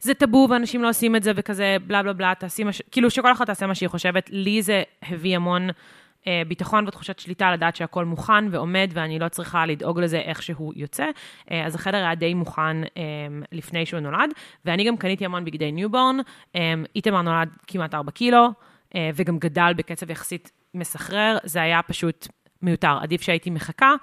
זה 0.00 0.14
טאבו 0.14 0.48
ואנשים 0.50 0.82
לא 0.82 0.88
עושים 0.88 1.16
את 1.16 1.22
זה 1.22 1.32
וכזה 1.36 1.76
בלה 1.86 2.02
בלה 2.02 2.12
בלה, 2.12 2.32
תעשי 2.38 2.64
מה 2.64 2.72
ש... 2.72 2.82
כאילו 2.90 3.10
שכל 3.10 3.32
אחת 3.32 3.46
תעשה 3.46 3.66
מה 3.66 3.74
שהיא 3.74 3.88
חושבת. 3.88 4.30
לי 4.32 4.62
זה 4.62 4.82
הביא 5.02 5.36
המון 5.36 5.68
אה, 6.26 6.42
ביטחון 6.48 6.88
ותחושת 6.88 7.18
שליטה 7.18 7.52
לדעת 7.52 7.76
שהכל 7.76 8.04
מוכן 8.04 8.44
ועומד 8.50 8.90
ואני 8.92 9.18
לא 9.18 9.28
צריכה 9.28 9.66
לדאוג 9.66 10.00
לזה 10.00 10.18
איך 10.18 10.42
שהוא 10.42 10.72
יוצא. 10.76 11.06
אה, 11.50 11.66
אז 11.66 11.74
החדר 11.74 11.96
היה 11.96 12.14
די 12.14 12.34
מוכן 12.34 12.82
אה, 12.84 12.90
לפני 13.52 13.86
שהוא 13.86 14.00
נולד, 14.00 14.30
ואני 14.64 14.84
גם 14.84 14.96
קניתי 14.96 15.24
המון 15.24 15.44
בגדי 15.44 15.72
newborn. 15.72 16.16
אה, 16.56 16.74
איתמר 16.96 17.22
נולד 17.22 17.48
כמעט 17.66 17.94
4 17.94 18.10
קילו, 18.12 18.48
אה, 18.94 19.10
וגם 19.14 19.38
גדל 19.38 19.72
בקצב 19.76 20.10
יחסית 20.10 20.50
מסחרר, 20.74 21.38
זה 21.44 21.62
היה 21.62 21.82
פשוט 21.82 22.28
מיותר. 22.62 22.98
עדיף 23.02 23.22
שהייתי 23.22 23.50
מחכה, 23.50 23.94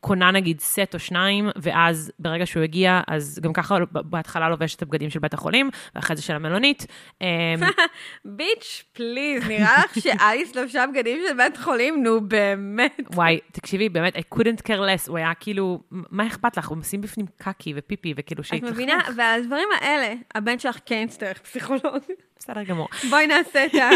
קונה 0.00 0.30
נגיד 0.30 0.60
סט 0.60 0.94
או 0.94 0.98
שניים, 0.98 1.48
ואז 1.56 2.12
ברגע 2.18 2.46
שהוא 2.46 2.62
הגיע, 2.62 3.00
אז 3.08 3.40
גם 3.42 3.52
ככה 3.52 3.78
בהתחלה 3.92 4.48
לובש 4.48 4.74
את 4.74 4.82
הבגדים 4.82 5.10
של 5.10 5.18
בית 5.18 5.34
החולים, 5.34 5.70
ואחרי 5.94 6.16
זה 6.16 6.22
של 6.22 6.34
המלונית. 6.34 6.86
אמ, 7.20 7.26
ביץ', 8.36 8.84
פליז, 8.92 9.48
נראה 9.48 9.84
לך 9.84 9.98
שאליס 10.02 10.56
לבשה 10.56 10.84
בגדים 10.92 11.18
של 11.28 11.36
בית 11.36 11.56
חולים? 11.56 12.02
נו, 12.02 12.20
באמת. 12.20 13.00
וואי, 13.14 13.40
תקשיבי, 13.52 13.88
באמת, 13.88 14.16
I 14.16 14.34
couldn't 14.34 14.62
care 14.66 14.78
less, 14.78 15.08
הוא 15.08 15.18
היה 15.18 15.34
כאילו, 15.34 15.80
מה 15.90 16.26
אכפת 16.26 16.56
לך? 16.56 16.68
הוא 16.68 16.78
משים 16.78 17.00
בפנים 17.00 17.26
קקי 17.36 17.72
ופיפי, 17.76 18.14
וכאילו 18.16 18.42
את 18.56 18.62
מבינה? 18.62 18.98
ועל 19.16 19.40
הדברים 19.40 19.68
האלה, 19.80 20.14
הבן 20.34 20.58
שלך 20.58 20.78
כן 20.86 21.02
יצטרך 21.04 21.38
פסיכולוג. 21.38 22.02
בסדר 22.38 22.62
גמור. 22.62 22.88
בואי 23.10 23.26
נעשה 23.26 23.66
את 23.66 23.74
ה... 23.74 23.90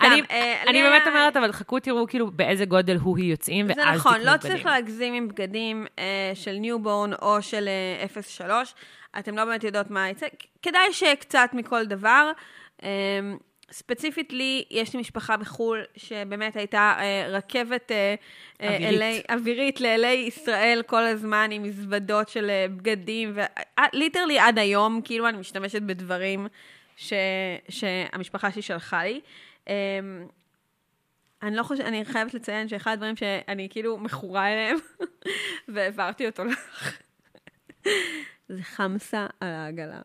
אני, 0.06 0.22
אה, 0.30 0.62
אני 0.66 0.82
באמת 0.82 1.06
אומרת, 1.06 1.36
אבל 1.36 1.52
חכו 1.52 1.80
תראו 1.80 2.06
כאילו 2.06 2.30
באיזה 2.30 2.64
גודל 2.64 2.96
הוא 2.96 3.18
היא 3.18 3.30
יוצאים, 3.30 3.66
ואז 3.68 3.76
תקנו 3.76 3.90
בגדים. 3.90 4.02
בגדים. 4.02 4.22
זה 4.22 4.24
נכון, 4.24 4.32
לא 4.32 4.36
צריך 4.36 4.66
להגזים 4.66 5.14
עם 5.14 5.28
בגדים 5.28 5.86
אה, 5.98 6.32
של 6.34 6.52
newborn 6.52 7.10
או 7.22 7.42
של 7.42 7.68
אה, 8.16 8.22
03. 8.22 8.74
אתם 9.18 9.36
לא 9.36 9.44
באמת 9.44 9.64
יודעות 9.64 9.90
מה 9.90 10.08
יצא. 10.08 10.26
כדאי 10.62 10.92
שקצת 10.92 11.50
מכל 11.52 11.84
דבר. 11.84 12.30
אה, 12.82 12.88
ספציפית 13.70 14.32
לי, 14.32 14.64
יש 14.70 14.94
לי 14.94 15.00
משפחה 15.00 15.36
בחו"ל, 15.36 15.84
שבאמת 15.96 16.56
הייתה 16.56 16.94
אה, 16.98 17.26
רכבת 17.28 17.92
אה, 17.92 18.14
אווירית. 18.60 18.94
LA, 18.94 19.22
אווירית 19.30 19.80
ל 19.80 19.95
LA 19.95 20.24
ישראל 20.28 20.82
כל 20.86 21.02
הזמן, 21.02 21.48
עם 21.52 21.62
מזוודות 21.62 22.28
של 22.28 22.50
אה, 22.50 22.66
בגדים, 22.68 23.38
וליטרלי 23.94 24.38
עד 24.38 24.58
היום, 24.58 25.00
כאילו 25.04 25.28
אני 25.28 25.38
משתמשת 25.38 25.82
בדברים 25.82 26.46
ש, 26.96 27.12
שהמשפחה 27.68 28.50
שלי 28.50 28.62
שלחה 28.62 29.04
לי. 29.04 29.20
Um, 29.64 29.70
אני 31.42 31.56
לא 31.56 31.62
חושבת, 31.62 31.86
אני 31.86 32.04
חייבת 32.04 32.34
לציין 32.34 32.68
שאחד 32.68 32.92
הדברים 32.92 33.16
שאני 33.16 33.68
כאילו 33.70 33.98
מכורה 33.98 34.52
אליהם, 34.52 34.76
והעברתי 35.74 36.26
אותו 36.26 36.44
לך, 36.44 36.98
זה 38.48 38.62
חמסה 38.62 39.26
על 39.40 39.48
העגלה. 39.48 40.00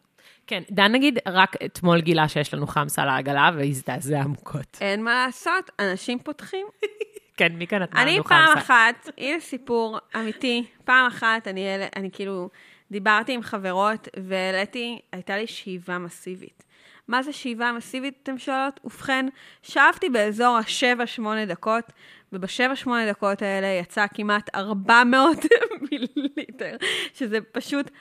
כן, 0.47 0.63
דן 0.71 0.91
נגיד 0.91 1.19
רק 1.27 1.55
אתמול 1.65 2.01
גילה 2.01 2.27
שיש 2.27 2.53
לנו 2.53 2.67
חמסה 2.67 3.01
על 3.01 3.09
העגלה, 3.09 3.49
והזדעזע 3.55 4.21
עמוקות. 4.21 4.77
אין 4.81 5.03
מה 5.03 5.25
לעשות, 5.25 5.71
אנשים 5.79 6.19
פותחים. 6.19 6.67
כן, 7.37 7.55
מי 7.55 7.67
כאן 7.67 7.81
נתנה 7.81 8.05
לנו 8.05 8.23
חמסה? 8.23 8.35
אני 8.35 8.45
פעם 8.45 8.57
אחת, 8.57 9.09
הנה 9.17 9.39
סיפור 9.39 9.97
אמיתי, 10.15 10.65
פעם 10.85 11.07
אחת 11.07 11.47
אני, 11.47 11.65
אני 11.95 12.09
כאילו 12.11 12.49
דיברתי 12.91 13.33
עם 13.33 13.41
חברות 13.41 14.07
והעליתי, 14.23 14.99
הייתה 15.11 15.37
לי 15.37 15.47
שאיבה 15.47 15.97
מסיבית. 15.97 16.63
מה 17.07 17.23
זה 17.23 17.33
שאיבה 17.33 17.71
מסיבית, 17.71 18.19
אתם 18.23 18.37
שואלות? 18.37 18.79
ובכן, 18.83 19.25
שאבתי 19.61 20.09
באזור 20.09 20.57
ה-7-8 20.57 21.23
דקות, 21.47 21.91
וב-7-8 22.33 22.89
דקות 23.09 23.41
האלה 23.41 23.67
יצא 23.67 24.05
כמעט 24.13 24.55
400 24.55 25.37
מיליליטר, 25.91 26.77
שזה 27.13 27.37
פשוט 27.51 27.91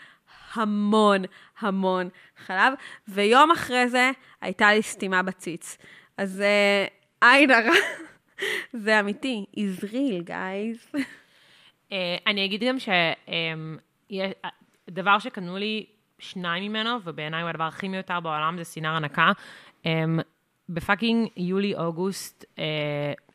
המון, 0.55 1.23
המון 1.61 2.09
חלב. 2.47 2.73
ויום 3.09 3.51
אחרי 3.51 3.89
זה 3.89 4.11
הייתה 4.41 4.75
לי 4.75 4.83
סתימה 4.83 5.23
בציץ. 5.23 5.79
אז 6.17 6.43
uh, 6.43 7.25
עין 7.27 7.51
הרע, 7.51 7.75
זה 8.85 9.01
אמיתי, 9.01 9.45
is 9.57 9.85
real, 9.85 10.29
guys. 10.29 10.95
Uh, 11.91 11.93
אני 12.27 12.45
אגיד 12.45 12.65
גם 12.65 12.77
שדבר 14.89 15.17
um, 15.17 15.21
שקנו 15.21 15.57
לי 15.57 15.87
שניים 16.21 16.73
ממנו, 16.73 16.97
ובעיניי 17.05 17.43
הוא 17.43 17.51
הדבר 17.51 17.65
הכי 17.65 17.89
מיותר 17.89 18.21
בעולם, 18.21 18.59
זה 18.59 18.65
סינר 18.65 18.91
הנקה. 18.91 19.33
Um, 19.83 19.87
בפאקינג 20.75 21.29
יולי-אוגוסט 21.37 22.45
אה, 22.59 22.65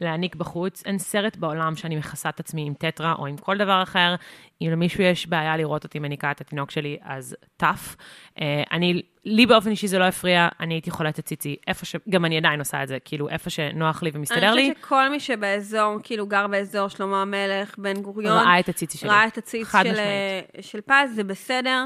להעניק 0.02 0.36
בחוץ, 0.36 0.84
אין 0.86 1.00
סרט 1.00 1.38
בעולם 1.38 1.76
שאני 1.76 1.96
מכסה 1.96 2.30
את 2.30 2.40
עצמי 2.40 2.68
עם 2.68 2.74
טטרה 2.74 3.14
או 3.14 3.28
עם 3.28 3.38
כל 3.38 3.58
דבר 3.58 3.84
אחר. 3.84 4.16
אם 4.62 4.68
למישהו 4.72 5.04
יש 5.04 5.28
בעיה 5.28 5.58
לראות 5.58 5.84
אותי 5.84 6.00
מניקה 6.00 6.32
את 6.32 6.42
התינוק 6.42 6.72
שלי, 6.72 6.98
אז 7.04 7.36
טאף. 7.58 7.96
אה, 8.42 8.64
אני, 8.72 9.02
לי 9.26 9.46
באופן 9.46 9.70
אישי 9.70 9.88
זה 9.88 10.00
לא 10.00 10.04
הפריע, 10.04 10.48
אני 10.60 10.74
הייתי 10.74 10.92
חולת 10.92 11.20
ציצי, 11.20 11.56
איפה 11.68 11.86
ש... 11.86 11.96
גם 12.10 12.26
אני 12.26 12.38
עדיין 12.38 12.60
עושה 12.60 12.84
את 12.84 12.88
זה, 12.88 12.98
כאילו, 13.06 13.30
איפה 13.30 13.50
שנוח 13.50 14.04
לי 14.04 14.12
ומסתדר 14.14 14.54
לי. 14.54 14.66
אני 14.66 14.74
חושבת 14.74 14.86
שכל 14.86 15.10
מי 15.10 15.20
שבאזור, 15.20 15.98
כאילו, 16.04 16.28
גר 16.28 16.48
באזור 16.48 16.88
שלמה 16.88 17.22
המלך, 17.22 17.78
בן 17.78 18.02
גוריון, 18.02 18.38
ראה 18.38 18.60
את 18.60 18.70
הציצי 18.70 18.98
שלי. 18.98 19.10
ראה 19.10 19.28
את 19.28 19.38
הציץ 19.38 19.72
של, 19.72 19.96
אה, 19.98 20.42
של 20.62 20.82
פז, 20.82 21.16
זה 21.16 21.24
בסדר. 21.24 21.86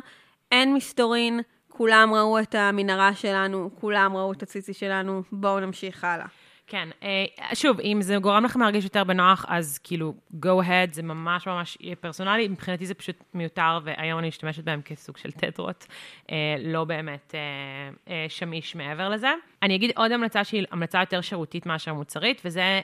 אין 0.52 0.74
מסתורין, 0.74 1.40
כולם 1.68 2.14
ראו 2.14 2.40
את 2.40 2.56
המנהרה 2.56 3.16
שלנו, 3.16 3.70
כולם 3.80 4.18
ראו 4.18 4.32
את 4.32 4.44
הציצי 4.44 4.74
שלנו, 4.74 5.24
בואו 5.32 5.60
נמשיך 5.60 6.04
הלאה. 6.04 6.26
כן, 6.70 6.90
אה, 7.04 7.26
שוב, 7.54 7.80
אם 7.80 8.02
זה 8.02 8.18
גורם 8.18 8.46
לכם 8.46 8.60
להרגיש 8.60 8.84
יותר 8.84 9.04
בנוח, 9.04 9.46
אז 9.48 9.80
כאילו, 9.84 10.14
go 10.46 10.64
ahead, 10.64 10.94
זה 10.94 11.04
ממש 11.04 11.48
ממש 11.48 11.78
פרסונלי. 12.00 12.48
מבחינתי 12.48 12.86
זה 12.86 12.94
פשוט 12.94 13.16
מיותר, 13.34 13.80
והיום 13.84 14.20
אני 14.20 14.28
משתמשת 14.28 14.64
בהם 14.64 14.82
כסוג 14.82 15.18
של 15.18 15.32
טטרות, 15.32 15.88
אה, 16.32 16.56
לא 16.60 16.84
באמת 16.84 17.36
אה, 18.08 18.26
שמיש 18.30 18.76
מעבר 18.76 19.10
לזה. 19.10 19.30
אני 19.64 19.76
אגיד 19.76 19.92
עוד 19.96 20.12
המלצה 20.12 20.44
שהיא 20.44 20.66
המלצה 20.72 21.00
יותר 21.00 21.22
שירותית 21.22 21.66
מאשר 21.66 21.94
מוצרית, 21.94 22.42
וזה 22.46 22.82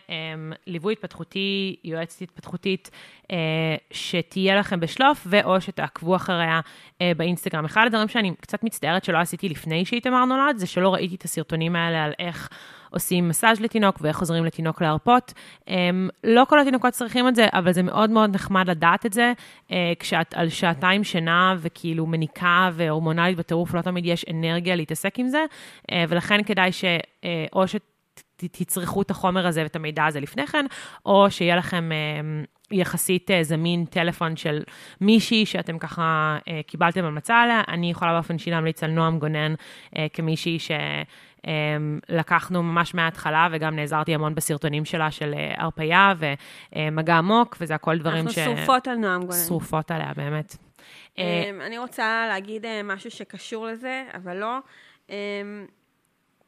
ליווי 0.67 0.93
התפתחותי, 0.93 1.76
יועצת 1.84 2.21
התפתחותית, 2.21 2.89
שתהיה 3.91 4.55
לכם 4.55 4.80
בשלוף, 4.80 5.28
ואו 5.30 5.61
שתעקבו 5.61 6.15
אחריה 6.15 6.59
באינסטגרם. 7.17 7.65
אחד 7.65 7.84
הדברים 7.86 8.07
שאני 8.07 8.32
קצת 8.41 8.63
מצטערת 8.63 9.03
שלא 9.03 9.17
עשיתי 9.17 9.49
לפני 9.49 9.86
שאיתמר 9.86 10.26
נולד, 10.26 10.57
זה 10.57 10.67
שלא 10.67 10.93
ראיתי 10.93 11.15
את 11.15 11.23
הסרטונים 11.23 11.76
האלה 11.76 12.03
על 12.03 12.11
איך... 12.19 12.49
עושים 12.95 13.30
מסאז' 13.30 13.61
לתינוק 13.61 13.97
ואיך 14.01 14.19
עוזרים 14.19 14.45
לתינוק 14.45 14.82
להרפות. 14.82 15.34
אמ, 15.67 16.09
לא 16.23 16.43
כל 16.49 16.59
התינוקות 16.59 16.93
צריכים 16.93 17.28
את 17.28 17.36
זה, 17.36 17.47
אבל 17.53 17.73
זה 17.73 17.84
מאוד 17.84 18.09
מאוד 18.09 18.36
נחמד 18.36 18.69
לדעת 18.69 19.05
את 19.05 19.13
זה, 19.13 19.34
אה, 19.71 19.93
כשאת 19.99 20.34
על 20.34 20.49
שעתיים 20.49 21.03
שינה 21.03 21.55
וכאילו 21.57 22.05
מניקה 22.05 22.69
והורמונלית 22.73 23.38
בטירוף, 23.38 23.73
לא 23.73 23.82
תמיד 23.82 24.05
יש 24.05 24.26
אנרגיה 24.32 24.76
להתעסק 24.76 25.19
עם 25.19 25.28
זה, 25.28 25.45
אה, 25.91 26.03
ולכן 26.09 26.43
כדאי 26.43 26.64
ש... 26.72 26.86
אה, 27.24 27.45
או 27.53 27.68
ש... 27.68 27.76
תצרכו 28.38 29.01
את 29.01 29.11
החומר 29.11 29.47
הזה 29.47 29.63
ואת 29.63 29.76
המידע 29.76 30.05
הזה 30.05 30.20
לפני 30.20 30.47
כן, 30.47 30.66
או 31.05 31.32
שיהיה 31.32 31.55
לכם 31.55 31.89
יחסית 32.72 33.32
זמין 33.41 33.86
טלפון 33.86 34.36
של 34.36 34.63
מישהי 35.01 35.45
שאתם 35.45 35.80
ככה 35.80 36.38
קיבלתם 36.68 37.05
המלצה 37.05 37.41
עליה. 37.41 37.61
אני 37.68 37.91
יכולה 37.91 38.13
באופן 38.13 38.34
אישי 38.34 38.51
להמליץ 38.51 38.84
על 38.84 38.91
נועם 38.91 39.20
גונן 39.20 39.53
כמישהי 40.13 40.59
ש... 40.59 40.72
אמ, 41.47 41.99
לקחנו 42.09 42.63
ממש 42.63 42.95
מההתחלה, 42.95 43.47
וגם 43.51 43.76
נעזרתי 43.76 44.16
המון 44.16 44.36
בסרטונים 44.36 44.86
שלה 44.86 45.11
של 45.11 45.34
אה, 45.34 45.53
הרפייה 45.57 46.13
ומגע 46.76 47.16
עמוק, 47.16 47.57
וזה 47.61 47.76
הכל 47.76 47.97
דברים 47.97 48.30
ש... 48.30 48.38
אנחנו 48.38 48.57
שרופות 48.57 48.88
על 48.88 48.97
נועם 48.97 49.22
גונן. 49.22 49.39
שרופות 49.47 49.91
עליה, 49.91 50.11
באמת. 50.16 50.55
אה, 51.20 51.43
אמ, 51.49 51.61
אני 51.61 51.78
רוצה 51.78 52.26
להגיד 52.28 52.66
אה, 52.66 52.82
משהו 52.84 53.11
שקשור 53.11 53.66
לזה, 53.66 54.03
אבל 54.13 54.38
לא. 54.38 54.57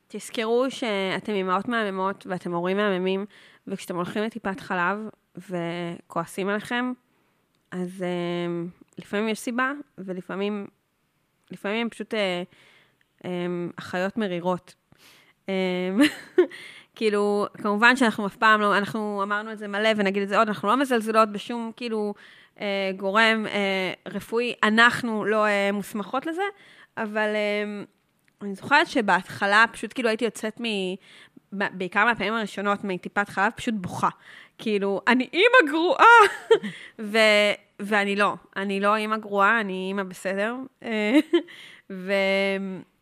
תזכרו 0.08 0.66
שאתם 0.70 1.34
אימהות 1.34 1.68
מהממות 1.68 2.28
ואתם 2.30 2.54
הורים 2.54 2.78
מהממים, 2.78 3.26
וכשאתם 3.68 3.96
הולכים 3.96 4.24
לטיפת 4.24 4.60
חלב 4.60 5.00
וכועסים 5.38 6.50
עליכם, 6.50 6.92
אז 7.72 8.06
לפעמים 8.98 9.30
יש 9.30 9.40
סיבה, 9.40 9.72
ולפעמים 9.98 10.68
לפעמים 11.52 11.82
הם 11.82 11.90
פשוט 11.90 12.14
אחיות 13.80 14.18
מרירות. 14.18 14.76
אמ, 15.50 15.54
כאילו, 16.96 17.48
כמובן 17.58 17.96
שאנחנו 17.96 18.28
אף 18.28 18.36
פעם 18.36 18.62
לא, 18.62 18.78
אנחנו 18.78 19.24
אמרנו 19.24 19.52
את 19.52 19.58
זה 19.58 19.68
מלא 19.68 19.90
ונגיד 19.96 20.24
את 20.24 20.30
זה 20.30 20.38
עוד, 20.38 20.48
אנחנו 20.48 20.68
לא 20.68 20.78
מזלזלות 20.78 21.32
בשום 21.32 21.72
כאילו 21.76 22.14
אה, 22.60 22.92
גורם 22.98 23.46
אה, 23.48 23.94
רפואי, 24.08 24.54
אנחנו 24.64 25.26
לא 25.26 25.46
אה, 25.46 25.72
מוסמכות 25.72 26.26
לזה, 26.26 26.42
אבל 26.98 27.36
אה, 27.36 27.84
אני 28.42 28.56
זוכרת 28.56 28.88
שבהתחלה 28.88 29.66
פשוט 29.72 29.94
כאילו 29.94 30.10
הייתי 30.10 30.26
יוצאת 30.26 30.62
מ... 30.62 30.66
בעיקר 31.52 32.06
מהפעמים 32.06 32.34
הראשונות 32.34 32.84
מטיפת 32.84 33.30
חלב, 33.30 33.52
פשוט 33.56 33.74
בוכה. 33.78 34.10
כאילו, 34.58 35.02
אני 35.08 35.30
אימא 35.34 35.72
גרועה! 35.72 36.06
ו, 37.12 37.18
ואני 37.80 38.16
לא, 38.16 38.34
אני 38.56 38.80
לא 38.80 38.96
אימא 38.96 39.18
גרועה, 39.18 39.62
אני 39.62 39.86
אימא 39.88 40.04
בסדר. 40.04 40.56
ו, 41.90 42.14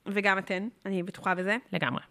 וגם 0.06 0.38
אתן, 0.38 0.68
אני 0.86 1.04
בטוחה 1.04 1.36
בזה. 1.36 1.58
לגמרי. 1.74 2.02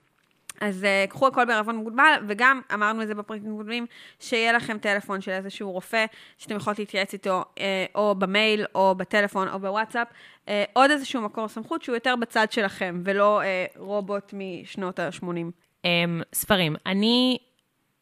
אז 0.61 0.85
uh, 0.85 1.11
קחו 1.11 1.27
הכל 1.27 1.45
בערבון 1.45 1.77
מוגבל, 1.77 2.13
וגם 2.29 2.61
אמרנו 2.75 3.03
את 3.03 3.07
זה 3.07 3.15
בפרקים 3.15 3.57
קודמים, 3.57 3.87
שיהיה 4.21 4.53
לכם 4.53 4.79
טלפון 4.79 5.21
של 5.21 5.31
איזשהו 5.31 5.73
רופא, 5.73 6.05
שאתם 6.39 6.57
יכולות 6.57 6.79
להתייעץ 6.79 7.13
איתו 7.13 7.45
uh, 7.55 7.61
או 7.95 8.15
במייל, 8.15 8.67
או 8.75 8.95
בטלפון, 8.95 9.49
או 9.49 9.59
בוואטסאפ, 9.59 10.09
uh, 10.47 10.49
עוד 10.73 10.91
איזשהו 10.91 11.23
מקור 11.23 11.49
סמכות 11.49 11.83
שהוא 11.83 11.97
יותר 11.97 12.17
בצד 12.17 12.47
שלכם, 12.51 13.01
ולא 13.05 13.41
uh, 13.41 13.79
רובוט 13.79 14.35
משנות 14.37 14.99
ה-80. 14.99 15.25
Um, 15.25 15.87
ספרים. 16.35 16.77
אני 16.87 17.39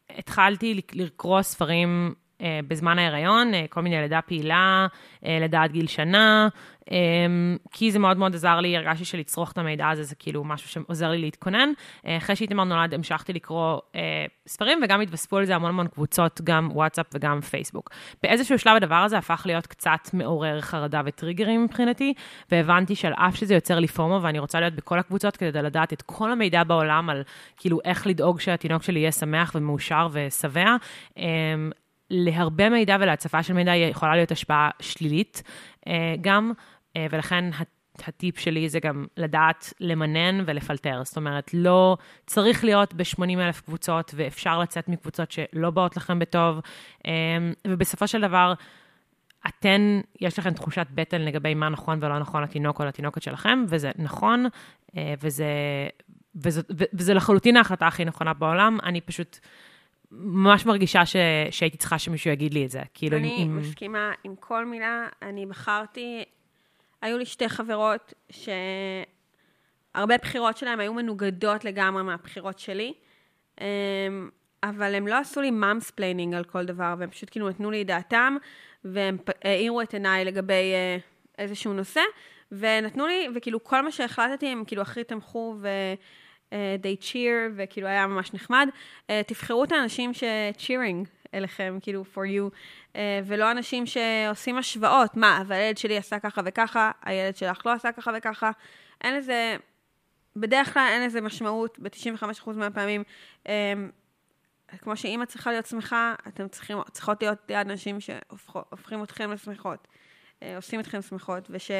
התחלתי 0.09 0.81
לקרוא 0.93 1.41
ספרים 1.41 2.13
בזמן 2.67 2.99
ההיריון, 2.99 3.53
uh, 3.53 3.57
כל 3.69 3.81
מיני 3.81 4.01
לידה 4.01 4.21
פעילה, 4.21 4.87
לידה 5.23 5.63
עד 5.63 5.71
גיל 5.71 5.87
שנה, 5.87 6.47
כי 7.71 7.91
זה 7.91 7.99
מאוד 7.99 8.17
מאוד 8.17 8.35
עזר 8.35 8.59
לי, 8.59 8.77
הרגשתי 8.77 9.05
שלצרוך 9.05 9.51
את 9.51 9.57
המידע 9.57 9.89
הזה 9.89 10.03
זה 10.03 10.15
כאילו 10.15 10.43
משהו 10.43 10.69
שעוזר 10.69 11.09
לי 11.09 11.17
להתכונן. 11.17 11.69
אה, 12.05 12.17
אחרי 12.17 12.35
שאיתמר 12.35 12.63
נולד 12.63 12.93
המשכתי 12.93 13.33
לקרוא 13.33 13.79
אה, 13.95 14.25
ספרים, 14.47 14.79
וגם 14.83 15.01
התווספו 15.01 15.39
לזה 15.39 15.55
המון 15.55 15.69
המון 15.69 15.87
קבוצות, 15.87 16.41
גם 16.43 16.69
וואטסאפ 16.73 17.05
וגם 17.13 17.41
פייסבוק. 17.41 17.89
באיזשהו 18.23 18.59
שלב 18.59 18.75
הדבר 18.75 18.95
הזה 18.95 19.17
הפך 19.17 19.43
להיות 19.45 19.67
קצת 19.67 20.13
מעורר 20.13 20.61
חרדה 20.61 21.01
וטריגרים 21.05 21.63
מבחינתי, 21.63 22.13
והבנתי 22.51 22.95
שעל 22.95 23.13
אף 23.13 23.35
שזה 23.35 23.53
יוצר 23.53 23.79
לי 23.79 23.87
פומו, 23.87 24.19
ואני 24.21 24.39
רוצה 24.39 24.59
להיות 24.59 24.73
בכל 24.73 24.99
הקבוצות 24.99 25.37
כדי 25.37 25.61
לדעת 25.61 25.93
את 25.93 26.01
כל 26.01 26.31
המידע 26.31 26.63
בעולם 26.63 27.09
על 27.09 27.23
כאילו 27.57 27.79
איך 27.85 28.07
לדאוג 28.07 28.39
שהתינוק 28.39 28.83
שלי 28.83 28.99
יהיה 28.99 29.11
שמח 29.11 29.51
ומאושר 29.55 30.07
ושבע. 30.11 30.75
אמ, 32.13 32.25
להרבה 32.25 32.69
מידע 32.69 32.97
ולהצפה 32.99 33.43
של 33.43 33.53
מידע 33.53 33.75
יכולה 33.75 34.15
להיות 34.15 34.31
השפעה 34.31 34.69
שלילית 34.79 35.43
אה, 35.87 36.15
גם. 36.21 36.51
אה, 36.97 37.07
ולכן 37.11 37.45
הטיפ 38.07 38.39
שלי 38.39 38.69
זה 38.69 38.79
גם 38.79 39.05
לדעת 39.17 39.73
למנן 39.79 40.43
ולפלטר. 40.45 41.01
זאת 41.03 41.17
אומרת, 41.17 41.53
לא 41.53 41.97
צריך 42.25 42.63
להיות 42.63 42.93
ב-80 42.93 43.39
אלף 43.39 43.61
קבוצות, 43.61 44.13
ואפשר 44.15 44.59
לצאת 44.59 44.87
מקבוצות 44.87 45.31
שלא 45.31 45.69
באות 45.69 45.97
לכם 45.97 46.19
בטוב, 46.19 46.59
אה, 47.07 47.11
ובסופו 47.67 48.07
של 48.07 48.21
דבר, 48.21 48.53
אתן, 49.47 50.01
יש 50.21 50.39
לכם 50.39 50.53
תחושת 50.53 50.87
בטן 50.93 51.21
לגבי 51.21 51.53
מה 51.53 51.69
נכון 51.69 51.99
ולא 52.01 52.19
נכון 52.19 52.43
לתינוק 52.43 52.79
או 52.79 52.85
לתינוקת 52.85 53.21
שלכם, 53.21 53.65
וזה 53.67 53.91
נכון, 53.95 54.45
אה, 54.97 55.13
וזה, 55.21 55.47
וזה, 56.35 56.61
וזה 56.93 57.13
לחלוטין 57.13 57.57
ההחלטה 57.57 57.87
הכי 57.87 58.05
נכונה 58.05 58.33
בעולם. 58.33 58.77
אני 58.83 59.01
פשוט... 59.01 59.39
ממש 60.17 60.65
מרגישה 60.65 61.05
ש... 61.05 61.15
שהייתי 61.51 61.77
צריכה 61.77 61.99
שמישהו 61.99 62.31
יגיד 62.31 62.53
לי 62.53 62.65
את 62.65 62.71
זה. 62.71 62.81
כאילו, 62.93 63.17
אני 63.17 63.35
עם... 63.37 63.57
מסכימה 63.57 64.11
עם 64.23 64.35
כל 64.35 64.65
מילה. 64.65 65.07
אני 65.21 65.45
בחרתי 65.45 66.23
היו 67.01 67.17
לי 67.17 67.25
שתי 67.25 67.49
חברות 67.49 68.13
שהרבה 68.29 70.17
בחירות 70.17 70.57
שלהן 70.57 70.79
היו 70.79 70.93
מנוגדות 70.93 71.65
לגמרי 71.65 72.03
מהבחירות 72.03 72.59
שלי, 72.59 72.93
אמ, 73.61 73.65
אבל 74.63 74.95
הם 74.95 75.07
לא 75.07 75.19
עשו 75.19 75.41
לי 75.41 75.51
momsplaining 75.51 76.33
על 76.33 76.43
כל 76.43 76.65
דבר, 76.65 76.95
והם 76.97 77.09
פשוט 77.09 77.29
כאילו 77.29 77.49
נתנו 77.49 77.71
לי 77.71 77.81
את 77.81 77.87
דעתם, 77.87 78.37
והם 78.85 79.17
האירו 79.43 79.81
את 79.81 79.93
עיניי 79.93 80.25
לגבי 80.25 80.73
אה, 80.73 80.97
איזשהו 81.37 81.73
נושא, 81.73 82.01
ונתנו 82.51 83.07
לי, 83.07 83.27
וכאילו 83.35 83.63
כל 83.63 83.81
מה 83.81 83.91
שהחלטתי, 83.91 84.47
הם 84.47 84.63
כאילו 84.67 84.81
הכי 84.81 85.03
תמכו, 85.03 85.55
ו... 85.61 85.67
they 86.81 87.03
cheer, 87.03 87.51
וכאילו 87.55 87.87
היה 87.87 88.07
ממש 88.07 88.33
נחמד. 88.33 88.67
Uh, 89.01 89.11
תבחרו 89.27 89.63
את 89.63 89.71
האנשים 89.71 90.13
ש-cheering 90.13 91.07
אליכם, 91.33 91.77
כאילו, 91.81 92.03
for 92.13 92.17
you, 92.17 92.55
אה, 92.95 93.19
ולא 93.25 93.51
אנשים 93.51 93.85
שעושים 93.85 94.57
השוואות. 94.57 95.17
מה, 95.17 95.41
אבל 95.41 95.55
הילד 95.55 95.77
שלי 95.77 95.97
עשה 95.97 96.19
ככה 96.19 96.41
וככה, 96.45 96.91
הילד 97.01 97.35
שלך 97.35 97.65
לא 97.65 97.71
עשה 97.71 97.91
ככה 97.91 98.11
וככה. 98.17 98.51
אין 99.01 99.15
לזה, 99.15 99.55
בדרך 100.35 100.73
כלל 100.73 100.87
אין 100.91 101.05
לזה 101.05 101.21
משמעות, 101.21 101.79
ב-95% 101.79 102.51
מהפעמים. 102.55 103.03
אה, 103.47 103.73
כמו 104.77 104.97
שאימא 104.97 105.25
צריכה 105.25 105.51
להיות 105.51 105.65
שמחה, 105.65 106.15
אתם 106.27 106.47
צריכים, 106.47 106.77
צריכות 106.91 107.21
להיות 107.21 107.51
אנשים 107.51 107.99
שהופכים 107.99 109.03
אתכם 109.03 109.31
לשמחות, 109.31 109.87
אה, 110.43 110.55
עושים 110.55 110.79
אתכם 110.79 111.01
שמחות, 111.01 111.47
וש... 111.49 111.71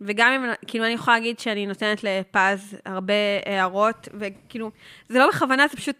וגם 0.00 0.32
אם, 0.32 0.52
כאילו, 0.66 0.84
אני 0.84 0.92
יכולה 0.92 1.16
להגיד 1.16 1.38
שאני 1.38 1.66
נותנת 1.66 2.04
לפז 2.04 2.76
הרבה 2.86 3.14
הערות, 3.46 4.08
וכאילו, 4.14 4.70
זה 5.08 5.18
לא 5.18 5.28
בכוונה, 5.28 5.68
זה 5.68 5.76
פשוט 5.76 5.96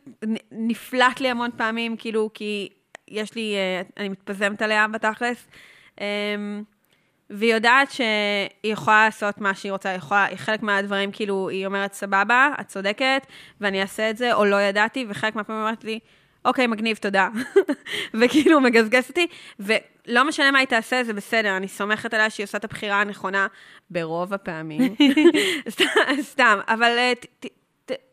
נפלט 0.53 1.20
לי 1.20 1.28
המון 1.28 1.51
פעמים, 1.57 1.97
כאילו, 1.97 2.30
כי 2.34 2.68
יש 3.09 3.34
לי, 3.34 3.55
אה, 3.55 3.82
אני 3.97 4.09
מתפזמת 4.09 4.62
עליה 4.62 4.88
בתכלס, 4.88 5.47
אמ, 6.01 6.62
והיא 7.30 7.55
יודעת 7.55 7.90
שהיא 7.90 8.72
יכולה 8.72 9.05
לעשות 9.05 9.38
מה 9.38 9.55
שהיא 9.55 9.72
רוצה, 9.72 9.88
היא 9.88 9.99
יכולה, 9.99 10.26
חלק 10.36 10.62
מהדברים, 10.62 11.12
כאילו, 11.12 11.49
היא 11.49 11.66
אומרת, 11.66 11.92
סבבה, 11.92 12.49
את 12.61 12.66
צודקת, 12.66 13.26
ואני 13.61 13.82
אעשה 13.82 14.11
את 14.11 14.16
זה, 14.16 14.34
או 14.34 14.45
לא 14.45 14.61
ידעתי, 14.62 15.07
וחלק 15.09 15.36
מהפעמים 15.36 15.62
אומרת 15.62 15.84
לי, 15.84 15.99
אוקיי, 16.45 16.66
מגניב, 16.66 16.97
תודה. 16.97 17.28
וכאילו, 18.20 18.61
מגזגז 18.61 19.09
אותי, 19.09 19.26
ולא 20.09 20.29
משנה 20.29 20.51
מה 20.51 20.59
היא 20.59 20.69
תעשה, 20.69 21.05
זה 21.05 21.13
בסדר, 21.13 21.57
אני 21.57 21.69
סומכת 21.69 22.15
עליה 22.15 22.31
שהיא 22.31 22.45
עושה 22.45 22.59
את 22.59 22.65
הבחירה 22.65 23.01
הנכונה 23.01 23.47
ברוב 23.91 24.35
הפעמים. 24.35 24.95
סתם, 26.31 26.59
אבל 26.69 26.99
אה, 26.99 27.13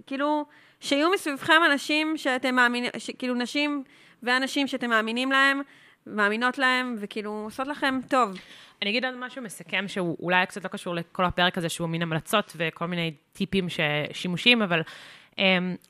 כאילו, 0.08 0.46
שיהיו 0.80 1.12
מסביבכם 1.12 1.62
אנשים 1.72 2.18
שאתם 2.18 2.56
מאמינים, 2.56 2.92
כאילו, 3.20 3.34
נשים 3.36 3.84
ואנשים 4.24 4.68
שאתם 4.68 4.90
מאמינים 4.90 5.32
להם, 5.32 5.62
מאמינות 6.08 6.58
להם, 6.58 6.96
וכאילו, 7.00 7.32
עושות 7.32 7.68
לכם 7.68 8.00
טוב. 8.08 8.32
אני 8.82 8.90
אגיד 8.90 9.06
עוד 9.06 9.16
משהו 9.18 9.42
מסכם, 9.42 9.86
שהוא 9.88 10.18
אולי 10.20 10.46
קצת 10.46 10.64
לא 10.64 10.70
קשור 10.70 10.96
לכל 10.96 11.26
הפרק 11.26 11.58
הזה, 11.58 11.70
שהוא 11.70 11.90
מין 11.90 12.02
המלצות 12.02 12.54
וכל 12.56 12.86
מיני 12.86 13.14
טיפים 13.34 13.68
שימושיים, 14.14 14.62
אבל 14.62 14.82
Um, 15.32 15.44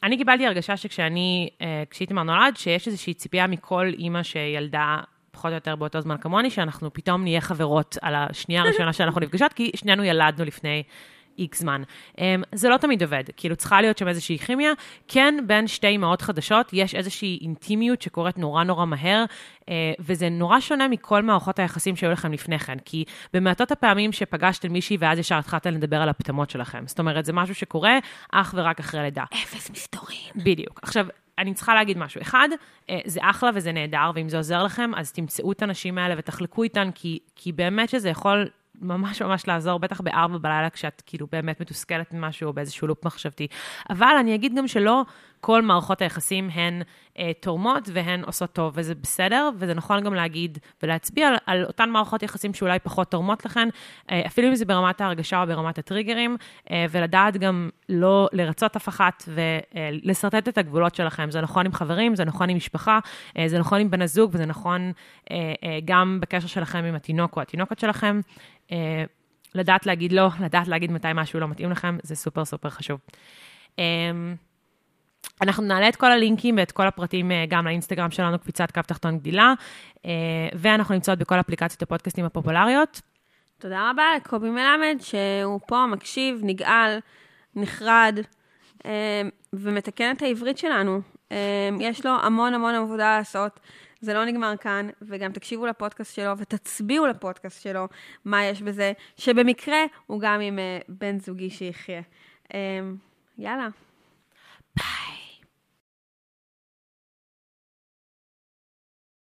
אני 0.04 0.18
קיבלתי 0.18 0.46
הרגשה 0.46 0.78
שכשאני, 0.78 1.50
uh, 1.54 1.64
כשאיתמר 1.90 2.24
נולד, 2.24 2.58
שיש 2.58 2.88
איזושהי 2.88 3.14
ציפייה 3.14 3.48
מכל 3.48 3.92
אימא 4.00 4.24
שילדה 4.24 4.98
פחות 5.42 5.52
או 5.52 5.56
יותר 5.56 5.76
באותו 5.76 6.02
זמן 6.02 6.18
כמוני, 6.22 6.50
שאנחנו 6.50 6.94
פתאום 6.94 7.24
נהיה 7.24 7.42
חברות 7.42 7.98
על 8.02 8.16
השנייה 8.16 8.62
הראשונה 8.62 8.94
שאנחנו 8.94 9.22
נפגשות, 9.22 9.54
כי 9.54 9.72
שנינו 9.76 10.04
ילדנו 10.04 10.46
לפני 10.46 10.84
איקס 11.38 11.60
זמן. 11.60 11.84
Um, 12.16 12.20
זה 12.52 12.70
לא 12.70 12.78
תמיד 12.78 13.04
עובד, 13.04 13.24
כאילו 13.38 13.56
צריכה 13.56 13.82
להיות 13.82 13.98
שם 13.98 14.08
איזושהי 14.08 14.38
כימיה. 14.38 14.72
כן, 15.08 15.36
בין 15.48 15.68
שתי 15.68 15.88
אימהות 15.88 16.22
חדשות 16.22 16.70
יש 16.74 16.96
איזושהי 16.96 17.40
אינטימיות 17.42 18.02
שקורית 18.02 18.38
נורא 18.38 18.64
נורא 18.64 18.86
מהר, 18.86 19.26
uh, 19.62 19.66
וזה 20.00 20.30
נורא 20.30 20.60
שונה 20.60 20.88
מכל 20.88 21.24
מערכות 21.24 21.60
היחסים 21.60 21.96
שהיו 21.96 22.12
לכם 22.12 22.34
לפני 22.34 22.60
כן, 22.60 22.78
כי 22.86 23.06
במעטות 23.34 23.72
הפעמים 23.72 24.12
שפגשתם 24.12 24.74
מישהי 24.74 24.98
ואז 25.00 25.20
ישר 25.20 25.38
התחלתם 25.38 25.74
לדבר 25.74 26.02
על 26.02 26.10
הפטמות 26.10 26.50
שלכם. 26.50 26.84
זאת 26.88 27.00
אומרת, 27.00 27.26
זה 27.26 27.34
משהו 27.34 27.56
שקורה 27.56 27.98
אך 28.32 28.54
ורק 28.58 28.80
אחרי 28.80 29.02
לידה. 29.02 29.24
אפס 29.34 29.70
מסתורים. 29.70 30.32
בדיוק. 30.36 30.80
עכשיו, 30.84 31.08
אני 31.38 31.54
צריכה 31.54 31.76
להגיד 31.76 31.98
משהו. 31.98 32.22
אחד, 32.22 32.50
אה, 32.90 33.00
זה 33.06 33.20
אחלה 33.24 33.50
וזה 33.56 33.72
נהדר, 33.72 34.12
ואם 34.16 34.30
זה 34.30 34.38
עוזר 34.38 34.64
לכם, 34.64 34.92
אז 34.96 35.12
תמצאו 35.12 35.52
את 35.52 35.62
הנשים 35.62 35.98
האלה 35.98 36.16
ותחלקו 36.18 36.64
איתן, 36.64 36.90
כי, 36.96 37.20
כי 37.36 37.52
באמת 37.52 37.90
שזה 37.90 38.10
יכול 38.10 38.50
ממש 38.82 39.22
ממש 39.22 39.48
לעזור, 39.48 39.80
בטח 39.80 40.02
בארבע 40.02 40.38
בלילה, 40.38 40.70
כשאת 40.70 41.04
כאילו 41.06 41.28
באמת 41.32 41.62
מתוסכלת 41.62 42.14
ממשהו 42.14 42.48
או 42.48 42.54
באיזשהו 42.54 42.88
לופ 42.88 43.06
מחשבתי. 43.06 43.48
אבל 43.90 44.16
אני 44.20 44.36
אגיד 44.36 44.56
גם 44.56 44.68
שלא 44.68 45.06
כל 45.42 45.62
מערכות 45.62 46.02
היחסים 46.02 46.50
הן 46.54 46.82
אה, 47.20 47.32
תורמות 47.40 47.90
והן 47.94 48.24
עושות 48.24 48.54
טוב, 48.54 48.74
וזה 48.76 48.96
בסדר, 48.96 49.50
וזה 49.58 49.74
נכון 49.74 50.04
גם 50.04 50.14
להגיד 50.14 50.58
ולהצביע 50.84 51.28
על, 51.28 51.36
על 51.46 51.66
אותן 51.66 51.90
מערכות 51.90 52.24
יחסים 52.24 52.54
שאולי 52.54 52.80
פחות 52.80 53.12
תורמות 53.12 53.46
לכן, 53.46 53.70
אה, 54.12 54.22
אפילו 54.28 54.48
אם 54.48 54.56
זה 54.56 54.66
ברמת 54.66 55.02
ההרגשה 55.02 55.42
או 55.42 55.48
ברמת 55.48 55.78
הטריגרים, 55.78 56.38
אה, 56.72 56.86
ולדעת 56.92 57.38
גם 57.38 57.70
לא 57.90 58.30
לרצות 58.34 58.76
אף 58.76 58.90
אחת 58.90 59.24
ולשרטט 59.28 60.48
את 60.48 60.58
הגבולות 60.58 60.96
שלכם. 60.96 61.32
זה 61.32 61.42
נכון 61.42 61.66
עם 61.66 61.74
חברים, 61.74 62.16
זה 62.16 62.26
נכון 62.26 62.50
עם 62.50 62.58
משפחה, 62.58 63.00
אה, 63.38 63.48
זה 63.48 63.60
נכון 63.60 63.82
עם 63.82 63.92
בן 63.92 64.02
הזוג, 64.02 64.32
וזה 64.34 64.46
נכון 64.46 64.92
אה, 65.32 65.54
אה, 65.64 65.80
גם 65.86 66.18
בקשר 66.22 66.48
שלכם 66.48 66.84
עם 66.84 66.96
התינוק 66.96 67.36
או 67.36 67.42
התינוקת 67.42 67.80
שלכם. 67.80 68.20
אה, 68.72 69.04
לדעת 69.56 69.86
להגיד 69.86 70.12
לא, 70.12 70.30
לדעת 70.40 70.68
להגיד 70.68 70.92
מתי 70.92 71.08
משהו 71.16 71.40
לא 71.40 71.48
מתאים 71.48 71.72
לכם, 71.72 71.98
זה 72.04 72.16
סופר 72.16 72.46
סופר 72.46 72.70
חשוב. 72.70 73.00
אה, 73.80 73.84
אנחנו 75.42 75.64
נעלה 75.64 75.90
את 75.90 75.96
כל 75.96 76.12
הלינקים 76.12 76.58
ואת 76.58 76.72
כל 76.72 76.88
הפרטים 76.88 77.32
אה, 77.32 77.46
גם 77.50 77.66
לאינסטגרם 77.66 78.12
שלנו, 78.12 78.40
קפיצת 78.40 78.72
קו 78.72 78.82
תחתון 78.88 79.18
גדילה, 79.18 79.54
ואנחנו 80.54 80.96
נמצאות 80.96 81.20
בכל 81.20 81.40
אפליקציות 81.40 81.82
הפודקאסטים 81.82 82.26
הפופולריות. 82.26 83.02
תודה 83.58 83.90
רבה 83.92 84.04
לקובי 84.16 84.50
מלמד, 84.50 84.98
שהוא 85.00 85.60
פה, 85.68 85.86
מקשיב, 85.86 86.40
נגעל, 86.44 87.00
נחרד, 87.56 88.20
ומתקן 89.54 90.12
את 90.12 90.22
העברית 90.22 90.58
שלנו. 90.58 91.02
יש 91.80 92.06
לו 92.06 92.12
המון 92.22 92.54
המון 92.54 92.76
עבודה 92.76 93.18
לעשות. 93.18 93.60
זה 94.00 94.14
לא 94.14 94.26
נגמר 94.26 94.58
כאן, 94.58 94.90
וגם 95.02 95.32
תקשיבו 95.32 95.66
לפודקאסט 95.66 96.16
שלו 96.16 96.38
ותצביעו 96.38 97.08
לפודקאסט 97.08 97.64
שלו, 97.64 97.88
מה 98.26 98.46
יש 98.46 98.62
בזה, 98.62 98.94
שבמקרה 99.18 99.80
הוא 100.08 100.22
גם 100.22 100.42
עם 100.42 100.60
בן 100.88 101.20
זוגי 101.20 101.50
שיחיה. 101.50 102.02
יאללה. 103.38 103.68